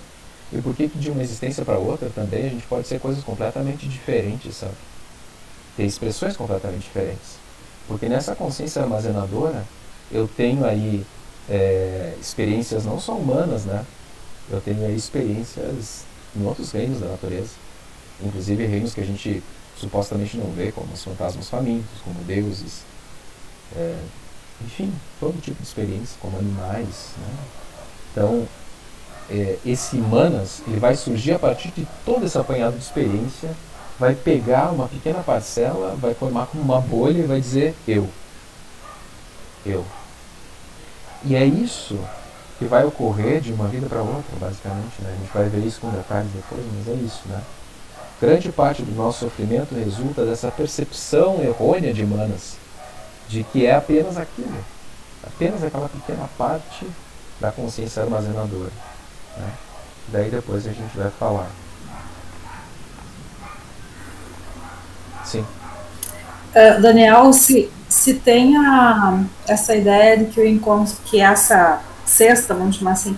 E 0.52 0.62
por 0.62 0.76
que, 0.76 0.90
que 0.90 0.98
de 0.98 1.12
uma 1.12 1.22
existência 1.22 1.64
para 1.64 1.78
outra 1.78 2.10
também 2.10 2.48
a 2.48 2.50
gente 2.50 2.66
pode 2.66 2.88
ser 2.88 3.00
coisas 3.00 3.24
completamente 3.24 3.88
diferentes, 3.88 4.56
sabe? 4.56 4.74
Ter 5.78 5.86
expressões 5.86 6.36
completamente 6.36 6.84
diferentes. 6.84 7.38
Porque 7.88 8.10
nessa 8.10 8.36
consciência 8.36 8.82
armazenadora 8.82 9.64
eu 10.12 10.28
tenho 10.28 10.66
aí 10.66 11.06
é, 11.50 12.16
experiências 12.20 12.86
não 12.86 13.00
só 13.00 13.16
humanas, 13.16 13.66
né? 13.66 13.86
Eu 14.50 14.60
tenho 14.60 14.86
aí 14.86 14.96
experiências 14.96 16.04
em 16.36 16.44
outros 16.46 16.72
reinos 16.72 17.00
da 17.00 17.08
natureza. 17.08 17.52
Inclusive 18.22 18.66
reinos 18.66 18.94
que 18.94 19.02
a 19.02 19.06
gente 19.06 19.44
supostamente 19.80 20.38
não 20.38 20.52
vê, 20.52 20.72
como 20.72 20.92
os 20.94 21.04
fantasmas 21.04 21.50
famintos, 21.50 22.02
como 22.04 22.20
deuses. 22.24 22.82
É, 23.76 23.96
enfim, 24.66 24.94
todo 25.20 25.42
tipo 25.42 25.62
de 25.62 25.68
experiência, 25.68 26.18
como 26.20 26.38
animais. 26.38 27.14
Né? 27.18 27.34
Então, 28.12 28.48
é, 29.30 29.58
esse 29.66 29.96
Manas 29.98 30.62
ele 30.68 30.80
vai 30.80 30.96
surgir 30.96 31.34
a 31.34 31.40
partir 31.40 31.72
de 31.72 31.88
todo 32.04 32.26
esse 32.26 32.38
apanhado 32.38 32.78
de 32.78 32.84
experiência, 32.84 33.52
vai 34.00 34.16
pegar 34.16 34.72
uma 34.72 34.88
pequena 34.88 35.22
parcela, 35.22 35.96
vai 35.96 36.14
formar 36.14 36.48
como 36.48 36.64
uma 36.64 36.82
bolha 36.82 37.20
e 37.20 37.28
vai 37.28 37.40
dizer 37.40 37.76
eu. 37.88 38.10
Eu. 39.66 39.86
E 41.24 41.36
é 41.36 41.46
isso 41.46 42.00
que 42.58 42.66
vai 42.66 42.86
ocorrer 42.86 43.42
de 43.42 43.54
uma 43.54 43.68
vida 43.68 43.88
para 43.88 44.02
outra, 44.02 44.36
basicamente. 44.40 45.02
Né? 45.02 45.14
A 45.14 45.22
gente 45.22 45.34
vai 45.34 45.50
ver 45.50 45.66
isso 45.66 45.80
com 45.80 45.90
detalhes 45.90 46.32
depois, 46.32 46.62
mas 46.76 46.88
é 46.88 47.02
isso. 47.02 47.22
Né? 47.28 47.42
Grande 48.22 48.52
parte 48.52 48.82
do 48.82 48.94
nosso 48.94 49.20
sofrimento 49.20 49.74
resulta 49.74 50.26
dessa 50.26 50.52
percepção 50.52 51.42
errônea 51.42 51.94
de 51.94 52.06
Manas, 52.06 52.58
de 53.30 53.46
que 53.46 53.66
é 53.66 53.74
apenas 53.74 54.18
aquilo, 54.18 54.54
apenas 55.26 55.64
aquela 55.64 55.88
pequena 55.88 56.30
parte 56.38 56.86
da 57.40 57.50
consciência 57.50 58.04
armazenadora. 58.04 58.72
Né? 59.38 59.50
Daí 60.10 60.30
depois 60.30 60.68
a 60.68 60.72
gente 60.72 60.98
vai 60.98 61.10
falar. 61.12 61.50
Sim. 65.24 65.46
Uh, 66.50 66.82
Daniel, 66.82 67.32
se, 67.32 67.72
se 67.88 68.16
tem 68.16 68.58
a, 68.58 69.24
essa 69.48 69.76
ideia 69.76 70.18
de 70.18 70.26
que 70.26 70.42
o 70.42 70.46
encontro, 70.48 70.94
que 71.06 71.22
essa 71.22 71.82
sexta, 72.06 72.54
vamos 72.54 72.76
chamar 72.76 72.94
assim, 72.94 73.18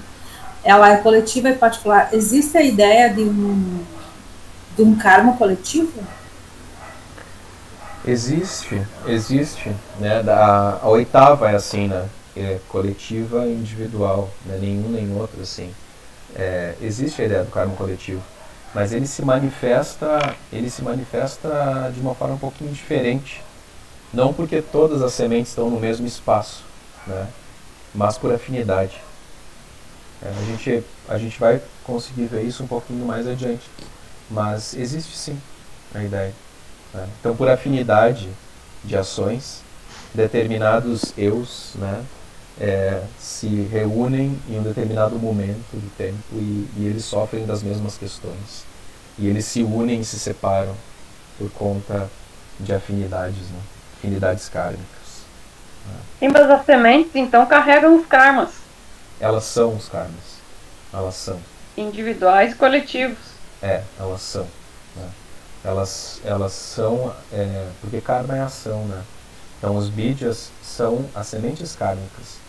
ela 0.63 0.91
é 0.91 0.97
coletiva 0.97 1.49
e 1.49 1.55
particular, 1.55 2.09
existe 2.11 2.55
a 2.57 2.61
ideia 2.61 3.09
de 3.09 3.21
um, 3.21 3.83
de 4.75 4.83
um 4.83 4.95
karma 4.95 5.37
coletivo? 5.37 6.01
Existe, 8.05 8.81
existe. 9.05 9.71
Né? 9.99 10.23
A, 10.27 10.79
a 10.81 10.89
oitava 10.89 11.51
é 11.51 11.55
assim, 11.55 11.87
né? 11.87 12.07
É 12.35 12.59
coletiva 12.69 13.45
e 13.45 13.53
individual, 13.53 14.29
né? 14.45 14.57
nenhum 14.59 14.89
nem 14.89 15.13
outro 15.15 15.41
assim. 15.41 15.71
É, 16.35 16.75
existe 16.81 17.21
a 17.21 17.25
ideia 17.25 17.43
do 17.43 17.51
karma 17.51 17.75
coletivo, 17.75 18.21
mas 18.73 18.93
ele 18.93 19.05
se 19.05 19.21
manifesta, 19.21 20.35
ele 20.51 20.69
se 20.69 20.81
manifesta 20.81 21.91
de 21.93 21.99
uma 21.99 22.15
forma 22.15 22.35
um 22.35 22.39
pouquinho 22.39 22.71
diferente. 22.71 23.43
Não 24.13 24.33
porque 24.33 24.61
todas 24.61 25.01
as 25.01 25.13
sementes 25.13 25.49
estão 25.49 25.69
no 25.69 25.79
mesmo 25.79 26.07
espaço, 26.07 26.63
né? 27.05 27.27
mas 27.93 28.17
por 28.17 28.33
afinidade. 28.33 29.01
É, 30.21 30.29
a, 30.29 30.45
gente, 30.45 30.83
a 31.09 31.17
gente 31.17 31.39
vai 31.39 31.61
conseguir 31.83 32.25
ver 32.25 32.43
isso 32.43 32.63
um 32.63 32.67
pouquinho 32.67 33.05
mais 33.05 33.27
adiante. 33.27 33.69
Mas 34.31 34.73
existe 34.73 35.15
sim 35.15 35.39
a 35.93 36.03
ideia. 36.03 36.33
Né? 36.93 37.07
Então, 37.19 37.35
por 37.35 37.49
afinidade 37.49 38.29
de 38.83 38.97
ações, 38.97 39.61
determinados 40.13 41.13
eus 41.17 41.73
né, 41.75 42.03
é, 42.59 43.03
se 43.19 43.47
reúnem 43.71 44.37
em 44.49 44.59
um 44.59 44.63
determinado 44.63 45.17
momento 45.17 45.73
do 45.73 45.89
tempo 45.95 46.17
e, 46.33 46.67
e, 46.77 46.85
eles 46.85 47.05
sofrem 47.05 47.45
das 47.45 47.61
mesmas 47.61 47.97
questões. 47.97 48.65
E 49.19 49.27
eles 49.27 49.45
se 49.45 49.61
unem 49.61 50.01
e 50.01 50.05
se 50.05 50.17
separam 50.17 50.75
por 51.37 51.49
conta 51.51 52.09
de 52.59 52.73
afinidades, 52.73 53.49
né? 53.49 53.59
afinidades 53.97 54.47
kármicas. 54.49 55.01
Mas 56.21 56.49
as 56.49 56.65
sementes 56.65 57.15
então 57.15 57.45
carregam 57.45 57.99
os 57.99 58.05
karmas. 58.05 58.51
Elas 59.19 59.43
são 59.43 59.75
os 59.75 59.89
karmas. 59.89 60.39
Elas 60.93 61.15
são. 61.15 61.39
Individuais 61.75 62.53
e 62.53 62.55
coletivos. 62.55 63.30
É, 63.61 63.83
elas 63.99 64.21
são. 64.21 64.47
Né? 64.95 65.09
Elas, 65.63 66.21
elas 66.23 66.51
são. 66.53 67.13
É, 67.31 67.69
porque 67.79 68.01
karma 68.01 68.37
é 68.37 68.41
ação, 68.41 68.85
né? 68.85 69.03
Então 69.57 69.77
os 69.77 69.89
bídias 69.89 70.49
são 70.63 71.05
as 71.13 71.27
sementes 71.27 71.75
kármicas. 71.75 72.39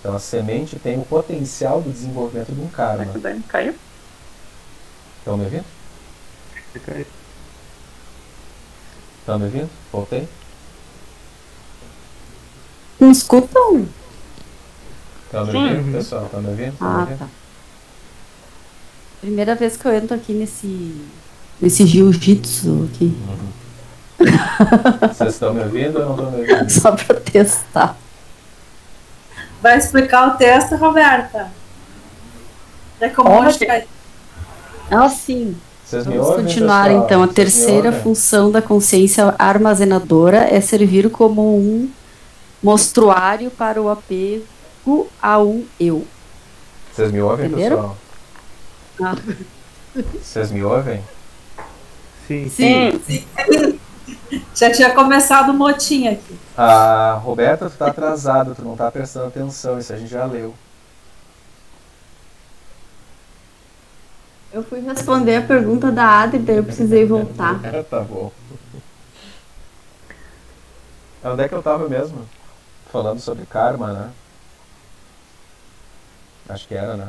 Então 0.00 0.16
a 0.16 0.18
semente 0.18 0.78
tem 0.78 0.98
o 0.98 1.04
potencial 1.04 1.80
do 1.82 1.92
desenvolvimento 1.92 2.52
de 2.52 2.60
um 2.60 2.68
karma. 2.68 3.12
O 3.14 3.18
Dani 3.18 3.42
caiu? 3.42 3.74
Estão 5.18 5.36
me 5.36 5.44
ouvindo? 5.44 5.64
Estão 9.20 9.38
me 9.38 9.44
ouvindo? 9.44 9.70
Voltei? 9.92 10.28
Não 12.98 13.10
escutam? 13.10 13.86
Estão 15.26 15.46
me 15.46 15.56
ouvindo, 15.56 15.92
pessoal? 15.92 16.24
Estão 16.24 16.40
me 16.40 16.48
ouvindo? 16.48 16.76
Ah, 16.80 17.06
me 17.06 17.16
tá. 17.16 17.28
Primeira 19.22 19.54
vez 19.54 19.76
que 19.76 19.86
eu 19.86 19.94
entro 19.94 20.14
aqui 20.16 20.32
nesse, 20.34 21.00
nesse 21.60 21.86
jiu-jitsu 21.86 22.88
aqui, 22.92 23.16
Vocês 25.08 25.34
estão 25.34 25.54
me 25.54 25.62
ouvindo 25.62 25.98
ou 26.00 26.04
não 26.06 26.14
estão 26.16 26.30
me 26.32 26.38
ouvindo? 26.52 26.68
só 26.70 26.92
pra 26.92 27.14
testar. 27.20 27.96
Vai 29.62 29.78
explicar 29.78 30.34
o 30.34 30.36
texto, 30.36 30.74
Roberta? 30.74 31.50
É 33.00 33.08
como 33.08 33.30
Onde? 33.30 33.64
vai- 33.64 33.84
Ah, 34.90 35.08
sim. 35.08 35.56
Vocês 35.84 36.04
me 36.06 36.14
Vamos 36.16 36.30
ouvem, 36.30 36.44
continuar 36.46 36.84
pessoal? 36.88 37.04
então. 37.04 37.22
A 37.22 37.26
Vocês 37.26 37.34
terceira 37.36 37.92
função 37.92 38.50
da 38.50 38.60
consciência 38.60 39.34
armazenadora 39.38 40.38
é 40.52 40.60
servir 40.60 41.08
como 41.10 41.56
um 41.56 41.88
mostruário 42.62 43.50
para 43.52 43.80
o 43.80 43.88
apego 43.88 44.44
a 45.22 45.38
um 45.40 45.64
eu. 45.78 46.04
Vocês 46.92 47.12
me 47.12 47.20
ouvem, 47.22 47.46
Entenderam? 47.46 47.76
pessoal? 47.76 47.96
Ah. 49.00 49.16
Vocês 49.94 50.50
me 50.50 50.62
ouvem? 50.64 51.02
Sim. 52.26 52.48
Sim. 52.48 53.00
Já 54.54 54.70
tinha 54.72 54.94
começado 54.94 55.50
o 55.50 55.54
motim 55.54 56.08
aqui. 56.08 56.38
A 56.56 57.12
Roberta, 57.22 57.68
tu 57.68 57.76
tá 57.76 57.88
atrasado, 57.88 58.54
tu 58.54 58.62
não 58.62 58.76
tá 58.76 58.90
prestando 58.90 59.26
atenção, 59.26 59.78
isso 59.78 59.92
a 59.92 59.96
gente 59.96 60.10
já 60.10 60.24
leu. 60.24 60.54
Eu 64.52 64.62
fui 64.62 64.80
responder 64.80 65.36
a 65.36 65.42
pergunta 65.42 65.90
da 65.90 66.20
Adri, 66.20 66.38
daí 66.38 66.56
eu 66.56 66.64
precisei 66.64 67.06
voltar. 67.06 67.58
tá 67.88 68.00
bom. 68.00 68.30
Onde 71.24 71.42
é 71.42 71.48
que 71.48 71.54
eu 71.54 71.62
tava 71.62 71.88
mesmo? 71.88 72.28
Falando 72.90 73.20
sobre 73.20 73.46
karma, 73.46 73.92
né? 73.92 74.10
Acho 76.48 76.68
que 76.68 76.74
era, 76.74 76.96
né? 76.96 77.08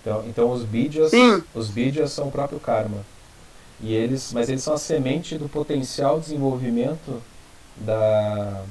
Então, 0.00 0.24
então 0.26 0.50
os 0.50 0.64
bídias, 0.64 1.10
Sim. 1.10 1.42
os 1.54 1.68
bídias 1.68 2.12
são 2.12 2.28
o 2.28 2.30
próprio 2.30 2.58
karma. 2.58 2.98
E 3.82 3.94
eles, 3.94 4.32
mas 4.32 4.48
eles 4.48 4.62
são 4.62 4.74
a 4.74 4.78
semente 4.78 5.38
do 5.38 5.48
potencial 5.48 6.20
desenvolvimento 6.20 7.22
da, 7.76 8.62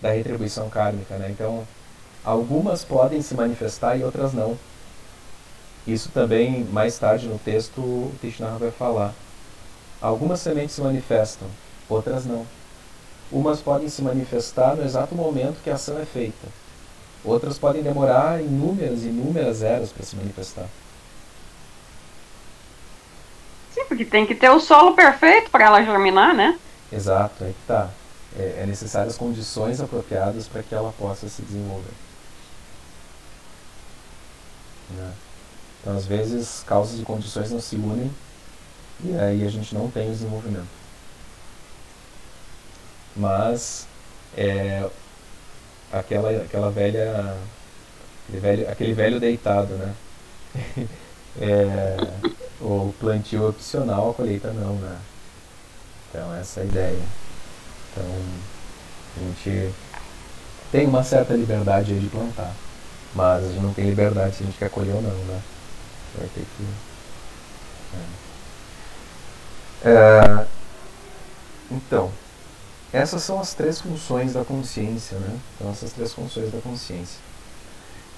da 0.00 0.10
retribuição 0.10 0.68
kármica, 0.68 1.16
né? 1.16 1.28
Então, 1.30 1.66
algumas 2.24 2.84
podem 2.84 3.20
se 3.20 3.34
manifestar 3.34 3.96
e 3.96 4.04
outras 4.04 4.32
não. 4.32 4.56
Isso 5.86 6.10
também, 6.12 6.64
mais 6.64 6.98
tarde 6.98 7.26
no 7.26 7.38
texto, 7.38 7.80
o 7.80 8.12
Tishnara 8.20 8.56
vai 8.56 8.70
falar. 8.70 9.14
Algumas 10.00 10.40
sementes 10.40 10.74
se 10.74 10.80
manifestam, 10.80 11.48
outras 11.88 12.24
não. 12.24 12.46
Umas 13.30 13.60
podem 13.60 13.88
se 13.88 14.02
manifestar 14.02 14.76
no 14.76 14.84
exato 14.84 15.14
momento 15.14 15.62
que 15.62 15.70
a 15.70 15.74
ação 15.74 15.98
é 16.00 16.04
feita. 16.04 16.48
Outras 17.26 17.58
podem 17.58 17.82
demorar 17.82 18.40
inúmeras, 18.40 19.02
inúmeras 19.02 19.62
eras 19.62 19.90
para 19.90 20.04
se 20.06 20.14
manifestar. 20.14 20.68
Sim, 23.74 23.84
porque 23.88 24.04
tem 24.04 24.24
que 24.24 24.34
ter 24.34 24.48
o 24.48 24.60
solo 24.60 24.94
perfeito 24.94 25.50
para 25.50 25.64
ela 25.64 25.82
germinar, 25.82 26.32
né? 26.34 26.58
Exato, 26.90 27.42
aí 27.42 27.52
que 27.52 27.66
tá. 27.66 27.90
É, 28.38 28.60
é 28.62 28.66
necessárias 28.66 29.14
as 29.14 29.18
condições 29.18 29.80
apropriadas 29.80 30.46
para 30.46 30.62
que 30.62 30.74
ela 30.74 30.94
possa 30.98 31.28
se 31.28 31.42
desenvolver. 31.42 31.92
Né? 34.90 35.12
Então, 35.80 35.96
às 35.96 36.06
vezes, 36.06 36.62
causas 36.64 37.00
e 37.00 37.02
condições 37.02 37.50
não 37.50 37.60
se 37.60 37.74
unem 37.74 38.10
e 39.04 39.16
aí 39.18 39.44
a 39.44 39.50
gente 39.50 39.74
não 39.74 39.90
tem 39.90 40.08
o 40.08 40.12
desenvolvimento. 40.12 40.68
Mas, 43.14 43.86
é, 44.36 44.88
aquela, 45.92 46.30
aquela 46.30 46.70
velha 46.70 47.36
Aquele 48.26 48.40
velho, 48.40 48.70
aquele 48.70 48.92
velho 48.92 49.20
deitado, 49.20 49.74
né? 49.74 49.94
é, 51.40 51.96
o 52.60 52.92
plantio 52.98 53.48
opcional, 53.48 54.10
a 54.10 54.14
colheita 54.14 54.52
não, 54.52 54.74
né? 54.74 54.98
Então 56.10 56.34
essa 56.34 56.60
é 56.60 56.62
a 56.64 56.66
ideia. 56.66 57.02
Então 57.92 58.04
a 59.16 59.20
gente 59.20 59.72
tem 60.72 60.88
uma 60.88 61.04
certa 61.04 61.34
liberdade 61.34 61.92
aí 61.92 62.00
de 62.00 62.08
plantar, 62.08 62.52
mas 63.14 63.44
a 63.44 63.48
gente 63.48 63.60
não 63.60 63.72
tem 63.72 63.84
liberdade 63.86 64.34
se 64.34 64.42
a 64.42 64.46
gente 64.46 64.58
quer 64.58 64.70
colher 64.70 64.96
ou 64.96 65.02
não, 65.02 65.10
né? 65.10 65.40
Vai 66.18 66.28
ter 66.34 66.44
que. 66.56 66.66
É. 69.84 69.88
É, 69.88 70.46
então, 71.70 72.10
essas 72.96 73.22
são 73.22 73.40
as 73.40 73.54
três 73.54 73.80
funções 73.80 74.32
da 74.32 74.44
consciência, 74.44 75.18
né? 75.18 75.38
Então 75.54 75.70
essas 75.70 75.92
três 75.92 76.12
funções 76.12 76.50
da 76.50 76.60
consciência. 76.60 77.18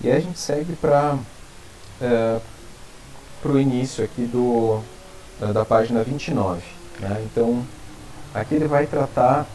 E 0.00 0.08
aí 0.08 0.16
a 0.16 0.20
gente 0.20 0.38
segue 0.38 0.76
para 0.76 1.18
é, 2.00 2.40
o 3.44 3.58
início 3.58 4.04
aqui 4.04 4.22
do, 4.26 4.80
da 5.52 5.64
página 5.64 6.02
29. 6.02 6.62
Né? 7.00 7.26
Então, 7.30 7.64
aqui 8.34 8.54
ele 8.54 8.66
vai 8.66 8.86
tratar 8.86 9.46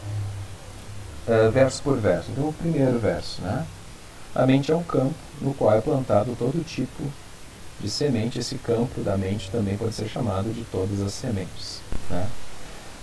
uh, 1.28 1.50
verso 1.50 1.82
por 1.82 1.98
verso. 1.98 2.30
Então, 2.30 2.48
o 2.48 2.52
primeiro 2.52 2.98
verso. 2.98 3.42
Né? 3.42 3.66
A 4.34 4.46
mente 4.46 4.72
é 4.72 4.76
um 4.76 4.82
campo 4.82 5.14
no 5.40 5.54
qual 5.54 5.74
é 5.74 5.80
plantado 5.80 6.34
todo 6.38 6.64
tipo 6.64 7.02
de 7.80 7.90
semente. 7.90 8.38
Esse 8.38 8.56
campo 8.56 9.00
da 9.02 9.16
mente 9.16 9.50
também 9.50 9.76
pode 9.76 9.94
ser 9.94 10.08
chamado 10.08 10.52
de 10.52 10.64
todas 10.64 11.00
as 11.00 11.12
sementes. 11.12 11.80
Né? 12.10 12.26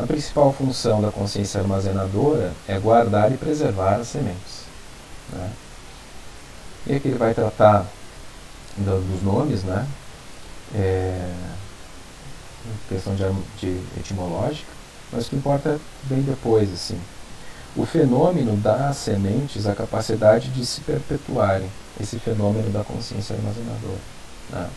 A 0.01 0.07
principal 0.07 0.51
função 0.51 0.99
da 0.99 1.11
consciência 1.11 1.61
armazenadora 1.61 2.53
é 2.67 2.79
guardar 2.79 3.31
e 3.31 3.37
preservar 3.37 3.97
as 3.97 4.07
sementes. 4.07 4.63
Né? 5.31 5.51
E 6.87 6.95
aqui 6.95 7.09
ele 7.09 7.19
vai 7.19 7.35
tratar 7.35 7.85
dos 8.77 9.21
nomes, 9.21 9.63
né? 9.63 9.87
É, 10.73 11.31
questão 12.89 13.13
de, 13.13 13.23
de 13.59 13.79
etimológica, 13.99 14.71
mas 15.11 15.27
o 15.27 15.29
que 15.29 15.35
importa 15.35 15.79
bem 16.05 16.21
depois, 16.23 16.73
assim. 16.73 16.99
O 17.75 17.85
fenômeno 17.85 18.57
dá 18.57 18.89
às 18.89 18.97
sementes 18.97 19.67
a 19.67 19.75
capacidade 19.75 20.49
de 20.49 20.65
se 20.65 20.81
perpetuarem, 20.81 21.69
esse 21.99 22.17
fenômeno 22.17 22.71
da 22.71 22.83
consciência 22.83 23.35
armazenadora. 23.35 24.01
Né? 24.49 24.67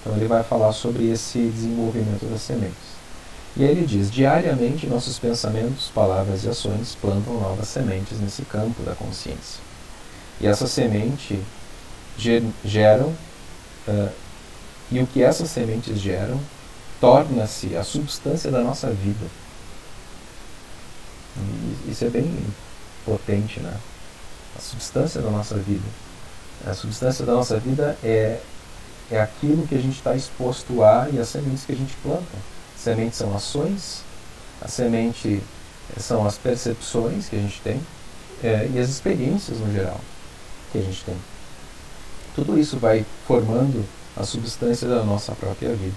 Então 0.00 0.14
ele 0.16 0.26
vai 0.26 0.42
falar 0.42 0.72
sobre 0.72 1.10
esse 1.10 1.38
desenvolvimento 1.48 2.26
das 2.26 2.42
sementes. 2.42 2.93
E 3.56 3.62
ele 3.62 3.86
diz: 3.86 4.10
diariamente 4.10 4.86
nossos 4.86 5.18
pensamentos, 5.18 5.90
palavras 5.94 6.44
e 6.44 6.48
ações 6.48 6.96
plantam 7.00 7.34
novas 7.40 7.68
sementes 7.68 8.18
nesse 8.20 8.42
campo 8.42 8.82
da 8.82 8.94
consciência. 8.94 9.60
E 10.40 10.46
essa 10.46 10.66
semente 10.66 11.40
geram, 12.64 13.08
uh, 13.88 14.12
e 14.90 15.00
o 15.00 15.06
que 15.06 15.22
essas 15.22 15.50
sementes 15.50 16.00
geram 16.00 16.40
torna-se 17.00 17.76
a 17.76 17.84
substância 17.84 18.50
da 18.50 18.60
nossa 18.60 18.90
vida. 18.90 19.26
E 21.36 21.90
isso 21.90 22.04
é 22.04 22.08
bem 22.08 22.32
potente, 23.04 23.60
né? 23.60 23.76
A 24.56 24.60
substância 24.60 25.20
da 25.20 25.30
nossa 25.30 25.56
vida. 25.56 25.84
A 26.66 26.74
substância 26.74 27.24
da 27.24 27.34
nossa 27.34 27.58
vida 27.58 27.96
é, 28.02 28.40
é 29.10 29.20
aquilo 29.20 29.66
que 29.66 29.74
a 29.74 29.80
gente 29.80 29.96
está 29.96 30.14
exposto 30.14 30.82
a 30.82 31.08
e 31.12 31.18
as 31.18 31.28
sementes 31.28 31.64
que 31.64 31.72
a 31.72 31.76
gente 31.76 31.94
planta. 32.02 32.53
Sementes 32.84 33.16
são 33.16 33.34
ações, 33.34 34.02
a 34.60 34.68
semente 34.68 35.42
são 35.98 36.26
as 36.26 36.36
percepções 36.36 37.30
que 37.30 37.36
a 37.36 37.38
gente 37.38 37.58
tem 37.62 37.80
é, 38.42 38.68
e 38.74 38.78
as 38.78 38.90
experiências 38.90 39.58
no 39.58 39.72
geral 39.72 39.98
que 40.70 40.76
a 40.76 40.82
gente 40.82 41.02
tem. 41.02 41.16
Tudo 42.34 42.58
isso 42.58 42.76
vai 42.76 43.06
formando 43.26 43.82
a 44.14 44.22
substância 44.24 44.86
da 44.86 45.02
nossa 45.02 45.32
própria 45.32 45.70
vida. 45.70 45.96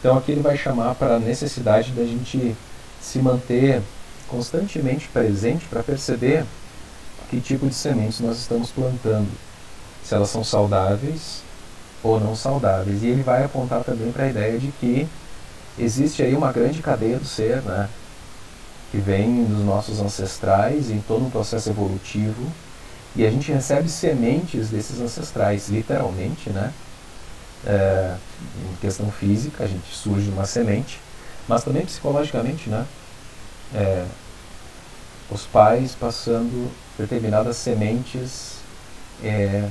Então 0.00 0.18
aqui 0.18 0.32
ele 0.32 0.40
vai 0.40 0.58
chamar 0.58 0.96
para 0.96 1.14
a 1.14 1.20
necessidade 1.20 1.92
da 1.92 2.02
gente 2.02 2.56
se 3.00 3.20
manter 3.20 3.80
constantemente 4.26 5.06
presente 5.06 5.64
para 5.66 5.80
perceber 5.84 6.44
que 7.30 7.40
tipo 7.40 7.68
de 7.68 7.74
sementes 7.74 8.18
nós 8.18 8.38
estamos 8.38 8.72
plantando, 8.72 9.30
se 10.02 10.12
elas 10.12 10.28
são 10.28 10.42
saudáveis 10.42 11.44
ou 12.02 12.18
não 12.18 12.34
saudáveis. 12.34 13.04
E 13.04 13.06
ele 13.06 13.22
vai 13.22 13.44
apontar 13.44 13.84
também 13.84 14.10
para 14.10 14.24
a 14.24 14.28
ideia 14.28 14.58
de 14.58 14.72
que 14.80 15.06
existe 15.78 16.22
aí 16.22 16.34
uma 16.34 16.52
grande 16.52 16.80
cadeia 16.80 17.18
do 17.18 17.26
ser, 17.26 17.62
né? 17.62 17.88
que 18.94 19.00
vem 19.00 19.42
dos 19.42 19.64
nossos 19.64 20.00
ancestrais 20.00 20.88
em 20.88 21.00
todo 21.00 21.26
um 21.26 21.30
processo 21.30 21.68
evolutivo 21.68 22.46
e 23.16 23.26
a 23.26 23.30
gente 23.30 23.50
recebe 23.50 23.88
sementes 23.88 24.68
desses 24.68 25.00
ancestrais, 25.00 25.68
literalmente, 25.68 26.48
né? 26.50 26.72
É, 27.66 28.14
em 28.70 28.76
questão 28.76 29.10
física, 29.10 29.64
a 29.64 29.66
gente 29.66 29.92
surge 29.92 30.30
uma 30.30 30.46
semente, 30.46 31.00
mas 31.48 31.64
também 31.64 31.84
psicologicamente, 31.84 32.70
né? 32.70 32.86
É, 33.74 34.04
os 35.28 35.42
pais 35.42 35.96
passando 35.98 36.70
determinadas 36.96 37.56
sementes 37.56 38.58
é, 39.24 39.68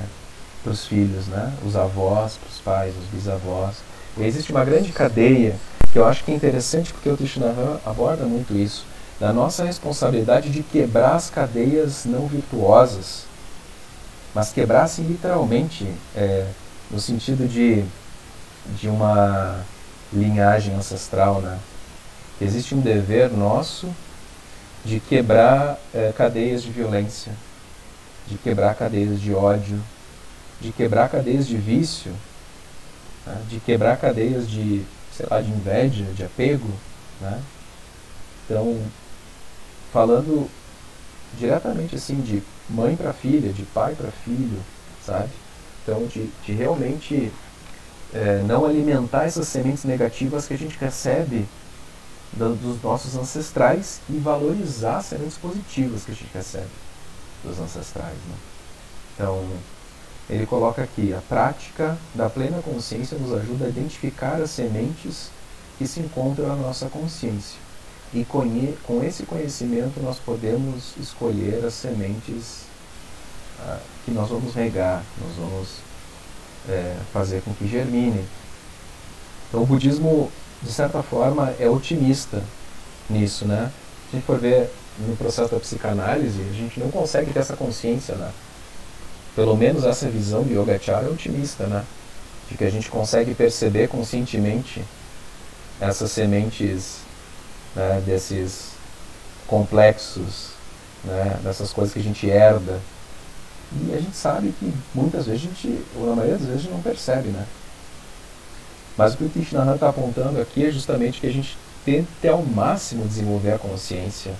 para 0.62 0.72
os 0.72 0.86
filhos, 0.86 1.28
né? 1.28 1.50
Os 1.64 1.76
avós 1.76 2.36
para 2.36 2.50
os 2.50 2.60
pais, 2.60 2.94
os 2.94 3.06
bisavós. 3.06 3.76
E 4.18 4.24
existe 4.24 4.52
uma 4.52 4.66
grande 4.66 4.92
cadeia 4.92 5.56
que 5.94 5.98
eu 5.98 6.06
acho 6.06 6.24
que 6.24 6.32
é 6.32 6.34
interessante 6.34 6.92
porque 6.92 7.08
o 7.08 7.16
Krishna 7.16 7.54
aborda 7.86 8.26
muito 8.26 8.54
isso, 8.54 8.84
da 9.18 9.32
nossa 9.32 9.64
responsabilidade 9.64 10.50
de 10.50 10.62
quebrar 10.62 11.14
as 11.14 11.30
cadeias 11.30 12.04
não 12.04 12.26
virtuosas 12.26 13.24
mas 14.34 14.50
quebrasse 14.52 15.00
literalmente 15.00 15.86
é, 16.16 16.46
no 16.90 16.98
sentido 16.98 17.48
de, 17.48 17.84
de 18.80 18.88
uma 18.88 19.64
linhagem 20.12 20.74
ancestral, 20.74 21.40
né? 21.40 21.58
Existe 22.40 22.74
um 22.74 22.80
dever 22.80 23.30
nosso 23.30 23.88
de 24.84 24.98
quebrar 24.98 25.78
é, 25.94 26.12
cadeias 26.12 26.62
de 26.62 26.70
violência, 26.70 27.32
de 28.26 28.36
quebrar 28.36 28.74
cadeias 28.74 29.20
de 29.20 29.32
ódio, 29.32 29.80
de 30.60 30.72
quebrar 30.72 31.08
cadeias 31.08 31.46
de 31.46 31.56
vício, 31.56 32.12
né? 33.24 33.40
de 33.48 33.60
quebrar 33.60 33.96
cadeias 33.96 34.50
de, 34.50 34.84
sei 35.16 35.26
lá, 35.30 35.40
de 35.40 35.50
inveja, 35.50 36.04
de 36.04 36.24
apego, 36.24 36.68
né? 37.20 37.40
Então, 38.44 38.80
falando 39.92 40.50
diretamente 41.38 41.96
assim 41.96 42.20
de 42.20 42.42
mãe 42.68 42.96
para 42.96 43.12
filha, 43.12 43.52
de 43.52 43.62
pai 43.62 43.94
para 43.94 44.10
filho, 44.10 44.60
sabe? 45.04 45.30
Então, 45.82 46.06
de, 46.06 46.30
de 46.44 46.52
realmente 46.52 47.32
é, 48.12 48.42
não 48.46 48.64
alimentar 48.64 49.24
essas 49.24 49.48
sementes 49.48 49.84
negativas 49.84 50.46
que 50.46 50.54
a 50.54 50.58
gente 50.58 50.76
recebe 50.78 51.46
do, 52.32 52.54
dos 52.54 52.82
nossos 52.82 53.16
ancestrais 53.16 54.00
e 54.08 54.18
valorizar 54.18 54.98
as 54.98 55.06
sementes 55.06 55.36
positivas 55.36 56.04
que 56.04 56.12
a 56.12 56.14
gente 56.14 56.30
recebe 56.32 56.68
dos 57.42 57.58
ancestrais. 57.58 58.14
Né? 58.14 58.36
Então, 59.14 59.46
ele 60.28 60.46
coloca 60.46 60.82
aqui: 60.82 61.12
a 61.12 61.20
prática 61.20 61.96
da 62.14 62.30
plena 62.30 62.60
consciência 62.62 63.18
nos 63.18 63.32
ajuda 63.32 63.66
a 63.66 63.68
identificar 63.68 64.40
as 64.40 64.50
sementes 64.50 65.30
que 65.78 65.86
se 65.86 66.00
encontram 66.00 66.46
na 66.48 66.56
nossa 66.56 66.86
consciência 66.86 67.64
e 68.14 68.24
com 68.24 69.02
esse 69.02 69.24
conhecimento 69.24 70.00
nós 70.00 70.18
podemos 70.20 70.94
escolher 71.00 71.64
as 71.64 71.74
sementes 71.74 72.62
ah, 73.60 73.80
que 74.04 74.12
nós 74.12 74.28
vamos 74.28 74.54
regar, 74.54 75.02
nós 75.20 75.36
vamos 75.36 75.68
é, 76.68 76.96
fazer 77.12 77.42
com 77.42 77.52
que 77.52 77.66
germinem. 77.66 78.24
Então 79.48 79.62
o 79.62 79.66
budismo, 79.66 80.30
de 80.62 80.70
certa 80.70 81.02
forma, 81.02 81.52
é 81.58 81.68
otimista 81.68 82.40
nisso, 83.10 83.44
né? 83.46 83.72
Se 84.10 84.16
a 84.16 84.18
gente 84.18 84.26
for 84.26 84.38
ver 84.38 84.70
no 84.98 85.16
processo 85.16 85.52
da 85.52 85.58
psicanálise, 85.58 86.40
a 86.40 86.52
gente 86.52 86.78
não 86.78 86.90
consegue 86.92 87.32
ter 87.32 87.40
essa 87.40 87.56
consciência, 87.56 88.14
né? 88.14 88.30
Pelo 89.34 89.56
menos 89.56 89.84
essa 89.84 90.08
visão 90.08 90.44
de 90.44 90.54
Yogacara 90.54 91.06
é 91.06 91.10
otimista, 91.10 91.66
né? 91.66 91.84
De 92.50 92.56
que 92.56 92.64
a 92.64 92.70
gente 92.70 92.88
consegue 92.88 93.34
perceber 93.34 93.88
conscientemente 93.88 94.84
essas 95.80 96.12
sementes 96.12 96.98
né, 97.74 98.02
desses 98.06 98.72
complexos, 99.46 100.50
né, 101.04 101.38
dessas 101.42 101.72
coisas 101.72 101.92
que 101.92 102.00
a 102.00 102.02
gente 102.02 102.28
herda. 102.28 102.80
E 103.72 103.92
a 103.92 104.00
gente 104.00 104.16
sabe 104.16 104.54
que 104.58 104.72
muitas 104.94 105.26
vezes 105.26 105.42
a 105.42 105.46
gente, 105.46 105.84
ou 105.96 106.06
na 106.08 106.16
maioria 106.16 106.38
das 106.38 106.46
vezes, 106.46 106.70
não 106.70 106.80
percebe, 106.80 107.28
né? 107.28 107.44
Mas 108.96 109.14
o 109.14 109.16
que 109.16 109.24
o 109.24 109.30
Krishnana 109.30 109.74
está 109.74 109.88
apontando 109.88 110.40
aqui 110.40 110.64
é 110.64 110.70
justamente 110.70 111.20
que 111.20 111.26
a 111.26 111.32
gente 111.32 111.58
tente 111.84 112.28
ao 112.28 112.42
máximo 112.42 113.06
desenvolver 113.06 113.52
a 113.52 113.58
consciência 113.58 114.32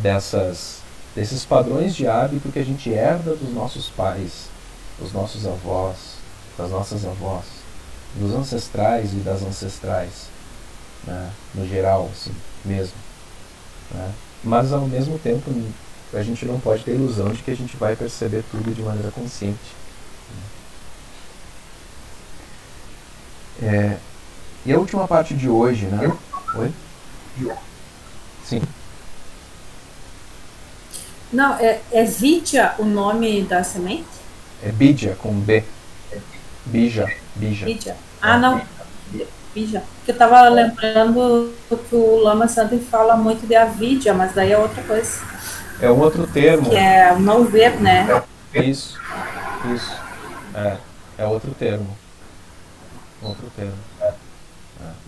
dessas, 0.00 0.81
desses 1.14 1.44
padrões 1.44 1.94
de 1.94 2.06
hábito 2.06 2.50
que 2.50 2.58
a 2.58 2.64
gente 2.64 2.90
herda 2.90 3.34
dos 3.34 3.52
nossos 3.52 3.88
pais, 3.88 4.48
dos 4.98 5.12
nossos 5.12 5.46
avós, 5.46 6.16
das 6.56 6.70
nossas 6.70 7.04
avós, 7.04 7.44
dos 8.14 8.32
ancestrais 8.34 9.12
e 9.12 9.16
das 9.16 9.42
ancestrais 9.42 10.28
né, 11.04 11.30
no 11.54 11.66
geral, 11.66 12.08
assim, 12.12 12.34
mesmo. 12.64 12.94
Né? 13.90 14.12
Mas 14.44 14.72
ao 14.72 14.86
mesmo 14.86 15.18
tempo 15.18 15.50
a 16.12 16.22
gente 16.22 16.44
não 16.44 16.60
pode 16.60 16.84
ter 16.84 16.94
ilusão 16.94 17.32
de 17.32 17.42
que 17.42 17.50
a 17.50 17.56
gente 17.56 17.76
vai 17.76 17.96
perceber 17.96 18.44
tudo 18.50 18.74
de 18.74 18.82
maneira 18.82 19.10
consciente. 19.10 19.82
É, 23.62 23.96
e 24.66 24.72
a 24.72 24.78
última 24.78 25.06
parte 25.06 25.34
de 25.34 25.48
hoje, 25.48 25.86
né? 25.86 26.12
Oi? 26.56 26.72
Sim. 28.44 28.60
Não, 31.32 31.54
é, 31.54 31.80
é 31.90 32.04
Vidya 32.04 32.74
o 32.78 32.84
nome 32.84 33.42
da 33.42 33.64
semente? 33.64 34.06
É 34.62 34.70
Bidja 34.70 35.16
com 35.18 35.32
B. 35.32 35.64
Bija. 36.66 37.10
Bija. 37.34 37.66
Vidya. 37.66 37.96
Ah, 38.20 38.38
não. 38.38 38.60
Vidya. 39.54 39.82
Porque 39.96 40.10
eu 40.10 40.14
estava 40.14 40.48
lembrando 40.48 41.52
que 41.68 41.96
o 41.96 42.16
Lama 42.18 42.46
Santo 42.48 42.78
fala 42.78 43.16
muito 43.16 43.46
de 43.46 43.54
Avidya, 43.54 44.12
mas 44.12 44.34
daí 44.34 44.52
é 44.52 44.58
outra 44.58 44.82
coisa. 44.82 45.20
É 45.80 45.90
um 45.90 45.98
outro 45.98 46.26
termo. 46.26 46.68
Que 46.68 46.76
é 46.76 47.14
não 47.18 47.44
ver, 47.44 47.80
né? 47.80 48.22
Isso. 48.54 49.00
Isso. 49.74 49.96
É. 50.54 50.76
É 51.18 51.26
outro 51.26 51.52
termo. 51.52 51.96
Outro 53.22 53.50
termo. 53.56 53.78
É. 54.00 54.12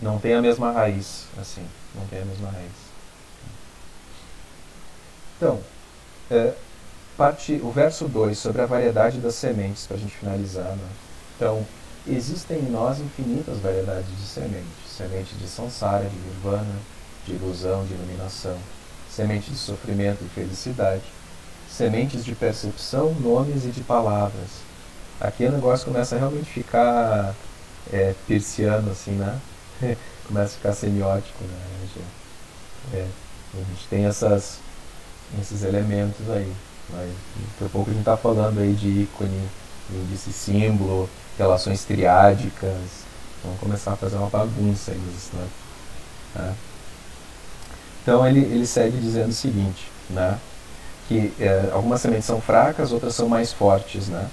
Não 0.01 0.17
tem 0.19 0.33
a 0.33 0.41
mesma 0.41 0.71
raiz, 0.71 1.25
assim. 1.39 1.65
Não 1.93 2.05
tem 2.07 2.21
a 2.21 2.25
mesma 2.25 2.49
raiz. 2.49 2.71
Então, 5.37 5.59
é, 6.29 6.53
parte, 7.17 7.59
o 7.63 7.71
verso 7.71 8.07
2, 8.07 8.37
sobre 8.37 8.61
a 8.61 8.65
variedade 8.65 9.19
das 9.19 9.35
sementes, 9.35 9.85
para 9.85 9.97
a 9.97 9.99
gente 9.99 10.15
finalizar. 10.15 10.75
Né? 10.75 10.87
Então, 11.35 11.65
existem 12.07 12.59
em 12.59 12.69
nós 12.69 12.99
infinitas 12.99 13.59
variedades 13.59 14.09
de 14.09 14.25
sementes. 14.25 14.65
Semente 14.87 15.35
de 15.35 15.47
samsara, 15.47 16.05
de 16.05 16.15
nirvana, 16.15 16.75
de 17.25 17.33
ilusão, 17.33 17.85
de 17.85 17.93
iluminação. 17.93 18.57
Semente 19.09 19.51
de 19.51 19.57
sofrimento 19.57 20.23
e 20.23 20.29
felicidade. 20.29 21.03
Sementes 21.69 22.23
de 22.23 22.33
percepção, 22.35 23.13
nomes 23.19 23.65
e 23.65 23.69
de 23.69 23.81
palavras. 23.81 24.65
Aqui 25.19 25.45
o 25.45 25.51
negócio 25.51 25.85
começa 25.85 26.15
a 26.15 26.19
realmente 26.19 26.49
ficar 26.49 27.33
é, 27.91 28.13
persiano, 28.27 28.91
assim, 28.91 29.11
né? 29.11 29.39
começa 30.27 30.53
a 30.53 30.57
ficar 30.57 30.73
semiótico, 30.73 31.43
né? 31.43 31.75
É, 32.93 33.07
a 33.53 33.57
gente 33.57 33.87
tem 33.89 34.05
essas, 34.05 34.59
esses 35.41 35.63
elementos 35.63 36.29
aí. 36.29 36.51
Mas 36.89 37.09
daqui 37.51 37.65
a 37.65 37.69
pouco 37.69 37.89
a 37.89 37.93
gente 37.93 38.01
está 38.01 38.17
falando 38.17 38.59
aí 38.59 38.73
de 38.73 39.01
ícone, 39.01 39.49
índice 39.91 40.31
símbolo, 40.31 41.09
relações 41.37 41.83
triádicas. 41.83 43.05
Vamos 43.43 43.59
começar 43.59 43.93
a 43.93 43.95
fazer 43.95 44.17
uma 44.17 44.29
bagunça 44.29 44.91
aí 44.91 44.97
né? 45.33 45.47
Né? 46.35 46.55
Então 48.01 48.27
ele, 48.27 48.39
ele 48.39 48.67
segue 48.67 48.97
dizendo 48.97 49.29
o 49.29 49.33
seguinte, 49.33 49.87
né? 50.09 50.37
que 51.07 51.31
é, 51.39 51.69
algumas 51.71 52.01
sementes 52.01 52.25
são 52.25 52.41
fracas, 52.41 52.91
outras 52.91 53.15
são 53.15 53.27
mais 53.27 53.51
fortes. 53.51 54.07
Né? 54.07 54.27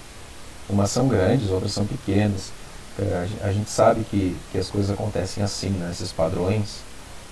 Umas 0.68 0.90
são 0.90 1.08
grandes, 1.08 1.50
outras 1.50 1.72
são 1.72 1.86
pequenas. 1.86 2.50
É, 2.98 3.28
a 3.42 3.52
gente 3.52 3.70
sabe 3.70 4.04
que, 4.04 4.36
que 4.50 4.58
as 4.58 4.68
coisas 4.68 4.90
acontecem 4.90 5.42
assim, 5.42 5.70
né? 5.70 5.90
esses 5.90 6.12
padrões 6.12 6.80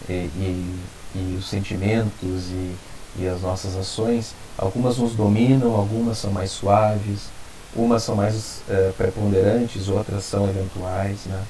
e, 0.08 0.12
e, 0.12 0.80
e 1.14 1.36
os 1.38 1.48
sentimentos 1.48 2.48
e, 2.50 2.74
e 3.18 3.26
as 3.26 3.40
nossas 3.40 3.76
ações, 3.76 4.34
algumas 4.56 4.98
nos 4.98 5.14
dominam, 5.14 5.74
algumas 5.74 6.18
são 6.18 6.30
mais 6.30 6.50
suaves, 6.50 7.28
umas 7.74 8.02
são 8.02 8.14
mais 8.14 8.62
é, 8.68 8.92
preponderantes, 8.96 9.88
outras 9.88 10.24
são 10.24 10.48
eventuais. 10.48 11.18
Né? 11.26 11.42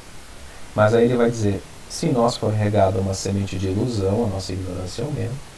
Mas 0.75 0.95
aí 0.95 1.05
ele 1.05 1.17
vai 1.17 1.31
dizer: 1.31 1.63
se 1.89 2.07
nós 2.07 2.37
for 2.37 2.53
regado 2.53 2.99
uma 2.99 3.15
semente 3.15 3.59
de 3.59 3.69
ilusão, 3.69 4.25
a 4.25 4.29
nossa 4.29 4.53
ignorância 4.53 5.05
aumenta. 5.05 5.51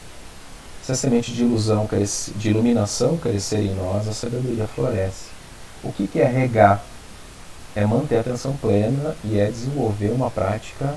Se 0.83 0.91
a 0.91 0.95
semente 0.95 1.31
de 1.31 1.43
ilusão, 1.43 1.87
de 2.35 2.49
iluminação 2.49 3.17
crescer 3.17 3.61
em 3.61 3.73
nós, 3.73 4.07
a 4.07 4.13
sabedoria 4.13 4.67
floresce. 4.67 5.31
O 5.81 5.93
que, 5.93 6.07
que 6.07 6.19
é 6.19 6.25
regar? 6.25 6.83
é 7.75 7.85
manter 7.85 8.17
a 8.17 8.21
atenção 8.21 8.55
plena 8.55 9.15
e 9.23 9.39
é 9.39 9.49
desenvolver 9.49 10.09
uma 10.09 10.29
prática 10.29 10.95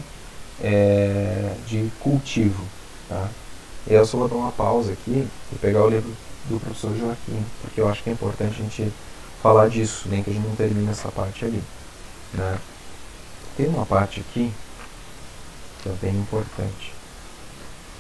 é, 0.63 1.53
de 1.67 1.91
cultivo. 2.01 2.65
Tá? 3.09 3.29
Eu 3.87 4.05
só 4.05 4.19
vou 4.19 4.29
dar 4.29 4.35
uma 4.35 4.53
pausa 4.53 4.93
aqui 4.93 5.29
e 5.53 5.59
pegar 5.61 5.85
o 5.85 5.89
livro 5.89 6.13
do 6.47 6.59
professor 6.59 6.97
Joaquim, 6.97 7.45
porque 7.61 7.81
eu 7.81 7.89
acho 7.89 8.03
que 8.03 8.11
é 8.11 8.13
importante 8.13 8.55
a 8.61 8.63
gente 8.63 8.93
falar 9.43 9.69
disso, 9.69 10.09
nem 10.09 10.23
que 10.23 10.31
a 10.31 10.33
gente 10.33 10.47
não 10.47 10.57
termine 10.57 10.91
essa 10.91 11.09
parte 11.11 11.45
ali. 11.45 11.63
Né? 12.35 12.59
Tem 13.57 13.69
uma 13.69 13.87
parte 13.87 14.21
aqui 14.21 14.53
que 15.83 15.89
é 15.89 15.93
bem 16.03 16.17
importante. 16.17 16.93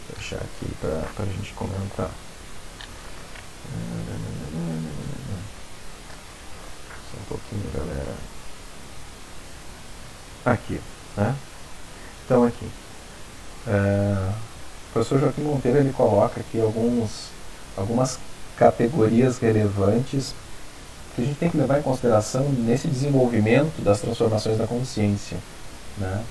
Vou 0.08 0.16
deixar 0.18 0.36
aqui 0.36 0.66
para 0.80 1.24
a 1.24 1.26
gente 1.26 1.52
comentar. 1.54 2.10
Só 7.10 7.16
um 7.16 7.24
pouquinho, 7.28 7.70
galera. 7.72 8.14
Aqui, 10.44 10.80
né? 11.16 11.36
Então 12.24 12.44
aqui. 12.44 12.68
É, 13.68 14.32
professor 14.96 15.20
Joaquim 15.20 15.42
Monteiro 15.42 15.78
ele 15.78 15.92
coloca 15.92 16.40
aqui 16.40 16.58
alguns, 16.58 17.28
algumas 17.76 18.18
categorias 18.56 19.38
relevantes 19.38 20.34
que 21.14 21.22
a 21.22 21.24
gente 21.24 21.38
tem 21.38 21.50
que 21.50 21.56
levar 21.58 21.78
em 21.78 21.82
consideração 21.82 22.48
nesse 22.48 22.88
desenvolvimento 22.88 23.82
das 23.82 24.00
transformações 24.00 24.56
da 24.56 24.66
consciência. 24.66 25.36
Né? 25.98 26.24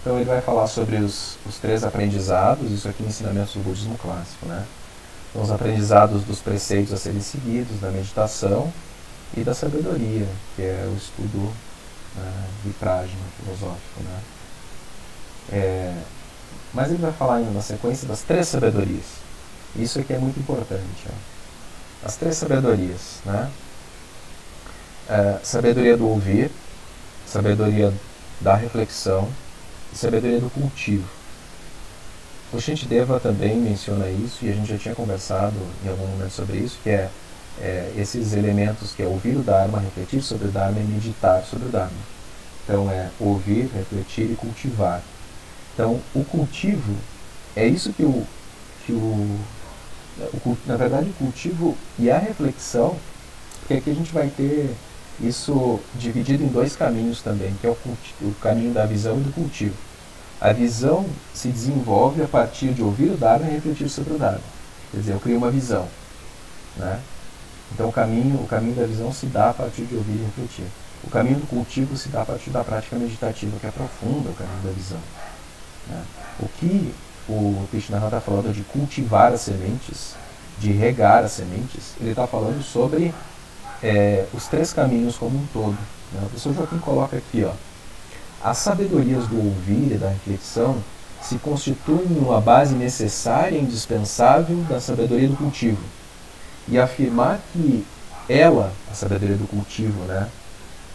Então 0.00 0.16
ele 0.16 0.24
vai 0.24 0.40
falar 0.40 0.66
sobre 0.66 0.96
os, 0.96 1.38
os 1.46 1.58
três 1.58 1.84
aprendizados, 1.84 2.72
isso 2.72 2.88
aqui 2.88 3.04
em 3.04 3.06
ensinamentos 3.06 3.54
do 3.54 3.60
budismo 3.60 3.96
clássico. 3.98 4.46
Né? 4.46 4.64
Então, 5.30 5.42
os 5.42 5.50
aprendizados 5.50 6.22
dos 6.24 6.40
preceitos 6.40 6.92
a 6.92 6.96
serem 6.96 7.20
seguidos, 7.20 7.80
da 7.80 7.90
meditação 7.90 8.72
e 9.36 9.42
da 9.42 9.54
sabedoria, 9.54 10.26
que 10.56 10.62
é 10.62 10.88
o 10.92 10.96
estudo 10.96 11.52
né, 12.16 12.32
de 12.64 12.70
Prajna 12.70 13.18
filosófico. 13.38 14.02
Né? 14.02 14.20
É, 15.52 15.94
mas 16.72 16.88
ele 16.88 16.98
vai 16.98 17.12
falar 17.12 17.40
na 17.40 17.62
sequência 17.62 18.06
das 18.06 18.22
três 18.22 18.48
sabedorias. 18.48 19.04
Isso 19.76 19.98
aqui 19.98 20.12
é 20.12 20.18
muito 20.18 20.38
importante. 20.38 21.06
Ó. 21.06 22.06
As 22.06 22.16
três 22.16 22.36
sabedorias. 22.36 23.18
Né? 23.24 23.50
É, 25.08 25.38
sabedoria 25.42 25.96
do 25.96 26.08
ouvir, 26.08 26.50
sabedoria 27.26 27.92
da 28.40 28.54
reflexão 28.54 29.28
e 29.92 29.96
sabedoria 29.96 30.40
do 30.40 30.50
cultivo. 30.50 31.08
O 32.52 32.60
Shantideva 32.60 33.20
também 33.20 33.56
menciona 33.56 34.08
isso 34.08 34.44
e 34.44 34.50
a 34.50 34.52
gente 34.54 34.68
já 34.68 34.78
tinha 34.78 34.94
conversado 34.94 35.56
em 35.84 35.88
algum 35.88 36.06
momento 36.06 36.32
sobre 36.32 36.58
isso, 36.58 36.78
que 36.82 36.90
é 36.90 37.10
é, 37.60 37.92
esses 37.96 38.34
elementos 38.34 38.92
que 38.92 39.02
é 39.02 39.06
ouvir 39.06 39.36
o 39.36 39.42
Dharma, 39.42 39.80
refletir 39.80 40.22
sobre 40.22 40.48
o 40.48 40.50
Dharma 40.50 40.78
e 40.80 40.84
meditar 40.84 41.42
sobre 41.44 41.66
o 41.66 41.70
Dharma. 41.70 41.90
Então 42.64 42.90
é 42.90 43.10
ouvir, 43.18 43.70
refletir 43.74 44.30
e 44.30 44.36
cultivar. 44.36 45.02
Então 45.78 46.00
o 46.12 46.24
cultivo 46.24 46.92
é 47.54 47.64
isso 47.64 47.92
que 47.92 48.02
o, 48.02 48.26
que 48.84 48.90
o, 48.90 49.38
o 50.44 50.58
na 50.66 50.76
verdade 50.76 51.08
o 51.08 51.12
cultivo 51.12 51.76
e 51.96 52.10
a 52.10 52.18
reflexão, 52.18 52.96
porque 53.60 53.74
aqui 53.74 53.90
a 53.90 53.94
gente 53.94 54.12
vai 54.12 54.26
ter 54.26 54.74
isso 55.20 55.78
dividido 55.94 56.42
em 56.42 56.48
dois 56.48 56.74
caminhos 56.74 57.22
também, 57.22 57.54
que 57.60 57.66
é 57.68 57.70
o, 57.70 57.76
o 58.22 58.34
caminho 58.42 58.74
da 58.74 58.86
visão 58.86 59.18
e 59.18 59.22
do 59.22 59.32
cultivo. 59.32 59.76
A 60.40 60.52
visão 60.52 61.06
se 61.32 61.46
desenvolve 61.46 62.22
a 62.22 62.26
partir 62.26 62.74
de 62.74 62.82
ouvir 62.82 63.12
o 63.12 63.16
Dharma 63.16 63.46
e 63.46 63.52
refletir 63.52 63.88
sobre 63.88 64.14
o 64.14 64.18
Dharma. 64.18 64.40
Quer 64.90 64.98
dizer, 64.98 65.12
eu 65.12 65.20
crio 65.20 65.38
uma 65.38 65.50
visão. 65.50 65.86
Né? 66.76 67.00
Então 67.72 67.88
o 67.88 67.92
caminho, 67.92 68.34
o 68.42 68.48
caminho 68.48 68.74
da 68.74 68.84
visão 68.84 69.12
se 69.12 69.26
dá 69.26 69.50
a 69.50 69.54
partir 69.54 69.82
de 69.82 69.94
ouvir 69.94 70.14
e 70.14 70.24
refletir. 70.24 70.66
O 71.04 71.10
caminho 71.10 71.38
do 71.38 71.46
cultivo 71.46 71.96
se 71.96 72.08
dá 72.08 72.22
a 72.22 72.26
partir 72.26 72.50
da 72.50 72.64
prática 72.64 72.96
meditativa, 72.96 73.56
que 73.60 73.66
aprofunda 73.68 74.30
o 74.30 74.34
caminho 74.34 74.62
da 74.64 74.72
visão. 74.72 74.98
O 76.40 76.48
que 76.58 76.94
o 77.28 77.66
Krishna 77.70 77.98
está 77.98 78.20
falando 78.20 78.52
de 78.52 78.62
cultivar 78.62 79.32
as 79.32 79.42
sementes, 79.42 80.14
de 80.58 80.72
regar 80.72 81.24
as 81.24 81.32
sementes, 81.32 81.94
ele 82.00 82.10
está 82.10 82.26
falando 82.26 82.62
sobre 82.62 83.14
é, 83.82 84.26
os 84.32 84.46
três 84.46 84.72
caminhos 84.72 85.16
como 85.16 85.38
um 85.38 85.46
todo. 85.52 85.78
Né? 86.12 86.20
O 86.22 86.26
professor 86.26 86.54
Joaquim 86.54 86.78
coloca 86.78 87.16
aqui, 87.16 87.44
ó, 87.44 87.52
as 88.42 88.58
sabedorias 88.58 89.26
do 89.26 89.36
ouvir 89.36 89.92
e 89.94 89.98
da 89.98 90.08
reflexão 90.08 90.76
se 91.22 91.36
constituem 91.36 92.18
uma 92.18 92.40
base 92.40 92.74
necessária 92.74 93.56
e 93.56 93.60
indispensável 93.60 94.56
da 94.68 94.80
sabedoria 94.80 95.28
do 95.28 95.36
cultivo 95.36 95.82
e 96.68 96.78
afirmar 96.78 97.40
que 97.52 97.84
ela, 98.28 98.72
a 98.90 98.94
sabedoria 98.94 99.36
do 99.36 99.48
cultivo, 99.48 100.04
né, 100.04 100.28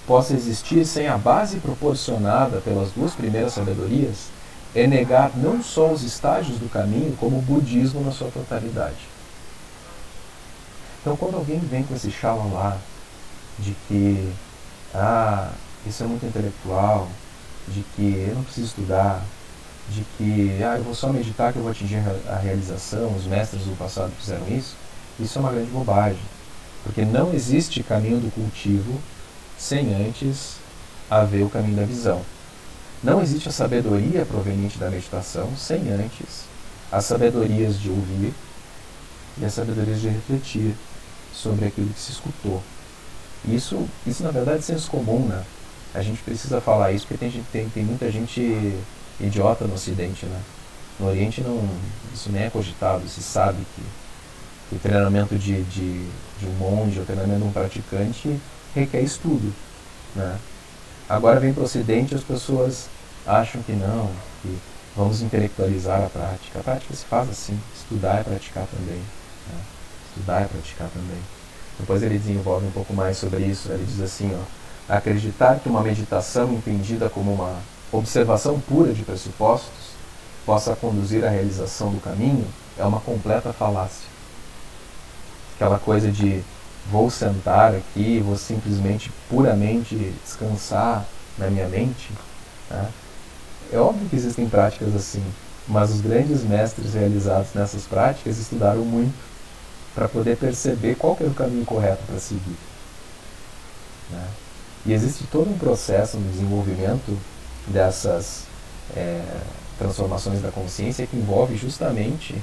possa 0.07 0.33
existir 0.33 0.85
sem 0.85 1.07
a 1.07 1.17
base 1.17 1.57
proporcionada 1.57 2.61
pelas 2.61 2.91
duas 2.91 3.13
primeiras 3.13 3.53
sabedorias, 3.53 4.27
é 4.75 4.87
negar 4.87 5.31
não 5.35 5.61
só 5.61 5.91
os 5.91 6.03
estágios 6.03 6.57
do 6.57 6.69
caminho, 6.69 7.15
como 7.19 7.37
o 7.37 7.41
budismo 7.41 8.01
na 8.01 8.11
sua 8.11 8.29
totalidade. 8.31 9.07
Então, 11.01 11.15
quando 11.15 11.35
alguém 11.35 11.59
vem 11.59 11.83
com 11.83 11.95
esse 11.95 12.11
lá 12.23 12.77
de 13.59 13.75
que 13.87 14.33
ah, 14.95 15.51
isso 15.85 16.03
é 16.03 16.07
muito 16.07 16.25
intelectual, 16.25 17.07
de 17.67 17.83
que 17.95 18.25
eu 18.29 18.35
não 18.35 18.43
preciso 18.43 18.67
estudar, 18.67 19.21
de 19.89 20.03
que 20.17 20.63
ah, 20.63 20.77
eu 20.77 20.83
vou 20.83 20.95
só 20.95 21.09
meditar 21.09 21.51
que 21.51 21.59
eu 21.59 21.63
vou 21.63 21.71
atingir 21.71 22.01
a 22.27 22.37
realização, 22.37 23.13
os 23.15 23.25
mestres 23.25 23.63
do 23.63 23.77
passado 23.77 24.11
fizeram 24.19 24.47
isso, 24.47 24.75
Isso 25.19 25.37
é 25.37 25.41
uma 25.41 25.51
grande 25.51 25.69
bobagem, 25.69 26.23
porque 26.83 27.05
não 27.05 27.33
existe 27.33 27.83
caminho 27.83 28.19
do 28.19 28.31
cultivo 28.31 28.99
sem 29.57 29.93
antes 29.93 30.55
haver 31.09 31.43
o 31.43 31.49
caminho 31.49 31.75
da 31.75 31.85
visão. 31.85 32.21
Não 33.03 33.21
existe 33.21 33.49
a 33.49 33.51
sabedoria 33.51 34.25
proveniente 34.25 34.77
da 34.77 34.89
meditação 34.89 35.51
sem 35.57 35.89
antes 35.89 36.45
as 36.89 37.03
sabedorias 37.05 37.77
de 37.79 37.89
ouvir 37.89 38.33
e 39.37 39.43
as 39.43 39.53
sabedorias 39.53 39.99
de 39.99 40.07
refletir 40.07 40.73
sobre 41.33 41.65
aquilo 41.65 41.89
que 41.89 41.99
se 41.99 42.11
escutou. 42.11 42.61
Isso, 43.45 43.87
isso 44.07 44.23
na 44.23 44.31
verdade 44.31 44.59
é 44.59 44.61
senso 44.61 44.89
comum, 44.89 45.27
né? 45.27 45.43
A 45.93 46.01
gente 46.01 46.21
precisa 46.21 46.61
falar 46.61 46.93
isso 46.93 47.05
porque 47.05 47.25
tem, 47.25 47.43
tem, 47.51 47.67
tem 47.67 47.83
muita 47.83 48.09
gente 48.09 48.77
idiota 49.19 49.65
no 49.65 49.73
Ocidente, 49.73 50.25
né? 50.25 50.39
No 50.99 51.07
Oriente 51.07 51.41
não, 51.41 51.67
isso 52.13 52.29
nem 52.31 52.43
é 52.43 52.49
cogitado, 52.49 53.07
se 53.09 53.21
sabe 53.21 53.57
que 53.75 54.75
o 54.75 54.79
treinamento 54.79 55.35
de, 55.35 55.63
de, 55.63 56.07
de 56.39 56.45
um 56.45 56.53
monge, 56.59 56.99
o 56.99 57.05
treinamento 57.05 57.41
de 57.41 57.47
um 57.47 57.51
praticante 57.51 58.39
requer 58.73 59.01
estudo, 59.01 59.53
né? 60.15 60.37
Agora 61.09 61.39
vem 61.39 61.51
para 61.51 61.61
o 61.61 61.65
Ocidente 61.65 62.15
as 62.15 62.23
pessoas 62.23 62.87
acham 63.25 63.61
que 63.63 63.71
não, 63.73 64.09
que 64.41 64.57
vamos 64.95 65.21
intelectualizar 65.21 66.03
a 66.03 66.09
prática. 66.09 66.59
A 66.59 66.63
prática 66.63 66.93
se 66.93 67.05
faz 67.05 67.29
assim, 67.29 67.59
estudar 67.75 68.19
é 68.19 68.23
praticar 68.23 68.65
também. 68.67 68.99
Né? 68.99 69.61
Estudar 70.09 70.41
é 70.41 70.45
praticar 70.45 70.89
também. 70.89 71.21
Depois 71.79 72.03
ele 72.03 72.17
desenvolve 72.17 72.65
um 72.67 72.71
pouco 72.71 72.93
mais 72.93 73.17
sobre 73.17 73.43
isso. 73.43 73.71
Ele 73.71 73.85
diz 73.85 73.99
assim, 74.01 74.31
ó, 74.35 74.95
acreditar 74.95 75.59
que 75.59 75.69
uma 75.69 75.81
meditação 75.81 76.53
entendida 76.53 77.09
como 77.09 77.33
uma 77.33 77.59
observação 77.91 78.59
pura 78.59 78.93
de 78.93 79.03
pressupostos 79.03 79.93
possa 80.45 80.75
conduzir 80.75 81.23
à 81.23 81.29
realização 81.29 81.91
do 81.91 82.01
caminho 82.01 82.45
é 82.77 82.83
uma 82.83 82.99
completa 82.99 83.53
falácia. 83.53 84.07
Aquela 85.55 85.79
coisa 85.79 86.11
de 86.11 86.43
vou 86.91 87.09
sentar 87.09 87.73
aqui, 87.73 88.19
vou 88.19 88.35
simplesmente 88.35 89.11
puramente 89.29 89.95
descansar 90.23 91.05
na 91.37 91.47
minha 91.47 91.67
mente. 91.67 92.11
Né? 92.69 92.89
É 93.73 93.77
óbvio 93.79 94.07
que 94.07 94.15
existem 94.15 94.47
práticas 94.47 94.95
assim, 94.95 95.23
mas 95.67 95.89
os 95.89 95.99
grandes 95.99 96.43
mestres 96.43 96.93
realizados 96.93 97.55
nessas 97.55 97.85
práticas 97.85 98.37
estudaram 98.37 98.85
muito 98.85 99.15
para 99.95 100.07
poder 100.07 100.37
perceber 100.37 100.93
qual 100.95 101.15
que 101.15 101.23
é 101.23 101.27
o 101.27 101.33
caminho 101.33 101.65
correto 101.65 102.03
para 102.05 102.19
seguir. 102.19 102.57
Né? 104.11 104.27
E 104.85 104.93
existe 104.93 105.23
todo 105.31 105.49
um 105.49 105.57
processo 105.57 106.17
no 106.17 106.31
desenvolvimento 106.31 107.17
dessas 107.67 108.43
é, 108.95 109.23
transformações 109.79 110.39
da 110.39 110.51
consciência 110.51 111.07
que 111.07 111.17
envolve 111.17 111.55
justamente 111.57 112.35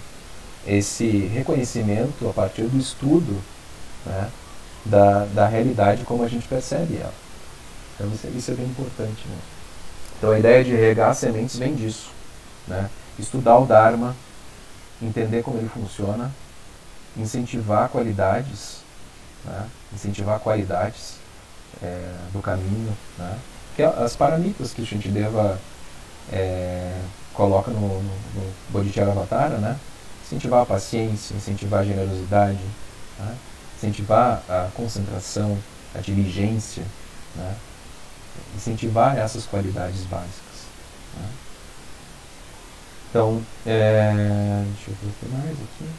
esse 0.66 1.06
reconhecimento 1.06 2.28
a 2.28 2.32
partir 2.32 2.62
do 2.62 2.76
estudo 2.76 3.40
né, 4.04 4.28
da, 4.84 5.26
da 5.26 5.46
realidade 5.46 6.02
como 6.04 6.24
a 6.24 6.28
gente 6.28 6.48
percebe 6.48 6.96
ela. 6.96 7.14
Então 7.94 8.10
isso, 8.34 8.50
é, 8.50 8.54
é 8.54 8.56
bem 8.56 8.66
importante. 8.66 9.28
Né? 9.28 9.38
Então 10.20 10.32
a 10.32 10.38
ideia 10.38 10.62
de 10.62 10.74
regar 10.74 11.14
sementes 11.14 11.56
vem 11.56 11.74
disso. 11.74 12.10
Né? 12.68 12.90
Estudar 13.18 13.58
o 13.58 13.64
Dharma, 13.64 14.14
entender 15.00 15.42
como 15.42 15.56
ele 15.56 15.70
funciona, 15.70 16.30
incentivar 17.16 17.88
qualidades, 17.88 18.80
né? 19.46 19.66
incentivar 19.94 20.38
qualidades 20.38 21.14
é, 21.82 22.12
do 22.34 22.40
caminho, 22.42 22.94
né? 23.18 23.38
que 23.74 23.82
as 23.82 24.14
paramitas 24.14 24.74
que 24.74 24.82
a 24.82 24.84
gente 24.84 25.08
deva 25.08 25.58
é, 26.30 27.00
coloca 27.32 27.70
no, 27.70 28.02
no, 28.02 28.12
no 28.74 29.58
né? 29.58 29.80
incentivar 30.22 30.64
a 30.64 30.66
paciência, 30.66 31.34
incentivar 31.34 31.80
a 31.80 31.84
generosidade, 31.84 32.60
né? 33.18 33.36
incentivar 33.78 34.42
a 34.46 34.68
concentração, 34.74 35.56
a 35.94 35.98
diligência, 35.98 36.84
né? 37.34 37.56
Incentivar 38.56 39.16
essas 39.16 39.46
qualidades 39.46 40.02
básicas. 40.02 40.66
Né? 41.16 41.28
Então, 43.10 43.42
é, 43.66 44.64
deixa 44.74 44.90
eu 44.90 44.94
ver 45.02 45.08
o 45.08 45.12
que 45.20 45.28
mais 45.28 45.50
aqui. 45.50 45.90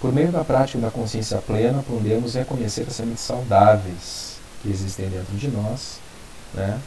Por 0.00 0.12
meio 0.12 0.30
da 0.30 0.44
prática 0.44 0.78
da 0.78 0.90
consciência 0.90 1.38
plena, 1.38 1.82
podemos 1.82 2.34
reconhecer 2.34 2.86
as 2.86 2.94
sementes 2.94 3.24
saudáveis 3.24 4.36
que 4.62 4.70
existem 4.70 5.08
dentro 5.08 5.34
de 5.36 5.48
nós 5.48 5.98
né? 6.54 6.80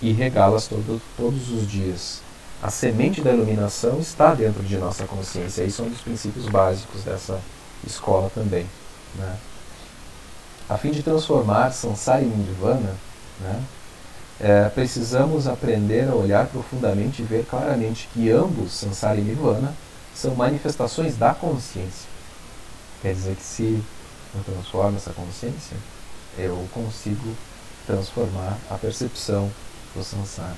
e 0.00 0.12
regá-las 0.12 0.66
todo, 0.66 1.00
todos 1.16 1.50
os 1.50 1.70
dias. 1.70 2.20
A 2.60 2.70
semente 2.70 3.20
da 3.20 3.32
iluminação 3.32 4.00
está 4.00 4.34
dentro 4.34 4.64
de 4.64 4.76
nossa 4.78 5.04
consciência. 5.04 5.62
Isso 5.62 5.82
é 5.82 5.84
um 5.84 5.90
dos 5.90 6.00
princípios 6.00 6.46
básicos 6.46 7.04
dessa 7.04 7.40
escola 7.86 8.30
também. 8.34 8.66
Né? 9.14 9.36
A 10.68 10.76
fim 10.76 10.90
de 10.90 11.02
transformar 11.02 11.72
Sansara 11.72 12.22
em 12.22 12.28
Nirvana, 12.28 12.94
né, 13.40 13.62
é, 14.38 14.68
precisamos 14.68 15.48
aprender 15.48 16.08
a 16.08 16.14
olhar 16.14 16.46
profundamente 16.46 17.22
e 17.22 17.24
ver 17.24 17.46
claramente 17.46 18.08
que 18.12 18.30
ambos, 18.30 18.72
Sansara 18.72 19.18
e 19.18 19.22
Nirvana, 19.22 19.74
são 20.14 20.34
manifestações 20.34 21.16
da 21.16 21.32
consciência. 21.32 22.08
Quer 23.00 23.14
dizer 23.14 23.34
que 23.36 23.42
se 23.42 23.82
eu 24.34 24.44
transformo 24.44 24.96
essa 24.96 25.12
consciência, 25.12 25.76
eu 26.36 26.68
consigo 26.72 27.34
transformar 27.86 28.58
a 28.70 28.74
percepção 28.74 29.50
do 29.94 30.04
Sansara. 30.04 30.56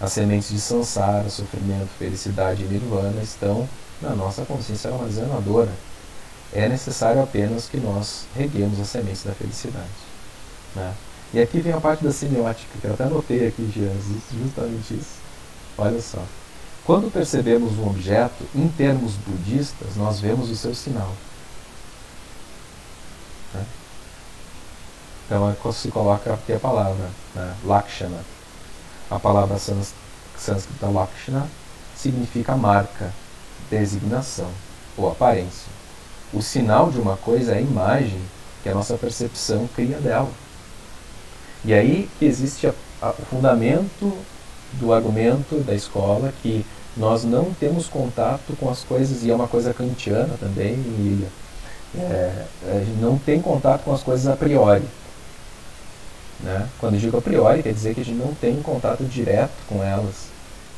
As 0.00 0.12
sementes 0.12 0.48
de 0.48 0.60
Sansara, 0.60 1.30
sofrimento, 1.30 1.90
felicidade 1.96 2.64
e 2.64 2.66
Nirvana 2.66 3.22
estão 3.22 3.68
na 4.00 4.10
nossa 4.10 4.44
consciência 4.44 4.90
armazenadora 4.90 5.70
é 6.52 6.68
necessário 6.68 7.22
apenas 7.22 7.68
que 7.68 7.78
nós 7.78 8.24
reguemos 8.36 8.78
as 8.78 8.88
sementes 8.88 9.24
da 9.24 9.32
felicidade. 9.32 9.88
Né? 10.74 10.94
E 11.34 11.40
aqui 11.40 11.60
vem 11.60 11.72
a 11.72 11.80
parte 11.80 12.04
da 12.04 12.12
semiótica, 12.12 12.78
que 12.80 12.86
eu 12.86 12.92
até 12.92 13.04
anotei 13.04 13.46
aqui, 13.46 13.70
Jesus, 13.74 14.22
justamente 14.32 14.94
isso. 14.94 15.16
Olha 15.78 16.00
só. 16.00 16.22
Quando 16.84 17.10
percebemos 17.10 17.78
um 17.78 17.86
objeto, 17.86 18.44
em 18.54 18.68
termos 18.68 19.14
budistas, 19.14 19.96
nós 19.96 20.20
vemos 20.20 20.50
o 20.50 20.56
seu 20.56 20.74
sinal. 20.74 21.12
Né? 23.54 23.64
Então 25.26 25.48
é 25.48 25.72
se 25.72 25.88
coloca 25.88 26.34
aqui 26.34 26.52
a 26.52 26.58
palavra, 26.58 27.08
né? 27.34 27.54
Lakshana. 27.64 28.20
A 29.10 29.18
palavra 29.18 29.58
sânscrita 29.58 30.86
Lakshana 30.86 31.48
significa 31.96 32.56
marca, 32.56 33.12
designação 33.70 34.50
ou 34.96 35.10
aparência. 35.10 35.81
O 36.32 36.40
sinal 36.40 36.90
de 36.90 36.98
uma 36.98 37.16
coisa 37.16 37.52
é 37.52 37.58
a 37.58 37.60
imagem 37.60 38.20
que 38.62 38.68
a 38.68 38.74
nossa 38.74 38.96
percepção 38.96 39.68
cria 39.74 39.98
dela. 39.98 40.30
E 41.64 41.72
aí 41.74 42.08
existe 42.20 42.66
a, 42.66 42.74
a, 43.00 43.10
o 43.10 43.22
fundamento 43.30 44.16
do 44.74 44.92
argumento 44.92 45.60
da 45.60 45.74
escola 45.74 46.32
que 46.42 46.64
nós 46.96 47.24
não 47.24 47.52
temos 47.54 47.88
contato 47.88 48.56
com 48.58 48.70
as 48.70 48.82
coisas, 48.82 49.22
e 49.22 49.30
é 49.30 49.34
uma 49.34 49.48
coisa 49.48 49.72
kantiana 49.72 50.34
também, 50.38 50.74
Lilia. 50.74 51.28
É, 51.94 52.46
é 52.64 52.86
não 53.00 53.18
tem 53.18 53.40
contato 53.40 53.82
com 53.84 53.92
as 53.92 54.02
coisas 54.02 54.26
a 54.26 54.36
priori. 54.36 54.84
Né? 56.40 56.68
Quando 56.78 56.94
eu 56.94 57.00
digo 57.00 57.16
a 57.16 57.22
priori, 57.22 57.62
quer 57.62 57.72
dizer 57.72 57.94
que 57.94 58.00
a 58.00 58.04
gente 58.04 58.18
não 58.18 58.34
tem 58.34 58.60
contato 58.62 59.04
direto 59.04 59.52
com 59.68 59.82
elas 59.82 60.32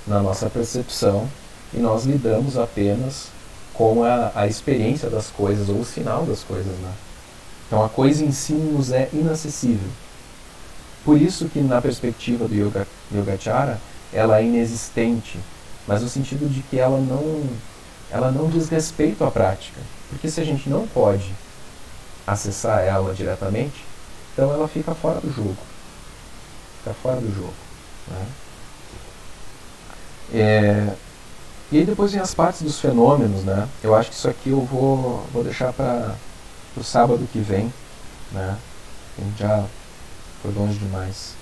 na 0.07 0.21
nossa 0.21 0.51
percepção 0.51 1.29
e 1.73 1.79
nós 1.79 2.05
lidamos 2.05 2.59
apenas 2.59 3.29
com 3.75 4.05
a, 4.05 4.33
a 4.35 4.47
experiência 4.47 5.11
das 5.11 5.29
coisas 5.29 5.69
ou 5.69 5.81
o 5.81 5.85
sinal 5.85 6.25
das 6.25 6.43
coisas. 6.43 6.73
Né? 6.79 6.93
Então 7.67 7.85
a 7.85 7.89
coisa 7.89 8.25
em 8.25 8.33
si 8.33 8.53
nos 8.53 8.93
é 8.93 9.09
inacessível. 9.13 9.89
Por 11.05 11.21
isso 11.21 11.49
que 11.49 11.61
na 11.61 11.83
perspectiva 11.83 12.49
do 12.49 12.55
yoga, 12.55 12.87
Yogachara 13.15 13.79
ela 14.13 14.39
é 14.39 14.45
inexistente, 14.45 15.39
mas 15.87 16.03
no 16.03 16.09
sentido 16.09 16.49
de 16.49 16.63
que 16.63 16.79
ela 16.79 16.99
não, 16.99 17.43
ela 18.11 18.31
não 18.31 18.49
diz 18.49 18.69
respeito 18.69 19.25
à 19.25 19.31
prática. 19.31 19.81
Porque 20.09 20.31
se 20.31 20.41
a 20.41 20.45
gente 20.45 20.69
não 20.71 20.87
pode 20.87 21.35
acessar 22.27 22.81
ela 22.81 23.13
diretamente, 23.13 23.85
então 24.33 24.53
ela 24.53 24.69
fica 24.69 24.95
fora 24.95 25.21
do 25.21 25.31
jogo. 25.33 25.57
Fica 26.79 26.95
fora 27.03 27.21
do 27.21 27.35
jogo. 27.35 27.55
Né? 28.09 28.27
É, 30.33 30.95
e 31.75 31.79
aí 31.79 31.85
depois 31.85 32.13
vem 32.13 32.21
as 32.21 32.33
partes 32.33 32.63
dos 32.63 32.79
fenômenos, 32.79 33.43
né? 33.43 33.69
Eu 33.83 33.97
acho 33.97 34.09
que 34.09 34.15
isso 34.15 34.29
aqui 34.29 34.51
eu 34.51 34.61
vou, 34.61 35.27
vou 35.33 35.43
deixar 35.43 35.73
para 35.73 36.15
o 36.77 36.85
sábado 36.85 37.29
que 37.33 37.41
vem, 37.41 37.75
né? 38.31 38.57
A 39.19 39.21
gente 39.21 39.37
já 39.41 39.65
foi 40.41 40.53
longe 40.53 40.79
demais. 40.79 41.35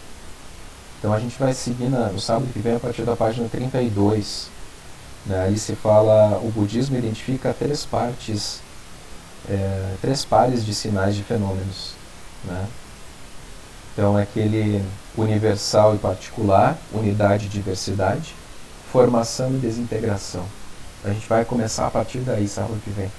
Então 0.99 1.13
a 1.13 1.21
gente 1.21 1.39
vai 1.39 1.53
seguir 1.53 1.91
na, 1.91 2.09
no 2.09 2.19
sábado 2.19 2.51
que 2.51 2.61
vem 2.61 2.77
a 2.77 2.81
partir 2.81 3.03
da 3.03 3.15
página 3.15 3.47
32. 3.47 4.49
Né? 5.27 5.39
Aí 5.39 5.59
se 5.59 5.77
fala, 5.77 6.39
o 6.39 6.51
budismo 6.51 6.97
identifica 6.97 7.53
três 7.53 7.85
partes, 7.85 8.61
é, 9.51 9.97
três 10.01 10.25
pares 10.25 10.65
de 10.65 10.75
sinais 10.75 11.15
de 11.15 11.23
fenômenos. 11.23 11.93
Né? 12.45 12.67
Então 13.93 14.19
é 14.19 14.23
aquele 14.23 14.83
universal 15.15 15.95
e 15.95 15.99
particular, 15.99 16.79
unidade 16.95 17.45
e 17.45 17.49
diversidade 17.51 18.35
formação 18.93 19.51
e 19.55 19.59
desintegração. 19.59 20.47
A 21.03 21.09
gente 21.09 21.27
vai 21.27 21.45
começar 21.45 21.87
a 21.87 21.91
partir 21.91 22.19
daí 22.19 22.47
sábado 22.47 22.79
que 22.85 22.91
vem. 22.91 23.11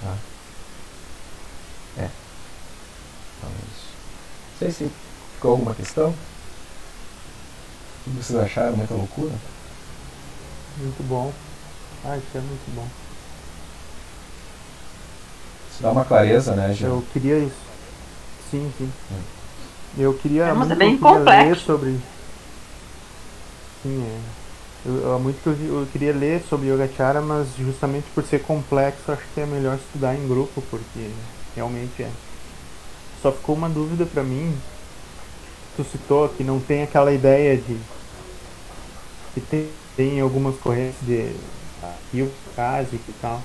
Tá? 0.00 0.16
É. 1.98 2.08
Então 3.38 3.50
é 3.50 3.62
isso. 3.70 3.86
Não 4.50 4.58
sei 4.58 4.70
se 4.70 4.90
ficou 5.34 5.52
alguma 5.52 5.74
questão. 5.74 6.08
O 8.06 8.10
que 8.10 8.24
vocês 8.24 8.38
acharam? 8.38 8.76
Muita 8.76 8.94
loucura? 8.94 9.34
Muito 10.78 11.06
bom. 11.06 11.30
Ah, 12.04 12.16
isso 12.16 12.38
é 12.38 12.40
muito 12.40 12.74
bom. 12.74 12.88
Isso 15.70 15.82
dá 15.82 15.90
uma 15.90 16.04
clareza, 16.04 16.56
né, 16.56 16.72
Gil? 16.72 16.88
Eu 16.88 17.04
queria 17.12 17.38
isso. 17.38 17.54
Sim, 18.50 18.72
sim. 18.78 18.90
Hum. 19.12 19.22
Eu 19.98 20.14
queria. 20.14 20.44
É, 20.44 20.52
mas 20.52 20.68
muito 20.68 20.72
é 20.72 20.76
bem 20.76 20.96
complexo. 20.96 21.66
sobre. 21.66 22.00
Sim, 23.82 24.02
é. 24.04 24.41
Há 24.84 25.18
muito 25.18 25.40
que 25.40 25.46
eu, 25.46 25.80
eu 25.80 25.86
queria 25.92 26.12
ler 26.12 26.42
sobre 26.48 26.68
Yogachara, 26.68 27.20
mas 27.20 27.54
justamente 27.56 28.06
por 28.12 28.24
ser 28.24 28.42
complexo, 28.42 29.12
acho 29.12 29.22
que 29.32 29.40
é 29.40 29.46
melhor 29.46 29.76
estudar 29.76 30.16
em 30.16 30.26
grupo, 30.26 30.60
porque 30.68 31.08
realmente 31.54 32.02
é. 32.02 32.10
Só 33.22 33.30
ficou 33.30 33.54
uma 33.54 33.68
dúvida 33.68 34.04
pra 34.04 34.24
mim. 34.24 34.52
Tu 35.76 35.84
citou 35.84 36.28
que 36.30 36.42
não 36.42 36.58
tem 36.58 36.82
aquela 36.82 37.12
ideia 37.12 37.56
de. 37.56 37.78
que 39.34 39.40
tem, 39.40 39.70
tem 39.96 40.20
algumas 40.20 40.56
correntes 40.56 40.98
de 41.02 41.32
Rio 42.12 42.32
Kazik 42.56 43.04
e 43.08 43.14
tal. 43.22 43.40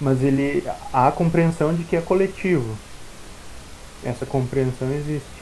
Mas 0.00 0.20
ele. 0.24 0.64
há 0.92 1.06
a 1.06 1.12
compreensão 1.12 1.72
de 1.72 1.84
que 1.84 1.94
é 1.94 2.00
coletivo. 2.00 2.76
Essa 4.02 4.26
compreensão 4.26 4.92
existe. 4.92 5.38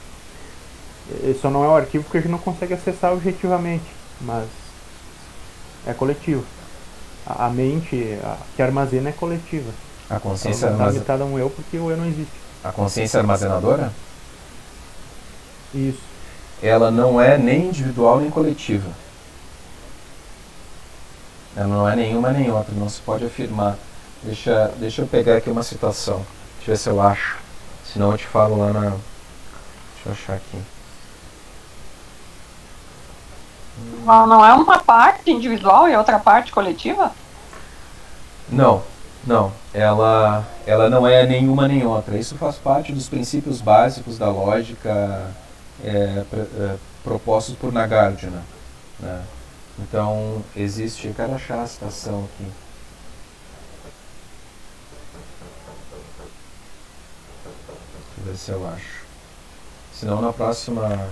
Só 1.41 1.49
não 1.49 1.65
é 1.65 1.69
o 1.69 1.77
arquivo 1.77 2.05
que 2.11 2.19
a 2.19 2.21
gente 2.21 2.31
não 2.31 2.39
consegue 2.39 2.75
acessar 2.75 3.15
objetivamente, 3.15 3.87
mas 4.21 4.47
é 5.87 5.95
coletivo. 5.95 6.45
A 7.27 7.47
a 7.47 7.51
mente 7.51 8.19
a, 8.23 8.37
que 8.55 8.63
armazena 8.63 9.11
é 9.11 9.13
coletiva. 9.13 9.71
A 10.11 10.19
Ela 10.19 10.21
consciência, 10.21 10.67
não 10.67 10.75
está 10.75 10.85
armazen... 10.85 10.93
limitada 10.95 11.23
a 11.25 11.27
um 11.27 11.39
eu 11.39 11.51
porque 11.51 11.79
o 11.79 11.91
eu 11.91 11.97
não 11.97 12.07
existe. 12.07 12.33
a 12.63 12.73
consciência 12.73 13.19
armazenadora, 13.21 13.93
Isso. 15.75 16.01
ela 16.63 16.91
não 16.91 17.21
é 17.21 17.37
nem 17.39 17.67
individual 17.69 18.21
nem 18.21 18.31
coletiva. 18.31 18.91
Ela 21.57 21.67
não 21.69 21.89
é 21.89 21.97
nenhuma 21.97 22.31
nem 22.33 22.51
outra, 22.51 22.75
não 22.75 22.89
se 22.89 23.01
pode 23.01 23.25
afirmar. 23.25 23.79
Deixa, 24.23 24.69
deixa 24.79 25.03
eu 25.03 25.07
pegar 25.07 25.37
aqui 25.37 25.51
uma 25.51 25.63
citação. 25.63 26.25
Deixa 26.57 26.71
eu 26.71 26.75
ver 26.75 26.79
se 26.79 26.89
eu 26.89 27.01
acho. 27.01 27.39
Senão 27.93 28.13
eu 28.13 28.19
te 28.19 28.27
falo 28.27 28.59
lá 28.59 28.73
na. 28.73 28.81
Deixa 28.91 28.99
eu 30.07 30.13
achar 30.13 30.35
aqui. 30.35 30.59
Não, 34.05 34.45
é 34.45 34.53
uma 34.55 34.79
parte 34.79 35.31
individual 35.31 35.89
e 35.89 35.97
outra 35.97 36.19
parte 36.19 36.53
coletiva? 36.53 37.13
Não, 38.49 38.83
não. 39.27 39.53
Ela, 39.75 40.47
ela 40.67 40.89
não 40.89 41.07
é 41.07 41.27
nenhuma 41.27 41.67
nem 41.69 41.85
outra. 41.85 42.17
Isso 42.17 42.37
faz 42.37 42.57
parte 42.57 42.93
dos 42.93 43.09
princípios 43.09 43.61
básicos 43.61 44.17
da 44.17 44.29
lógica 44.31 45.31
é, 45.85 46.25
é, 46.33 46.77
propostos 47.03 47.57
por 47.57 47.73
Nagarjuna. 47.73 48.43
Né? 49.01 49.23
Então, 49.79 50.43
existe. 50.57 51.13
Quero 51.15 51.35
achar 51.35 51.61
a 51.63 51.67
citação 51.67 52.25
aqui. 52.25 52.51
Deixa 58.17 58.21
eu 58.21 58.25
ver 58.25 58.37
se 58.37 58.51
eu 58.51 58.69
acho. 58.69 59.05
Senão, 59.93 60.21
na 60.21 60.33
próxima, 60.33 61.09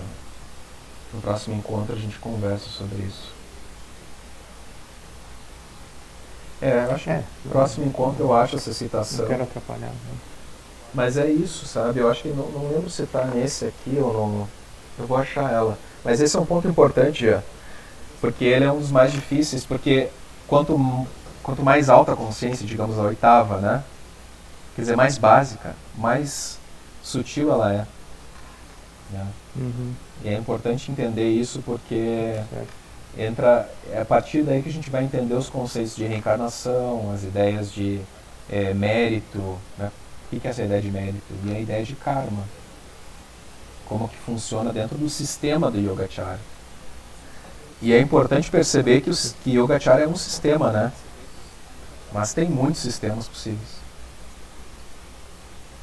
no 1.15 1.21
próximo 1.21 1.57
encontro, 1.57 1.95
a 1.95 1.99
gente 1.99 2.19
conversa 2.19 2.69
sobre 2.69 2.97
isso. 3.05 3.33
É, 6.61 6.87
eu 6.89 6.95
acho 6.95 7.11
É. 7.11 7.19
que 7.19 7.25
no 7.47 7.51
próximo 7.53 7.87
encontro 7.87 8.25
eu 8.25 8.35
acho 8.35 8.57
essa 8.57 8.73
citação. 8.73 9.21
Não 9.21 9.27
quero 9.27 9.43
atrapalhar. 9.43 9.89
né? 9.89 10.15
Mas 10.93 11.17
é 11.17 11.27
isso, 11.29 11.67
sabe? 11.67 12.01
Eu 12.01 12.11
acho 12.11 12.23
que 12.23 12.29
não, 12.29 12.49
não 12.51 12.69
lembro 12.71 12.89
se 12.89 13.05
tá 13.07 13.25
nesse 13.25 13.67
aqui 13.67 13.99
ou 14.01 14.13
não. 14.13 14.49
Eu 14.99 15.07
vou 15.07 15.17
achar 15.19 15.53
ela. 15.53 15.77
Mas 16.05 16.21
esse 16.21 16.37
é 16.37 16.41
um 16.41 16.47
ponto 16.47 16.69
importante, 16.69 17.27
já. 17.27 17.43
Porque 18.21 18.45
ele 18.45 18.65
é 18.65 18.71
um 18.73 18.79
dos 18.79 18.91
mais 18.91 19.13
difíceis, 19.13 19.65
porque 19.67 20.09
quanto, 20.47 20.79
quanto 21.43 21.63
mais 21.63 21.89
alta 21.91 22.13
a 22.13 22.17
consciência, 22.17 22.65
digamos 22.67 22.99
a 22.99 23.03
oitava, 23.03 23.59
né? 23.61 23.83
Quer 24.77 24.83
dizer, 24.83 24.97
mais 24.97 25.19
básica, 25.19 25.75
mais 25.97 26.59
sutil 27.03 27.51
ela 27.53 27.73
é. 27.73 27.87
né? 29.11 29.27
Uhum. 29.57 29.93
E 30.25 30.29
é 30.29 30.35
importante 30.35 30.91
entender 30.91 31.29
isso 31.29 31.63
porque 31.65 32.41
entra 33.17 33.69
é 33.93 34.01
a 34.01 34.05
partir 34.05 34.43
daí 34.43 34.63
que 34.63 34.69
a 34.69 34.73
gente 34.73 34.91
vai 34.91 35.05
entender 35.05 35.35
os 35.35 35.49
conceitos 35.49 35.95
de 35.95 36.05
reencarnação, 36.05 37.13
as 37.13 37.23
ideias 37.23 37.73
de 37.73 38.01
eh, 38.51 38.75
mérito, 38.75 39.59
né? 39.79 39.91
o 40.33 40.41
que 40.41 40.47
é 40.47 40.51
essa 40.51 40.63
ideia 40.63 40.83
de 40.83 40.91
mérito 40.91 41.35
e 41.45 41.55
a 41.55 41.61
ideia 41.61 41.85
de 41.85 41.95
karma, 41.95 42.43
como 43.87 44.09
que 44.09 44.17
funciona 44.17 44.73
dentro 44.73 44.99
do 44.99 45.09
sistema 45.09 45.71
do 45.71 45.79
Yogacara. 45.79 46.41
E 47.81 47.93
é 47.93 48.01
importante 48.01 48.51
perceber 48.51 49.01
que, 49.03 49.11
os, 49.11 49.35
que 49.45 49.51
Yogacara 49.53 50.03
é 50.03 50.09
um 50.09 50.17
sistema, 50.17 50.73
né? 50.73 50.93
Mas 52.13 52.33
tem 52.33 52.49
muitos 52.49 52.81
sistemas 52.81 53.29
possíveis. 53.29 53.74